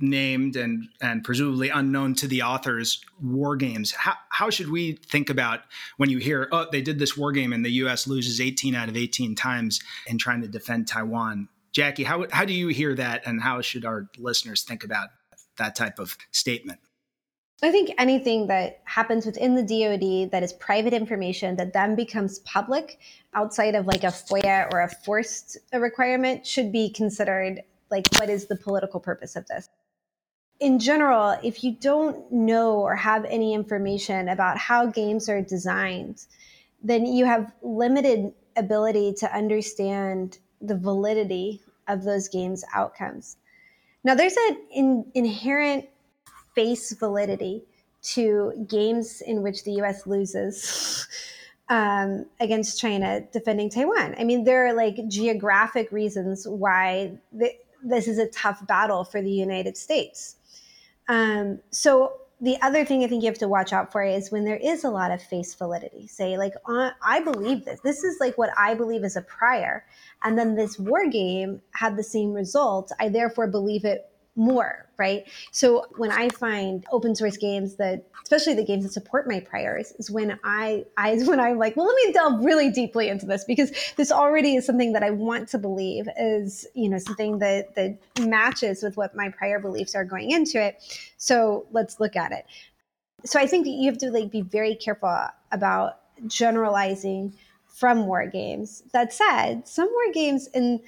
named 0.00 0.56
and 0.56 0.88
and 1.00 1.24
presumably 1.24 1.68
unknown 1.68 2.14
to 2.14 2.28
the 2.28 2.42
authors 2.42 3.04
war 3.20 3.56
games. 3.56 3.92
How, 3.92 4.14
how 4.28 4.50
should 4.50 4.70
we 4.70 4.92
think 4.92 5.30
about 5.30 5.60
when 5.96 6.10
you 6.10 6.18
hear 6.18 6.48
oh 6.52 6.66
they 6.70 6.80
did 6.80 6.98
this 6.98 7.16
war 7.16 7.32
game 7.32 7.52
and 7.52 7.64
the 7.64 7.70
us 7.70 8.06
loses 8.06 8.40
18 8.40 8.74
out 8.74 8.88
of 8.88 8.96
18 8.96 9.34
times 9.34 9.80
in 10.06 10.16
trying 10.16 10.42
to 10.42 10.48
defend 10.48 10.86
taiwan 10.86 11.48
jackie 11.72 12.04
how, 12.04 12.24
how 12.30 12.44
do 12.44 12.52
you 12.52 12.68
hear 12.68 12.94
that 12.94 13.26
and 13.26 13.42
how 13.42 13.60
should 13.60 13.84
our 13.84 14.08
listeners 14.16 14.62
think 14.62 14.84
about 14.84 15.08
that 15.60 15.76
type 15.76 16.00
of 16.00 16.16
statement? 16.32 16.80
I 17.62 17.70
think 17.70 17.90
anything 17.98 18.46
that 18.46 18.80
happens 18.84 19.26
within 19.26 19.54
the 19.54 19.62
DoD 19.62 20.30
that 20.32 20.42
is 20.42 20.54
private 20.54 20.94
information 20.94 21.56
that 21.56 21.74
then 21.74 21.94
becomes 21.94 22.38
public 22.40 22.98
outside 23.34 23.74
of 23.74 23.86
like 23.86 24.02
a 24.02 24.06
FOIA 24.06 24.72
or 24.72 24.80
a 24.80 24.88
forced 24.88 25.58
requirement 25.74 26.46
should 26.46 26.72
be 26.72 26.90
considered 26.90 27.60
like 27.90 28.06
what 28.18 28.30
is 28.30 28.46
the 28.46 28.56
political 28.56 28.98
purpose 28.98 29.36
of 29.36 29.46
this 29.48 29.68
in 30.60 30.78
general, 30.78 31.38
if 31.42 31.64
you 31.64 31.72
don't 31.72 32.30
know 32.30 32.74
or 32.74 32.94
have 32.94 33.24
any 33.24 33.54
information 33.54 34.28
about 34.28 34.58
how 34.58 34.86
games 34.86 35.28
are 35.28 35.40
designed, 35.40 36.26
then 36.82 37.06
you 37.06 37.24
have 37.24 37.50
limited 37.62 38.32
ability 38.56 39.14
to 39.14 39.34
understand 39.34 40.38
the 40.60 40.76
validity 40.76 41.62
of 41.88 42.04
those 42.04 42.28
games' 42.28 42.62
outcomes. 42.74 43.38
Now, 44.04 44.14
there's 44.14 44.36
an 44.36 44.58
in, 44.70 45.04
inherent 45.14 45.86
face 46.54 46.92
validity 46.92 47.64
to 48.02 48.66
games 48.68 49.22
in 49.22 49.42
which 49.42 49.64
the 49.64 49.72
US 49.82 50.06
loses 50.06 51.08
um, 51.70 52.26
against 52.38 52.78
China 52.78 53.22
defending 53.32 53.70
Taiwan. 53.70 54.14
I 54.18 54.24
mean, 54.24 54.44
there 54.44 54.66
are 54.66 54.74
like 54.74 55.08
geographic 55.08 55.90
reasons 55.90 56.46
why 56.46 57.18
this 57.82 58.08
is 58.08 58.18
a 58.18 58.26
tough 58.26 58.66
battle 58.66 59.04
for 59.04 59.22
the 59.22 59.30
United 59.30 59.76
States 59.76 60.36
um, 61.10 61.58
so 61.70 62.12
the 62.40 62.56
other 62.62 62.84
thing 62.84 63.02
I 63.02 63.08
think 63.08 63.22
you 63.22 63.28
have 63.28 63.38
to 63.38 63.48
watch 63.48 63.72
out 63.72 63.90
for 63.90 64.02
is 64.02 64.30
when 64.30 64.44
there 64.44 64.56
is 64.56 64.84
a 64.84 64.90
lot 64.90 65.10
of 65.10 65.20
face 65.20 65.54
validity. 65.54 66.06
Say 66.06 66.38
like, 66.38 66.54
uh, 66.66 66.90
I 67.04 67.20
believe 67.20 67.64
this. 67.64 67.80
This 67.80 68.04
is 68.04 68.18
like 68.20 68.38
what 68.38 68.50
I 68.56 68.74
believe 68.74 69.02
is 69.04 69.16
a 69.16 69.22
prior, 69.22 69.84
and 70.22 70.38
then 70.38 70.54
this 70.54 70.78
war 70.78 71.08
game 71.08 71.60
had 71.72 71.96
the 71.96 72.04
same 72.04 72.32
result. 72.32 72.92
I 73.00 73.08
therefore 73.08 73.48
believe 73.48 73.84
it 73.84 74.09
more, 74.40 74.86
right? 74.96 75.24
So 75.52 75.86
when 75.96 76.10
I 76.10 76.30
find 76.30 76.84
open 76.90 77.14
source 77.14 77.36
games 77.36 77.76
that, 77.76 78.06
especially 78.22 78.54
the 78.54 78.64
games 78.64 78.84
that 78.84 78.92
support 78.92 79.28
my 79.28 79.38
priors, 79.38 79.92
is 79.98 80.10
when 80.10 80.38
I, 80.42 80.86
I 80.96 81.16
when 81.24 81.38
I'm 81.38 81.58
like, 81.58 81.76
well, 81.76 81.86
let 81.86 81.94
me 81.96 82.12
delve 82.12 82.42
really 82.42 82.70
deeply 82.70 83.08
into 83.08 83.26
this 83.26 83.44
because 83.44 83.70
this 83.96 84.10
already 84.10 84.56
is 84.56 84.64
something 84.64 84.94
that 84.94 85.02
I 85.02 85.10
want 85.10 85.48
to 85.50 85.58
believe 85.58 86.08
is, 86.18 86.66
you 86.74 86.88
know, 86.88 86.98
something 86.98 87.38
that 87.40 87.74
that 87.74 87.98
matches 88.18 88.82
with 88.82 88.96
what 88.96 89.14
my 89.14 89.28
prior 89.28 89.60
beliefs 89.60 89.94
are 89.94 90.04
going 90.04 90.30
into 90.30 90.60
it. 90.60 90.82
So 91.18 91.66
let's 91.70 92.00
look 92.00 92.16
at 92.16 92.32
it. 92.32 92.46
So 93.26 93.38
I 93.38 93.46
think 93.46 93.66
that 93.66 93.72
you 93.72 93.90
have 93.90 93.98
to 93.98 94.10
like 94.10 94.30
be 94.30 94.40
very 94.40 94.74
careful 94.74 95.26
about 95.52 95.98
generalizing 96.26 97.34
from 97.66 98.06
war 98.06 98.26
games. 98.26 98.82
That 98.92 99.12
said, 99.12 99.68
some 99.68 99.88
war 99.88 100.12
games 100.14 100.48
and 100.54 100.80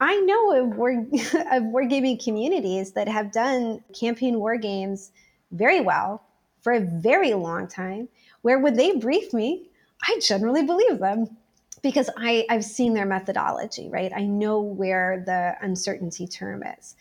I 0.00 0.16
know 0.20 0.52
of 0.52 0.76
war 0.76 0.90
of 0.92 1.62
wargaming 1.64 2.22
communities 2.22 2.92
that 2.92 3.08
have 3.08 3.32
done 3.32 3.82
campaign 3.98 4.38
war 4.38 4.56
games 4.56 5.10
very 5.50 5.80
well 5.80 6.22
for 6.60 6.72
a 6.72 6.80
very 6.80 7.34
long 7.34 7.68
time. 7.68 8.08
Where 8.42 8.58
would 8.58 8.76
they 8.76 8.96
brief 8.96 9.32
me? 9.32 9.68
I 10.06 10.20
generally 10.22 10.62
believe 10.62 10.98
them 10.98 11.36
because 11.82 12.10
I, 12.16 12.46
I've 12.50 12.64
seen 12.64 12.94
their 12.94 13.06
methodology, 13.06 13.88
right? 13.88 14.12
I 14.14 14.24
know 14.24 14.60
where 14.60 15.22
the 15.24 15.56
uncertainty 15.64 16.26
term 16.26 16.62
is. 16.78 16.94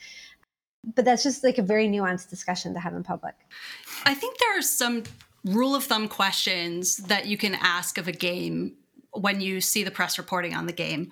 But 0.95 1.05
that's 1.05 1.23
just 1.23 1.43
like 1.43 1.57
a 1.57 1.63
very 1.63 1.87
nuanced 1.87 2.29
discussion 2.29 2.73
to 2.73 2.79
have 2.79 2.93
in 2.93 3.03
public. 3.03 3.35
I 4.05 4.13
think 4.13 4.37
there 4.37 4.57
are 4.57 4.61
some 4.61 5.03
rule 5.43 5.75
of 5.75 5.83
thumb 5.83 6.07
questions 6.07 6.97
that 6.97 7.25
you 7.27 7.37
can 7.37 7.55
ask 7.55 7.97
of 7.97 8.07
a 8.07 8.11
game 8.11 8.75
when 9.11 9.41
you 9.41 9.61
see 9.61 9.83
the 9.83 9.91
press 9.91 10.17
reporting 10.17 10.53
on 10.53 10.65
the 10.65 10.73
game. 10.73 11.11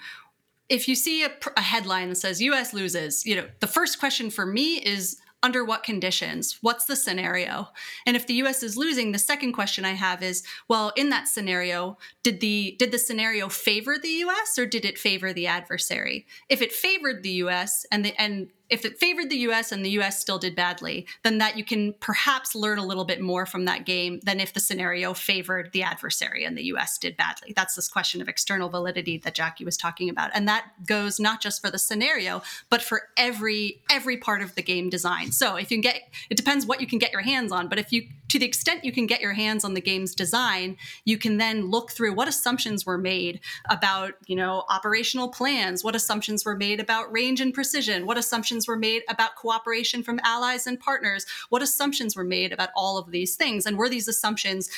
If 0.70 0.88
you 0.88 0.96
see 0.96 1.24
a, 1.24 1.32
a 1.56 1.62
headline 1.62 2.10
that 2.10 2.16
says 2.16 2.42
US 2.42 2.74
loses, 2.74 3.26
you 3.26 3.36
know, 3.36 3.48
the 3.60 3.68
first 3.68 4.00
question 4.00 4.30
for 4.30 4.46
me 4.46 4.78
is 4.78 5.20
under 5.46 5.64
what 5.64 5.84
conditions? 5.84 6.58
What's 6.62 6.86
the 6.86 6.96
scenario? 6.96 7.68
And 8.08 8.16
if 8.16 8.26
the 8.26 8.34
US 8.46 8.64
is 8.64 8.76
losing, 8.76 9.12
the 9.12 9.20
second 9.20 9.54
question 9.54 9.86
I 9.86 9.92
have 9.92 10.24
is, 10.24 10.42
well, 10.68 10.92
in 10.96 11.10
that 11.10 11.28
scenario, 11.28 12.00
did 12.24 12.40
the 12.40 12.76
did 12.80 12.92
the 12.92 12.98
scenario 12.98 13.48
favor 13.48 13.98
the 14.02 14.24
US 14.26 14.58
or 14.58 14.66
did 14.66 14.86
it 14.86 14.98
favor 14.98 15.32
the 15.32 15.46
adversary? 15.46 16.26
If 16.50 16.64
it 16.64 16.74
favored 16.74 17.22
the 17.22 17.44
US 17.44 17.86
and 17.92 18.04
the 18.04 18.20
and 18.20 18.50
if 18.70 18.86
it 18.86 18.98
favored 18.98 19.30
the 19.30 19.38
US 19.38 19.72
and 19.72 19.86
the 19.86 19.92
US 19.92 20.20
still 20.20 20.40
did 20.40 20.56
badly, 20.56 21.06
then 21.24 21.38
that 21.38 21.58
you 21.58 21.64
can 21.64 21.94
perhaps 22.00 22.56
learn 22.56 22.78
a 22.78 22.86
little 22.86 23.06
bit 23.06 23.22
more 23.22 23.46
from 23.46 23.66
that 23.66 23.86
game 23.86 24.20
than 24.24 24.40
if 24.40 24.54
the 24.54 24.60
scenario 24.60 25.14
favored 25.14 25.72
the 25.72 25.84
adversary 25.84 26.44
and 26.44 26.58
the 26.58 26.64
US 26.66 26.98
did 26.98 27.16
badly. 27.16 27.54
That's 27.56 27.76
this 27.76 27.88
question 27.88 28.22
of 28.22 28.28
external 28.28 28.70
validity 28.70 29.18
that 29.20 29.36
Jackie 29.36 29.66
was 29.66 29.78
talking 29.78 30.10
about. 30.10 30.32
And 30.34 30.48
that 30.48 30.66
goes 30.86 31.20
not 31.20 31.42
just 31.42 31.62
for 31.62 31.70
the 31.70 31.80
scenario, 31.80 32.42
but 32.70 32.82
for 32.82 33.10
every 33.18 33.82
every 33.90 34.18
part 34.18 34.42
of 34.42 34.56
the 34.56 34.64
game 34.64 34.90
design. 34.90 35.32
So 35.32 35.56
if 35.56 35.72
you 35.72 35.78
can 35.78 35.82
get 35.82 36.02
it 36.30 36.38
depends 36.38 36.66
what 36.66 36.82
you 36.82 36.88
can 36.88 37.00
get 37.00 37.12
your 37.12 37.22
hands 37.22 37.52
on, 37.52 37.68
but 37.68 37.80
if 37.80 37.92
you 37.92 38.08
to 38.30 38.40
the 38.40 38.46
extent 38.46 38.84
you 38.84 38.92
can 38.92 39.06
get 39.06 39.22
your 39.22 39.34
hands 39.34 39.64
on 39.64 39.74
the 39.74 39.82
game's 39.82 40.16
design, 40.16 40.78
you 41.04 41.18
can 41.18 41.38
then 41.38 41.70
look 41.70 41.92
through 41.92 42.14
what 42.14 42.28
assumptions 42.28 42.86
were 42.86 42.98
made 42.98 43.40
about, 43.70 44.14
you 44.28 44.36
know, 44.36 44.64
operational 44.70 45.30
plans, 45.30 45.84
what 45.84 45.96
assumptions 45.96 46.46
were 46.46 46.56
made 46.56 46.80
about 46.80 47.12
range 47.12 47.42
and 47.42 47.54
precision, 47.54 48.06
what 48.06 48.18
assumptions 48.18 48.68
were 48.68 48.78
made 48.78 49.04
about 49.10 49.36
cooperation 49.36 50.04
from 50.04 50.20
allies 50.24 50.68
and 50.68 50.80
partners, 50.80 51.26
what 51.50 51.62
assumptions 51.62 52.16
were 52.16 52.24
made 52.24 52.52
about 52.52 52.70
all 52.76 52.98
of 52.98 53.12
these 53.12 53.36
things, 53.36 53.66
and 53.66 53.78
were 53.78 53.90
these 53.90 54.08
assumptions 54.08 54.70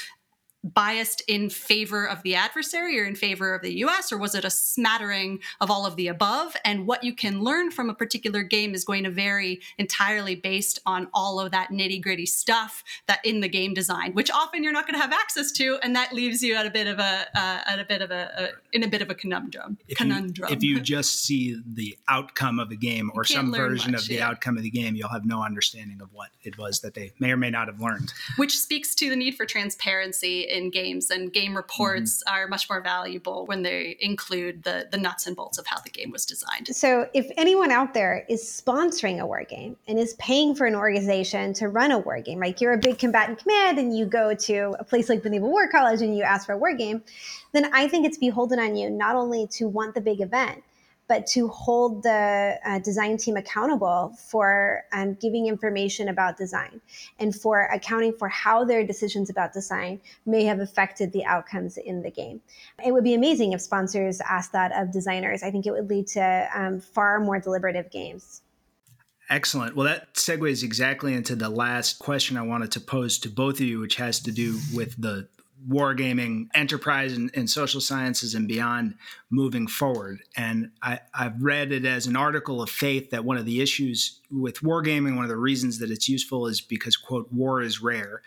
biased 0.64 1.22
in 1.28 1.50
favor 1.50 2.06
of 2.08 2.24
the 2.24 2.36
adversary 2.36 3.00
or 3.00 3.06
in 3.06 3.16
favor 3.16 3.54
of 3.54 3.62
the 3.62 3.78
US, 3.80 4.12
or 4.12 4.18
was 4.18 4.36
it 4.36 4.44
a 4.44 4.50
smattering 4.50 5.40
of 5.62 5.72
all 5.72 5.86
of 5.86 5.96
the 5.96 6.08
above? 6.08 6.56
And 6.66 6.88
what 6.88 7.04
you 7.04 7.14
can 7.14 7.42
learn 7.42 7.72
from 7.72 7.90
a 7.90 7.94
particular 7.94 8.44
game 8.44 8.74
is 8.74 8.84
going 8.84 9.04
to 9.04 9.10
vary 9.10 9.62
entirely 9.78 10.36
based 10.36 10.80
on 10.86 11.08
all 11.14 11.40
of 11.40 11.52
that 11.52 11.70
nitty 11.70 12.02
gritty 12.02 12.26
stuff 12.26 12.84
that 13.08 13.20
in 13.24 13.40
the 13.40 13.48
game 13.48 13.74
design, 13.74 14.14
which 14.14 14.32
often 14.32 14.64
you're 14.64 14.74
not 14.74 14.86
going 14.86 14.96
to 14.96 15.02
have 15.02 15.14
access 15.14 15.52
to, 15.54 15.78
and 15.84 15.96
that 15.96 16.14
leaves 16.14 16.42
you 16.44 16.56
at 16.56 16.66
a 16.66 16.72
bit 16.72 16.88
of 16.88 17.00
a 17.00 17.28
uh, 17.36 17.62
at 17.66 17.80
a 17.80 17.86
bit 17.86 18.02
of 18.02 18.12
a, 18.12 18.32
a, 18.38 18.76
in 18.76 18.84
a 18.84 18.88
bit 18.88 19.02
of 19.02 19.10
a 19.10 19.16
conundrum. 19.16 19.78
If 19.88 19.98
conundrum. 19.98 20.50
You, 20.50 20.56
if 20.56 20.64
you 20.64 20.80
just 20.88 21.24
see 21.24 21.62
the 21.66 21.98
outcome 22.08 22.60
of 22.60 22.72
a 22.72 22.76
game 22.76 23.12
or 23.14 23.24
some 23.24 23.52
version 23.54 23.92
much, 23.92 24.02
of 24.02 24.08
the 24.08 24.16
yeah. 24.16 24.28
outcome 24.28 24.58
of 24.58 24.64
the 24.64 24.70
game, 24.70 24.96
you'll 24.96 25.10
have 25.10 25.26
no 25.26 25.44
understanding 25.44 26.02
of 26.02 26.10
what 26.14 26.30
it 26.44 26.58
was 26.58 26.82
that 26.82 26.94
they 26.94 27.12
may 27.20 27.32
or 27.32 27.38
may 27.38 27.50
not 27.50 27.68
have 27.68 27.80
learned. 27.80 28.14
Which 28.38 28.58
speaks 28.58 28.96
to 28.96 29.10
the 29.10 29.16
need 29.16 29.36
for 29.36 29.46
transparency 29.46 30.48
in 30.58 30.70
games, 30.70 31.10
and 31.10 31.32
game 31.32 31.56
reports 31.56 32.24
mm-hmm. 32.24 32.36
are 32.36 32.48
much 32.48 32.70
more 32.70 32.82
valuable 32.82 33.46
when 33.46 33.62
they 33.62 33.96
include 34.00 34.64
the 34.64 34.88
the 34.92 34.98
nuts 34.98 35.28
and 35.28 35.36
bolts 35.36 35.58
of 35.58 35.66
how 35.68 35.80
the 35.80 35.90
game 35.90 36.12
was 36.12 36.26
designed. 36.26 36.68
So, 36.76 37.08
if 37.14 37.32
anyone 37.38 37.72
out 37.72 37.94
there 37.94 38.26
is 38.28 38.44
sponsoring 38.44 39.20
a 39.20 39.26
war 39.26 39.44
game 39.44 39.78
and 39.88 39.98
is 39.98 40.16
paying 40.16 40.56
for 40.56 40.66
an 40.66 40.76
organization 40.76 41.54
to 41.54 41.70
run 41.70 41.92
a 41.92 42.00
war 42.00 42.20
game, 42.20 42.40
like 42.40 42.60
you're 42.60 42.74
a 42.74 42.78
big 42.78 42.98
combatant 42.98 43.40
command 43.40 43.78
and 43.80 43.98
you 43.98 44.06
go 44.06 44.34
to 44.34 44.76
a 44.80 44.84
place 44.84 45.08
like 45.08 45.24
the 45.24 45.30
Naval 45.30 45.50
War 45.50 45.70
College 45.70 46.02
and 46.02 46.18
you 46.18 46.24
ask 46.24 46.46
for 46.46 46.54
a 46.54 46.58
war 46.58 46.74
game, 46.76 47.04
then 47.54 47.72
I 47.74 47.88
think 47.88 48.06
it's 48.06 48.18
beholden 48.18 48.60
on 48.60 48.76
you 48.76 48.90
not 48.90 49.16
only 49.16 49.48
to 49.52 49.68
want 49.68 49.96
the 49.96 50.02
big 50.02 50.20
event 50.20 50.64
but 51.08 51.26
to 51.28 51.48
hold 51.48 52.04
the 52.04 52.60
uh, 52.66 52.80
design 52.80 53.18
team 53.18 53.38
accountable 53.38 54.16
for 54.30 54.84
um, 54.92 55.14
giving 55.16 55.48
information 55.48 56.10
about 56.10 56.38
design 56.38 56.82
and 57.20 57.36
for 57.36 57.62
accounting 57.74 58.14
for 58.14 58.28
how 58.30 58.64
their 58.64 58.86
decisions 58.86 59.30
about 59.30 59.54
design 59.54 60.02
may 60.26 60.44
have 60.44 60.60
affected 60.60 61.12
the 61.14 61.24
outcomes 61.26 61.78
in 61.78 62.02
the 62.02 62.12
game. 62.12 62.42
It 62.86 62.92
would 62.92 63.04
be 63.04 63.14
amazing 63.14 63.54
if 63.54 63.62
sponsors 63.62 64.22
asked 64.22 64.52
that 64.52 64.72
of 64.74 64.92
designers. 64.92 65.44
I 65.44 65.52
think 65.52 65.66
it 65.66 65.72
would 65.72 65.90
lead 65.90 66.08
to 66.08 66.50
um, 66.54 66.80
far 66.80 67.20
more 67.20 67.40
deliberative 67.40 67.90
games. 67.92 68.42
Excellent. 69.30 69.76
Well, 69.76 69.86
that 69.86 70.14
segues 70.14 70.64
exactly 70.64 71.14
into 71.14 71.36
the 71.36 71.50
last 71.50 72.00
question 72.00 72.38
I 72.38 72.44
wanted 72.44 72.72
to 72.74 72.80
pose 72.80 73.20
to 73.20 73.30
both 73.30 73.56
of 73.56 73.66
you, 73.66 73.80
which 73.80 73.96
has 73.96 74.22
to 74.22 74.32
do 74.32 74.60
with 74.74 75.02
the 75.02 75.28
wargaming 75.68 76.48
enterprise 76.54 77.14
and, 77.14 77.32
and, 77.34 77.50
social 77.50 77.82
sciences 77.82 78.36
and 78.36 78.48
beyond 78.48 78.96
moving 79.30 79.68
forward. 79.68 80.20
And 80.36 80.72
I, 80.82 81.00
have 81.14 81.42
read 81.42 81.72
it 81.72 81.86
as 81.86 82.06
an 82.06 82.16
article 82.16 82.62
of 82.62 82.70
faith 82.70 83.10
that 83.12 83.26
one 83.26 83.38
of 83.38 83.46
the 83.46 83.62
issues 83.62 84.20
with 84.32 84.62
wargaming, 84.62 85.16
one 85.16 85.26
of 85.26 85.30
the 85.30 85.38
reasons 85.38 85.80
that 85.80 85.90
it's 85.90 86.08
useful 86.08 86.48
is 86.48 86.62
because, 86.62 86.96
quote, 86.96 87.32
war 87.32 87.62
is 87.62 87.82
rare. 87.82 88.22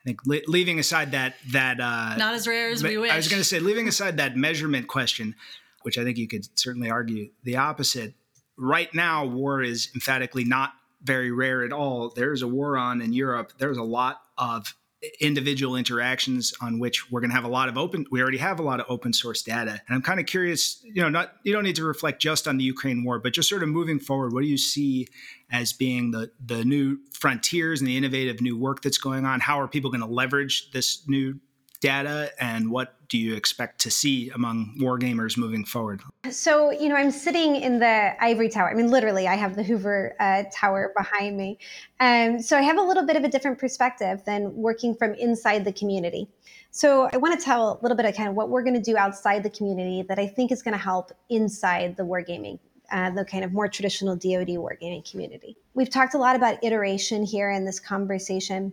I 0.00 0.04
think 0.04 0.20
le- 0.26 0.40
leaving 0.46 0.78
aside 0.78 1.12
that 1.12 1.34
that 1.52 1.78
uh, 1.78 2.16
not 2.16 2.34
as 2.34 2.48
rare 2.48 2.70
as 2.70 2.82
we 2.82 2.96
wish. 2.96 3.10
I 3.10 3.16
was 3.16 3.28
going 3.28 3.40
to 3.40 3.44
say 3.44 3.60
leaving 3.60 3.86
aside 3.86 4.16
that 4.16 4.36
measurement 4.36 4.88
question, 4.88 5.34
which 5.82 5.98
I 5.98 6.04
think 6.04 6.16
you 6.16 6.26
could 6.26 6.46
certainly 6.58 6.90
argue 6.90 7.30
the 7.44 7.56
opposite. 7.56 8.14
Right 8.56 8.92
now, 8.94 9.26
war 9.26 9.62
is 9.62 9.90
emphatically 9.94 10.44
not 10.44 10.72
very 11.02 11.30
rare 11.30 11.62
at 11.64 11.72
all. 11.72 12.10
There's 12.10 12.42
a 12.42 12.48
war 12.48 12.76
on 12.76 13.00
in 13.00 13.12
Europe. 13.12 13.52
There's 13.58 13.78
a 13.78 13.82
lot 13.82 14.22
of 14.38 14.74
individual 15.20 15.76
interactions 15.76 16.52
on 16.60 16.78
which 16.78 17.10
we're 17.10 17.20
going 17.20 17.30
to 17.30 17.34
have 17.34 17.44
a 17.44 17.48
lot 17.48 17.68
of 17.68 17.78
open 17.78 18.04
we 18.10 18.20
already 18.20 18.36
have 18.38 18.58
a 18.58 18.62
lot 18.62 18.80
of 18.80 18.86
open 18.88 19.12
source 19.12 19.42
data. 19.42 19.70
And 19.70 19.94
i'm 19.94 20.02
kind 20.02 20.20
of 20.20 20.26
curious 20.26 20.82
you 20.84 21.00
know 21.00 21.08
not 21.08 21.32
you 21.42 21.52
don't 21.52 21.64
need 21.64 21.76
to 21.76 21.84
reflect 21.84 22.20
just 22.20 22.46
on 22.46 22.58
the 22.58 22.64
ukraine 22.64 23.02
war 23.02 23.18
but 23.18 23.32
just 23.32 23.48
sort 23.48 23.62
of 23.62 23.70
moving 23.70 23.98
forward 23.98 24.34
what 24.34 24.42
do 24.42 24.46
you 24.46 24.58
see 24.58 25.06
as 25.52 25.72
being 25.72 26.10
the 26.10 26.30
the 26.44 26.64
new 26.64 26.98
frontiers 27.12 27.80
and 27.80 27.88
the 27.88 27.96
innovative 27.96 28.40
new 28.40 28.56
work 28.56 28.82
that's 28.82 28.98
going 28.98 29.24
on? 29.24 29.40
How 29.40 29.60
are 29.60 29.68
people 29.68 29.90
going 29.90 30.00
to 30.00 30.06
leverage 30.06 30.70
this 30.72 31.06
new 31.08 31.38
data 31.80 32.30
and 32.38 32.70
what 32.70 32.94
do 33.08 33.18
you 33.18 33.34
expect 33.34 33.80
to 33.80 33.90
see 33.90 34.30
among 34.30 34.74
wargamers 34.78 35.36
moving 35.36 35.64
forward? 35.64 36.00
So, 36.30 36.70
you 36.70 36.88
know, 36.88 36.94
I'm 36.94 37.10
sitting 37.10 37.56
in 37.56 37.80
the 37.80 38.14
ivory 38.22 38.48
tower. 38.48 38.70
I 38.70 38.74
mean, 38.74 38.90
literally, 38.90 39.26
I 39.26 39.34
have 39.34 39.56
the 39.56 39.62
Hoover 39.62 40.14
uh, 40.20 40.44
Tower 40.52 40.92
behind 40.96 41.36
me. 41.36 41.58
Um, 41.98 42.40
so 42.40 42.56
I 42.56 42.62
have 42.62 42.78
a 42.78 42.82
little 42.82 43.04
bit 43.04 43.16
of 43.16 43.24
a 43.24 43.28
different 43.28 43.58
perspective 43.58 44.22
than 44.24 44.54
working 44.54 44.94
from 44.94 45.14
inside 45.14 45.64
the 45.64 45.72
community. 45.72 46.28
So 46.70 47.08
I 47.12 47.16
want 47.16 47.38
to 47.38 47.44
tell 47.44 47.80
a 47.80 47.82
little 47.82 47.96
bit 47.96 48.06
of 48.06 48.14
kind 48.14 48.28
of 48.28 48.36
what 48.36 48.48
we're 48.48 48.62
going 48.62 48.76
to 48.76 48.80
do 48.80 48.96
outside 48.96 49.42
the 49.42 49.50
community 49.50 50.02
that 50.02 50.18
I 50.20 50.28
think 50.28 50.52
is 50.52 50.62
going 50.62 50.72
to 50.72 50.78
help 50.78 51.10
inside 51.28 51.96
the 51.96 52.04
wargaming 52.04 52.60
uh, 52.90 53.10
the 53.10 53.24
kind 53.24 53.44
of 53.44 53.52
more 53.52 53.68
traditional 53.68 54.16
DoD 54.16 54.48
wargaming 54.48 55.08
community. 55.08 55.56
We've 55.74 55.90
talked 55.90 56.14
a 56.14 56.18
lot 56.18 56.36
about 56.36 56.62
iteration 56.64 57.24
here 57.24 57.50
in 57.50 57.64
this 57.64 57.78
conversation. 57.78 58.72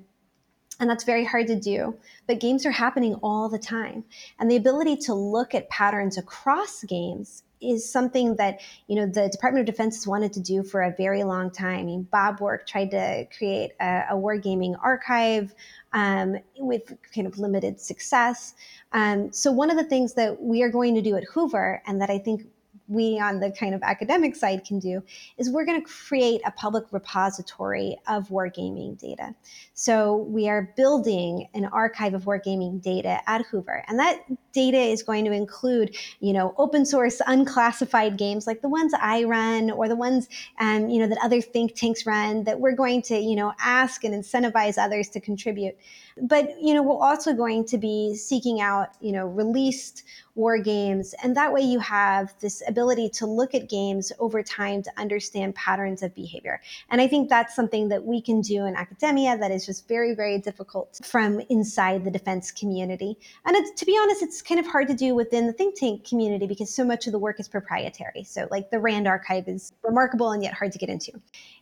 And 0.79 0.89
that's 0.89 1.03
very 1.03 1.25
hard 1.25 1.47
to 1.47 1.59
do. 1.59 1.97
But 2.27 2.39
games 2.39 2.65
are 2.65 2.71
happening 2.71 3.15
all 3.15 3.49
the 3.49 3.59
time. 3.59 4.03
And 4.39 4.49
the 4.49 4.55
ability 4.55 4.97
to 4.97 5.13
look 5.13 5.55
at 5.55 5.69
patterns 5.69 6.17
across 6.17 6.83
games 6.83 7.43
is 7.61 7.89
something 7.89 8.35
that 8.35 8.59
you 8.87 8.95
know 8.95 9.05
the 9.05 9.29
Department 9.29 9.67
of 9.67 9.73
Defense 9.73 9.95
has 9.95 10.07
wanted 10.07 10.33
to 10.33 10.39
do 10.39 10.63
for 10.63 10.81
a 10.81 10.93
very 10.95 11.23
long 11.23 11.49
time. 11.49 11.79
I 11.79 11.83
mean, 11.83 12.03
Bob 12.03 12.39
Work 12.39 12.67
tried 12.67 12.91
to 12.91 13.25
create 13.35 13.71
a, 13.79 14.03
a 14.11 14.15
wargaming 14.15 14.75
archive 14.81 15.53
um, 15.93 16.37
with 16.57 16.93
kind 17.13 17.27
of 17.27 17.39
limited 17.39 17.79
success. 17.79 18.53
Um, 18.91 19.31
so 19.31 19.51
one 19.51 19.69
of 19.71 19.77
the 19.77 19.83
things 19.83 20.13
that 20.13 20.41
we 20.41 20.61
are 20.61 20.69
going 20.69 20.95
to 20.95 21.01
do 21.01 21.15
at 21.15 21.23
Hoover, 21.33 21.81
and 21.87 22.01
that 22.01 22.09
I 22.09 22.19
think 22.19 22.45
we 22.87 23.19
on 23.19 23.39
the 23.39 23.51
kind 23.51 23.75
of 23.75 23.81
academic 23.83 24.35
side 24.35 24.63
can 24.65 24.79
do 24.79 25.03
is 25.37 25.49
we're 25.49 25.65
going 25.65 25.81
to 25.81 25.87
create 25.87 26.41
a 26.45 26.51
public 26.51 26.85
repository 26.91 27.97
of 28.07 28.29
wargaming 28.29 28.97
data. 28.99 29.35
So 29.73 30.17
we 30.17 30.47
are 30.49 30.73
building 30.75 31.47
an 31.53 31.65
archive 31.65 32.13
of 32.13 32.23
wargaming 32.23 32.81
data 32.81 33.19
at 33.27 33.45
Hoover, 33.47 33.83
and 33.87 33.99
that 33.99 34.21
data 34.53 34.77
is 34.77 35.03
going 35.03 35.25
to 35.25 35.31
include, 35.31 35.95
you 36.19 36.33
know, 36.33 36.55
open 36.57 36.85
source 36.85 37.21
unclassified 37.27 38.17
games 38.17 38.47
like 38.47 38.61
the 38.61 38.69
ones 38.69 38.93
I 38.99 39.23
run 39.25 39.69
or 39.69 39.87
the 39.87 39.95
ones, 39.95 40.27
um, 40.59 40.89
you 40.89 40.99
know, 40.99 41.07
that 41.07 41.19
other 41.23 41.41
think 41.41 41.75
tanks 41.75 42.05
run 42.05 42.43
that 42.45 42.59
we're 42.59 42.71
going 42.71 43.01
to, 43.03 43.19
you 43.19 43.35
know, 43.35 43.53
ask 43.59 44.03
and 44.03 44.15
incentivize 44.15 44.77
others 44.77 45.09
to 45.09 45.19
contribute. 45.19 45.77
But 46.19 46.59
you 46.59 46.73
know, 46.73 46.81
we're 46.81 46.97
also 46.97 47.33
going 47.33 47.65
to 47.65 47.77
be 47.77 48.15
seeking 48.15 48.59
out, 48.59 48.89
you 49.01 49.11
know, 49.11 49.27
released 49.27 50.03
war 50.33 50.57
games, 50.57 51.13
and 51.23 51.35
that 51.35 51.53
way 51.53 51.61
you 51.61 51.79
have 51.79 52.33
this 52.39 52.63
ability 52.77 53.09
to 53.09 53.25
look 53.25 53.55
at 53.55 53.67
games 53.67 54.11
over 54.19 54.43
time 54.43 54.83
to 54.83 54.91
understand 54.97 55.55
patterns 55.55 56.03
of 56.03 56.13
behavior. 56.13 56.61
And 56.91 57.01
I 57.01 57.07
think 57.07 57.27
that's 57.27 57.55
something 57.55 57.89
that 57.89 58.05
we 58.05 58.21
can 58.21 58.39
do 58.39 58.65
in 58.67 58.75
academia 58.75 59.35
that 59.35 59.49
is 59.49 59.65
just 59.65 59.87
very, 59.87 60.13
very 60.13 60.37
difficult 60.37 60.99
from 61.03 61.41
inside 61.49 62.05
the 62.05 62.11
defense 62.11 62.51
community. 62.51 63.17
And 63.45 63.55
to 63.75 63.85
be 63.85 63.97
honest, 63.99 64.21
it's 64.21 64.43
kind 64.43 64.59
of 64.59 64.67
hard 64.67 64.87
to 64.89 64.93
do 64.93 65.15
within 65.15 65.47
the 65.47 65.53
think 65.53 65.73
tank 65.75 66.07
community 66.07 66.45
because 66.45 66.71
so 66.71 66.85
much 66.85 67.07
of 67.07 67.13
the 67.13 67.19
work 67.19 67.39
is 67.39 67.47
proprietary. 67.47 68.23
So, 68.23 68.47
like 68.51 68.69
the 68.69 68.79
RAND 68.79 69.07
archive 69.07 69.47
is 69.47 69.73
remarkable 69.81 70.31
and 70.31 70.43
yet 70.43 70.53
hard 70.53 70.71
to 70.73 70.77
get 70.77 70.89
into. 70.89 71.13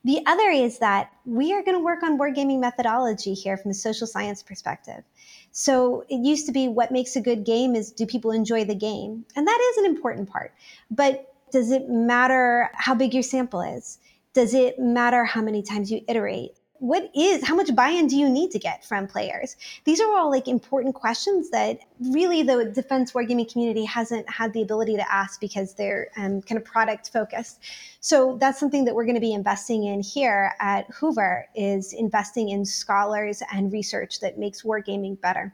The 0.03 0.19
other 0.25 0.49
is 0.49 0.79
that 0.79 1.11
we 1.25 1.53
are 1.53 1.63
going 1.63 1.77
to 1.77 1.83
work 1.83 2.03
on 2.03 2.19
wargaming 2.19 2.59
methodology 2.59 3.33
here 3.33 3.55
from 3.55 3.71
a 3.71 3.73
social 3.73 4.05
science 4.05 4.43
perspective. 4.43 5.03
So 5.57 6.03
it 6.09 6.17
used 6.17 6.45
to 6.47 6.51
be 6.51 6.67
what 6.67 6.91
makes 6.91 7.15
a 7.15 7.21
good 7.21 7.45
game 7.45 7.77
is 7.77 7.89
do 7.89 8.05
people 8.05 8.31
enjoy 8.31 8.65
the 8.65 8.75
game? 8.75 9.23
And 9.37 9.47
that 9.47 9.71
is 9.71 9.77
an 9.77 9.85
important 9.85 10.29
part. 10.29 10.53
But 10.91 11.33
does 11.49 11.71
it 11.71 11.87
matter 11.87 12.69
how 12.73 12.93
big 12.93 13.13
your 13.13 13.23
sample 13.23 13.61
is? 13.61 13.97
Does 14.33 14.53
it 14.53 14.77
matter 14.77 15.23
how 15.23 15.41
many 15.41 15.61
times 15.61 15.89
you 15.89 16.01
iterate? 16.09 16.57
What 16.79 17.09
is 17.15 17.43
how 17.43 17.55
much 17.55 17.73
buy-in 17.75 18.07
do 18.07 18.17
you 18.17 18.29
need 18.29 18.51
to 18.51 18.59
get 18.59 18.83
from 18.83 19.07
players? 19.07 19.55
These 19.85 20.01
are 20.01 20.15
all 20.15 20.29
like 20.29 20.47
important 20.47 20.95
questions 20.95 21.49
that 21.51 21.79
really 21.99 22.43
the 22.43 22.65
defense 22.65 23.13
wargaming 23.13 23.51
community 23.51 23.85
hasn't 23.85 24.29
had 24.29 24.53
the 24.53 24.61
ability 24.61 24.95
to 24.97 25.11
ask 25.11 25.39
because 25.39 25.73
they're 25.75 26.09
um, 26.17 26.41
kind 26.41 26.57
of 26.57 26.65
product 26.65 27.11
focused 27.11 27.61
so 28.05 28.37
that's 28.39 28.59
something 28.59 28.85
that 28.85 28.93
we're 28.93 29.05
going 29.05 29.15
to 29.15 29.19
be 29.19 29.33
investing 29.33 29.85
in 29.85 29.99
here 29.99 30.53
at 30.59 30.85
hoover 30.91 31.47
is 31.55 31.91
investing 31.91 32.49
in 32.49 32.63
scholars 32.63 33.41
and 33.51 33.73
research 33.73 34.19
that 34.19 34.37
makes 34.37 34.61
wargaming 34.61 35.19
better. 35.19 35.51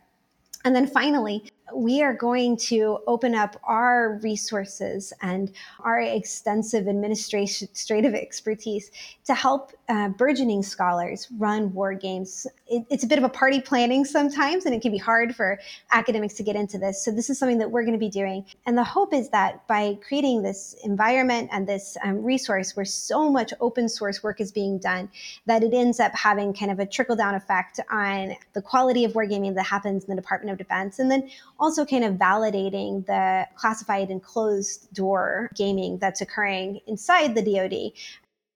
And 0.65 0.75
then 0.75 0.85
finally, 0.85 1.49
we 1.73 2.01
are 2.01 2.13
going 2.13 2.57
to 2.57 2.99
open 3.07 3.35
up 3.35 3.59
our 3.63 4.19
resources 4.21 5.13
and 5.21 5.51
our 5.81 5.99
extensive 5.99 6.87
administrative 6.87 8.13
expertise 8.13 8.91
to 9.25 9.33
help 9.33 9.71
uh, 9.89 10.09
burgeoning 10.09 10.63
scholars 10.63 11.27
run 11.37 11.73
war 11.73 11.93
games. 11.93 12.47
It, 12.67 12.85
it's 12.89 13.03
a 13.03 13.07
bit 13.07 13.17
of 13.17 13.23
a 13.23 13.29
party 13.29 13.61
planning 13.61 14.05
sometimes, 14.05 14.65
and 14.65 14.73
it 14.73 14.81
can 14.81 14.91
be 14.91 14.97
hard 14.97 15.35
for 15.35 15.59
academics 15.91 16.35
to 16.35 16.43
get 16.43 16.55
into 16.55 16.77
this. 16.77 17.03
So, 17.03 17.11
this 17.11 17.29
is 17.29 17.37
something 17.37 17.57
that 17.57 17.69
we're 17.69 17.83
going 17.83 17.93
to 17.93 17.99
be 17.99 18.09
doing. 18.09 18.45
And 18.65 18.77
the 18.77 18.83
hope 18.83 19.13
is 19.13 19.29
that 19.29 19.67
by 19.67 19.97
creating 20.05 20.43
this 20.43 20.75
environment 20.83 21.49
and 21.51 21.67
this 21.67 21.97
um, 22.03 22.23
resource 22.23 22.75
where 22.75 22.85
so 22.85 23.29
much 23.29 23.53
open 23.59 23.89
source 23.89 24.23
work 24.23 24.39
is 24.41 24.51
being 24.51 24.77
done, 24.77 25.09
that 25.45 25.63
it 25.63 25.73
ends 25.73 25.99
up 25.99 26.13
having 26.15 26.53
kind 26.53 26.71
of 26.71 26.79
a 26.79 26.85
trickle 26.85 27.15
down 27.15 27.35
effect 27.35 27.79
on 27.91 28.35
the 28.53 28.61
quality 28.61 29.05
of 29.05 29.13
wargaming 29.13 29.55
that 29.55 29.63
happens 29.63 30.03
in 30.03 30.15
the 30.15 30.21
Department 30.21 30.51
of 30.51 30.57
Defense. 30.57 30.99
And 30.99 31.11
then 31.11 31.29
also 31.61 31.85
kind 31.85 32.03
of 32.03 32.15
validating 32.15 33.05
the 33.05 33.47
classified 33.55 34.09
and 34.09 34.21
closed 34.21 34.91
door 34.93 35.49
gaming 35.55 35.99
that's 35.99 36.19
occurring 36.19 36.81
inside 36.87 37.35
the 37.35 37.41
DoD 37.43 37.93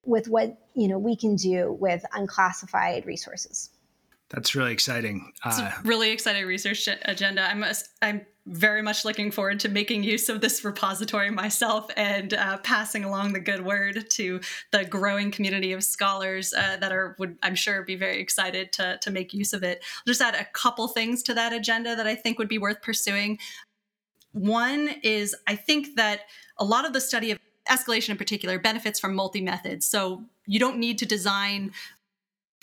with 0.03 0.27
what 0.27 0.57
you 0.73 0.87
know 0.87 0.97
we 0.97 1.15
can 1.15 1.35
do 1.35 1.77
with 1.79 2.03
unclassified 2.13 3.05
resources. 3.05 3.69
That's 4.29 4.55
really 4.55 4.73
exciting. 4.73 5.31
It's 5.45 5.59
a 5.59 5.65
uh, 5.65 5.71
really 5.83 6.09
exciting 6.09 6.45
research 6.45 6.89
agenda. 7.03 7.43
I'm 7.43 7.63
a, 7.63 7.73
I'm 8.01 8.25
very 8.47 8.81
much 8.81 9.03
looking 9.03 9.31
forward 9.31 9.59
to 9.59 9.69
making 9.69 10.03
use 10.03 10.29
of 10.29 10.39
this 10.39 10.63
repository 10.63 11.31
myself 11.31 11.89
and 11.97 12.33
uh, 12.33 12.57
passing 12.59 13.03
along 13.03 13.33
the 13.33 13.39
good 13.39 13.65
word 13.65 14.07
to 14.11 14.39
the 14.71 14.85
growing 14.85 15.31
community 15.31 15.73
of 15.73 15.83
scholars 15.83 16.53
uh, 16.53 16.77
that 16.77 16.91
are 16.91 17.15
would 17.17 17.37
I'm 17.41 17.55
sure 17.55 17.81
be 17.83 17.95
very 17.95 18.19
excited 18.19 18.71
to 18.73 18.99
to 19.01 19.11
make 19.11 19.33
use 19.33 19.53
of 19.53 19.63
it. 19.63 19.83
I'll 19.97 20.03
just 20.11 20.21
add 20.21 20.35
a 20.35 20.45
couple 20.53 20.87
things 20.87 21.23
to 21.23 21.33
that 21.33 21.53
agenda 21.53 21.95
that 21.95 22.05
I 22.05 22.15
think 22.15 22.37
would 22.37 22.47
be 22.47 22.59
worth 22.59 22.81
pursuing. 22.81 23.39
One 24.31 24.89
is 25.01 25.35
I 25.47 25.55
think 25.55 25.95
that 25.95 26.21
a 26.57 26.65
lot 26.65 26.85
of 26.85 26.93
the 26.93 27.01
study 27.01 27.31
of 27.31 27.39
escalation 27.69 28.09
in 28.09 28.17
particular 28.17 28.59
benefits 28.59 28.99
from 28.99 29.15
multi 29.15 29.41
methods. 29.41 29.87
So 29.87 30.23
you 30.45 30.59
don't 30.59 30.77
need 30.77 30.99
to 30.99 31.05
design 31.05 31.71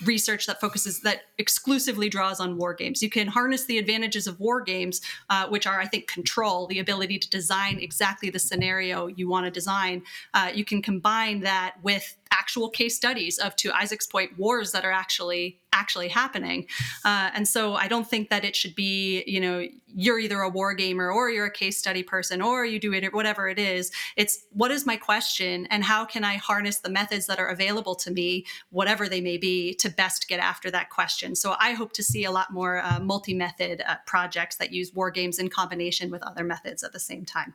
research 0.04 0.46
that 0.46 0.60
focuses 0.60 1.00
that 1.00 1.22
exclusively 1.38 2.08
draws 2.08 2.40
on 2.40 2.56
war 2.56 2.74
games. 2.74 3.02
You 3.02 3.10
can 3.10 3.28
harness 3.28 3.64
the 3.64 3.78
advantages 3.78 4.26
of 4.26 4.38
war 4.40 4.60
games, 4.60 5.00
uh, 5.30 5.46
which 5.48 5.66
are, 5.66 5.80
I 5.80 5.86
think, 5.86 6.06
control, 6.06 6.66
the 6.66 6.78
ability 6.78 7.18
to 7.18 7.30
design 7.30 7.78
exactly 7.80 8.30
the 8.30 8.38
scenario 8.38 9.06
you 9.06 9.28
want 9.28 9.46
to 9.46 9.50
design. 9.50 10.02
Uh, 10.34 10.50
you 10.54 10.64
can 10.64 10.82
combine 10.82 11.40
that 11.40 11.76
with 11.82 12.16
actual 12.32 12.68
case 12.68 12.96
studies 12.96 13.38
of, 13.38 13.54
to 13.56 13.72
Isaac's 13.72 14.06
point, 14.06 14.38
wars 14.38 14.72
that 14.72 14.84
are 14.84 14.92
actually 14.92 15.60
actually 15.72 16.08
happening. 16.08 16.66
Uh, 17.04 17.30
and 17.34 17.48
so 17.48 17.74
I 17.74 17.88
don't 17.88 18.06
think 18.06 18.28
that 18.30 18.44
it 18.44 18.54
should 18.54 18.74
be, 18.74 19.24
you 19.26 19.40
know, 19.40 19.66
you're 19.94 20.18
either 20.18 20.40
a 20.40 20.48
war 20.48 20.74
gamer 20.74 21.10
or 21.10 21.30
you're 21.30 21.46
a 21.46 21.50
case 21.50 21.78
study 21.78 22.02
person 22.02 22.42
or 22.42 22.64
you 22.64 22.78
do 22.78 22.92
it, 22.92 23.12
whatever 23.12 23.48
it 23.48 23.58
is. 23.58 23.90
It's 24.16 24.44
what 24.52 24.70
is 24.70 24.86
my 24.86 24.96
question 24.96 25.66
and 25.70 25.82
how 25.82 26.04
can 26.04 26.24
I 26.24 26.36
harness 26.36 26.78
the 26.78 26.90
methods 26.90 27.26
that 27.26 27.38
are 27.38 27.48
available 27.48 27.94
to 27.96 28.10
me, 28.10 28.44
whatever 28.70 29.08
they 29.08 29.20
may 29.20 29.38
be, 29.38 29.74
to 29.76 29.90
best 29.90 30.28
get 30.28 30.40
after 30.40 30.70
that 30.70 30.90
question. 30.90 31.34
So 31.34 31.56
I 31.58 31.72
hope 31.72 31.92
to 31.94 32.02
see 32.02 32.24
a 32.24 32.30
lot 32.30 32.52
more 32.52 32.82
uh, 32.84 33.00
multi 33.00 33.34
method 33.34 33.82
uh, 33.86 33.96
projects 34.06 34.56
that 34.56 34.72
use 34.72 34.92
war 34.94 35.10
games 35.10 35.38
in 35.38 35.48
combination 35.48 36.10
with 36.10 36.22
other 36.22 36.44
methods 36.44 36.82
at 36.82 36.92
the 36.92 37.00
same 37.00 37.24
time. 37.24 37.54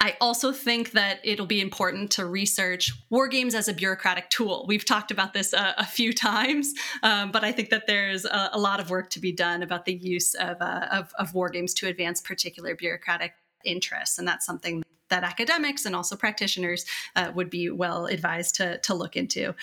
I 0.00 0.14
also 0.20 0.52
think 0.52 0.92
that 0.92 1.20
it'll 1.24 1.46
be 1.46 1.60
important 1.60 2.10
to 2.12 2.26
research 2.26 2.92
war 3.08 3.28
games 3.28 3.54
as 3.54 3.66
a 3.68 3.72
bureaucratic 3.72 4.28
tool. 4.28 4.66
We've 4.68 4.84
talked 4.84 5.10
about 5.10 5.32
this 5.32 5.52
a, 5.52 5.74
a 5.78 5.86
few 5.86 6.12
times, 6.30 6.74
um, 7.02 7.32
but 7.32 7.44
I 7.44 7.52
think 7.52 7.70
that 7.70 7.86
there's 7.86 8.24
a, 8.24 8.50
a, 8.52 8.58
lot 8.58 8.78
of 8.78 8.90
work 8.90 9.10
to 9.10 9.20
be 9.20 9.32
done 9.32 9.62
about 9.62 9.84
the 9.84 9.94
use 9.94 10.34
of, 10.34 10.60
uh, 10.60 10.88
of, 10.92 11.12
of 11.18 11.34
war 11.34 11.48
games 11.48 11.72
to 11.74 11.88
advance 11.88 12.20
particular 12.20 12.74
bureaucratic 12.74 13.32
interests. 13.64 14.18
And 14.18 14.28
that's 14.28 14.44
something 14.44 14.82
that 15.08 15.22
academics 15.24 15.86
and 15.86 15.96
also 15.96 16.16
practitioners 16.16 16.84
uh, 17.14 17.32
would 17.34 17.48
be 17.48 17.70
well 17.70 18.06
advised 18.06 18.56
to, 18.56 18.78
to 18.78 18.94
look 18.94 19.16
into. 19.16 19.54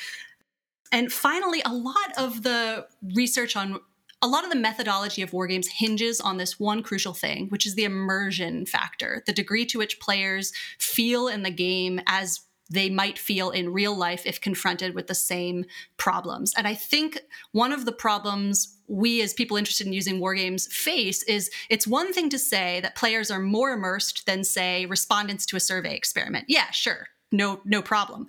And 0.92 1.12
finally, 1.12 1.62
a 1.66 1.74
lot 1.74 2.12
of 2.18 2.44
the 2.44 2.86
research 3.16 3.56
on 3.56 3.80
a 4.24 4.28
lot 4.28 4.46
of 4.46 4.50
the 4.50 4.56
methodology 4.56 5.22
of 5.22 5.34
war 5.34 5.46
games 5.48 5.68
hinges 5.68 6.22
on 6.22 6.38
this 6.38 6.58
one 6.58 6.82
crucial 6.82 7.14
thing, 7.14 7.50
which 7.50 7.66
is 7.66 7.76
the 7.76 7.84
immersion 7.84 8.66
factor, 8.66 9.22
the 9.26 9.34
degree 9.34 9.66
to 9.66 9.78
which 9.78 10.00
players 10.00 10.54
feel 10.80 11.28
in 11.28 11.44
the 11.44 11.52
game 11.52 12.00
as 12.08 12.40
they 12.70 12.90
might 12.90 13.20
feel 13.20 13.52
in 13.52 13.74
real 13.74 13.96
life 13.96 14.26
if 14.26 14.40
confronted 14.40 14.96
with 14.96 15.08
the 15.08 15.14
same 15.14 15.66
problems. 15.98 16.54
And 16.56 16.66
I 16.66 16.74
think 16.74 17.20
one 17.52 17.74
of 17.74 17.84
the 17.84 17.92
problems 17.92 18.78
we 18.88 19.22
as 19.22 19.34
people 19.34 19.58
interested 19.58 19.86
in 19.86 19.94
using 19.94 20.22
war 20.22 20.34
games 20.34 20.74
face 20.74 21.22
is 21.24 21.52
it's 21.70 21.86
one 21.86 22.14
thing 22.14 22.30
to 22.30 22.40
say 22.40 22.80
that 22.80 22.96
players 22.96 23.30
are 23.30 23.42
more 23.42 23.72
immersed 23.72 24.26
than 24.26 24.46
say 24.46 24.86
respondents 24.86 25.46
to 25.48 25.58
a 25.58 25.60
survey 25.60 25.96
experiment. 25.96 26.46
Yeah, 26.48 26.72
sure. 26.72 27.08
No 27.34 27.60
no 27.66 27.82
problem. 27.82 28.28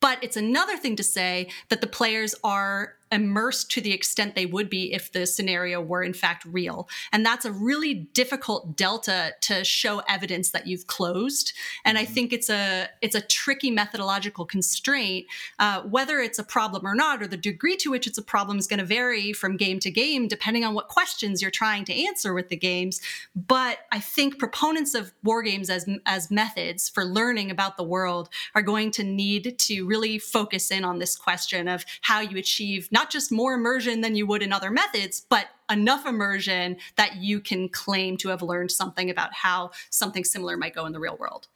But 0.00 0.18
it's 0.22 0.36
another 0.36 0.76
thing 0.76 0.96
to 0.96 1.04
say 1.04 1.48
that 1.68 1.80
the 1.80 1.86
players 1.86 2.34
are 2.42 2.95
immersed 3.12 3.70
to 3.72 3.80
the 3.80 3.92
extent 3.92 4.34
they 4.34 4.46
would 4.46 4.68
be 4.68 4.92
if 4.92 5.12
the 5.12 5.26
scenario 5.26 5.80
were 5.80 6.02
in 6.02 6.12
fact 6.12 6.44
real. 6.44 6.88
And 7.12 7.24
that's 7.24 7.44
a 7.44 7.52
really 7.52 7.94
difficult 7.94 8.76
delta 8.76 9.34
to 9.42 9.64
show 9.64 10.02
evidence 10.08 10.50
that 10.50 10.66
you've 10.66 10.86
closed. 10.86 11.52
And 11.84 11.98
I 11.98 12.04
mm-hmm. 12.04 12.14
think 12.14 12.32
it's 12.32 12.50
a 12.50 12.88
it's 13.00 13.14
a 13.14 13.20
tricky 13.20 13.70
methodological 13.70 14.44
constraint. 14.44 15.26
Uh, 15.58 15.82
whether 15.82 16.20
it's 16.20 16.38
a 16.38 16.44
problem 16.44 16.86
or 16.86 16.94
not, 16.94 17.22
or 17.22 17.26
the 17.26 17.36
degree 17.36 17.76
to 17.76 17.90
which 17.90 18.06
it's 18.06 18.18
a 18.18 18.22
problem 18.22 18.58
is 18.58 18.66
going 18.66 18.78
to 18.78 18.84
vary 18.84 19.32
from 19.32 19.56
game 19.56 19.78
to 19.80 19.90
game, 19.90 20.28
depending 20.28 20.64
on 20.64 20.74
what 20.74 20.88
questions 20.88 21.40
you're 21.40 21.50
trying 21.50 21.84
to 21.84 21.94
answer 21.94 22.34
with 22.34 22.48
the 22.48 22.56
games. 22.56 23.00
But 23.34 23.78
I 23.92 24.00
think 24.00 24.38
proponents 24.38 24.94
of 24.94 25.12
war 25.22 25.42
games 25.42 25.70
as 25.70 25.88
as 26.06 26.30
methods 26.30 26.88
for 26.88 27.04
learning 27.04 27.50
about 27.50 27.76
the 27.76 27.84
world 27.84 28.28
are 28.54 28.62
going 28.62 28.90
to 28.92 29.04
need 29.04 29.58
to 29.58 29.86
really 29.86 30.18
focus 30.18 30.70
in 30.70 30.84
on 30.84 30.98
this 30.98 31.16
question 31.16 31.68
of 31.68 31.84
how 32.02 32.20
you 32.20 32.36
achieve 32.36 32.88
not 32.96 33.10
just 33.10 33.30
more 33.30 33.52
immersion 33.52 34.00
than 34.00 34.16
you 34.16 34.26
would 34.26 34.42
in 34.42 34.54
other 34.54 34.70
methods, 34.70 35.20
but 35.28 35.48
enough 35.70 36.06
immersion 36.06 36.78
that 36.96 37.16
you 37.16 37.40
can 37.40 37.68
claim 37.68 38.16
to 38.16 38.30
have 38.30 38.40
learned 38.40 38.70
something 38.70 39.10
about 39.10 39.34
how 39.34 39.70
something 39.90 40.24
similar 40.24 40.56
might 40.56 40.74
go 40.74 40.86
in 40.86 40.94
the 40.94 40.98
real 40.98 41.18
world. 41.18 41.46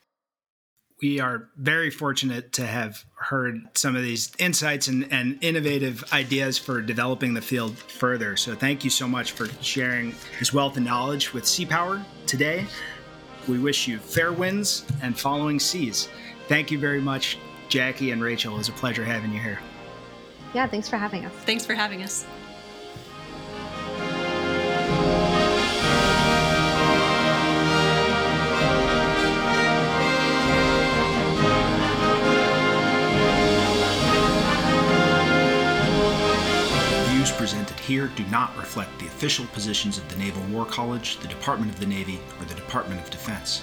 We 1.00 1.18
are 1.18 1.48
very 1.56 1.88
fortunate 1.88 2.52
to 2.52 2.66
have 2.66 3.06
heard 3.14 3.62
some 3.72 3.96
of 3.96 4.02
these 4.02 4.30
insights 4.38 4.88
and, 4.88 5.10
and 5.10 5.38
innovative 5.40 6.04
ideas 6.12 6.58
for 6.58 6.82
developing 6.82 7.32
the 7.32 7.40
field 7.40 7.78
further. 7.78 8.36
So, 8.36 8.54
thank 8.54 8.84
you 8.84 8.90
so 8.90 9.08
much 9.08 9.32
for 9.32 9.46
sharing 9.62 10.14
this 10.38 10.52
wealth 10.52 10.76
of 10.76 10.82
knowledge 10.82 11.32
with 11.32 11.46
Sea 11.46 11.64
Power 11.64 12.04
today. 12.26 12.66
We 13.48 13.58
wish 13.58 13.88
you 13.88 13.98
fair 13.98 14.34
winds 14.34 14.84
and 15.00 15.18
following 15.18 15.58
seas. 15.58 16.10
Thank 16.48 16.70
you 16.70 16.78
very 16.78 17.00
much, 17.00 17.38
Jackie 17.70 18.10
and 18.10 18.22
Rachel. 18.22 18.56
It 18.56 18.58
was 18.58 18.68
a 18.68 18.72
pleasure 18.72 19.06
having 19.06 19.32
you 19.32 19.40
here. 19.40 19.58
Yeah, 20.54 20.66
thanks 20.66 20.88
for 20.88 20.96
having 20.96 21.24
us. 21.24 21.32
Thanks 21.32 21.64
for 21.64 21.74
having 21.74 22.02
us. 22.02 22.26
views 37.20 37.32
presented 37.32 37.78
here 37.80 38.06
do 38.16 38.24
not 38.28 38.56
reflect 38.56 38.98
the 38.98 39.06
official 39.06 39.44
positions 39.52 39.98
of 39.98 40.08
the 40.08 40.16
Naval 40.16 40.42
War 40.44 40.64
College, 40.64 41.18
the 41.18 41.28
Department 41.28 41.70
of 41.70 41.78
the 41.78 41.84
Navy, 41.84 42.18
or 42.38 42.46
the 42.46 42.54
Department 42.54 42.98
of 42.98 43.10
Defense. 43.10 43.62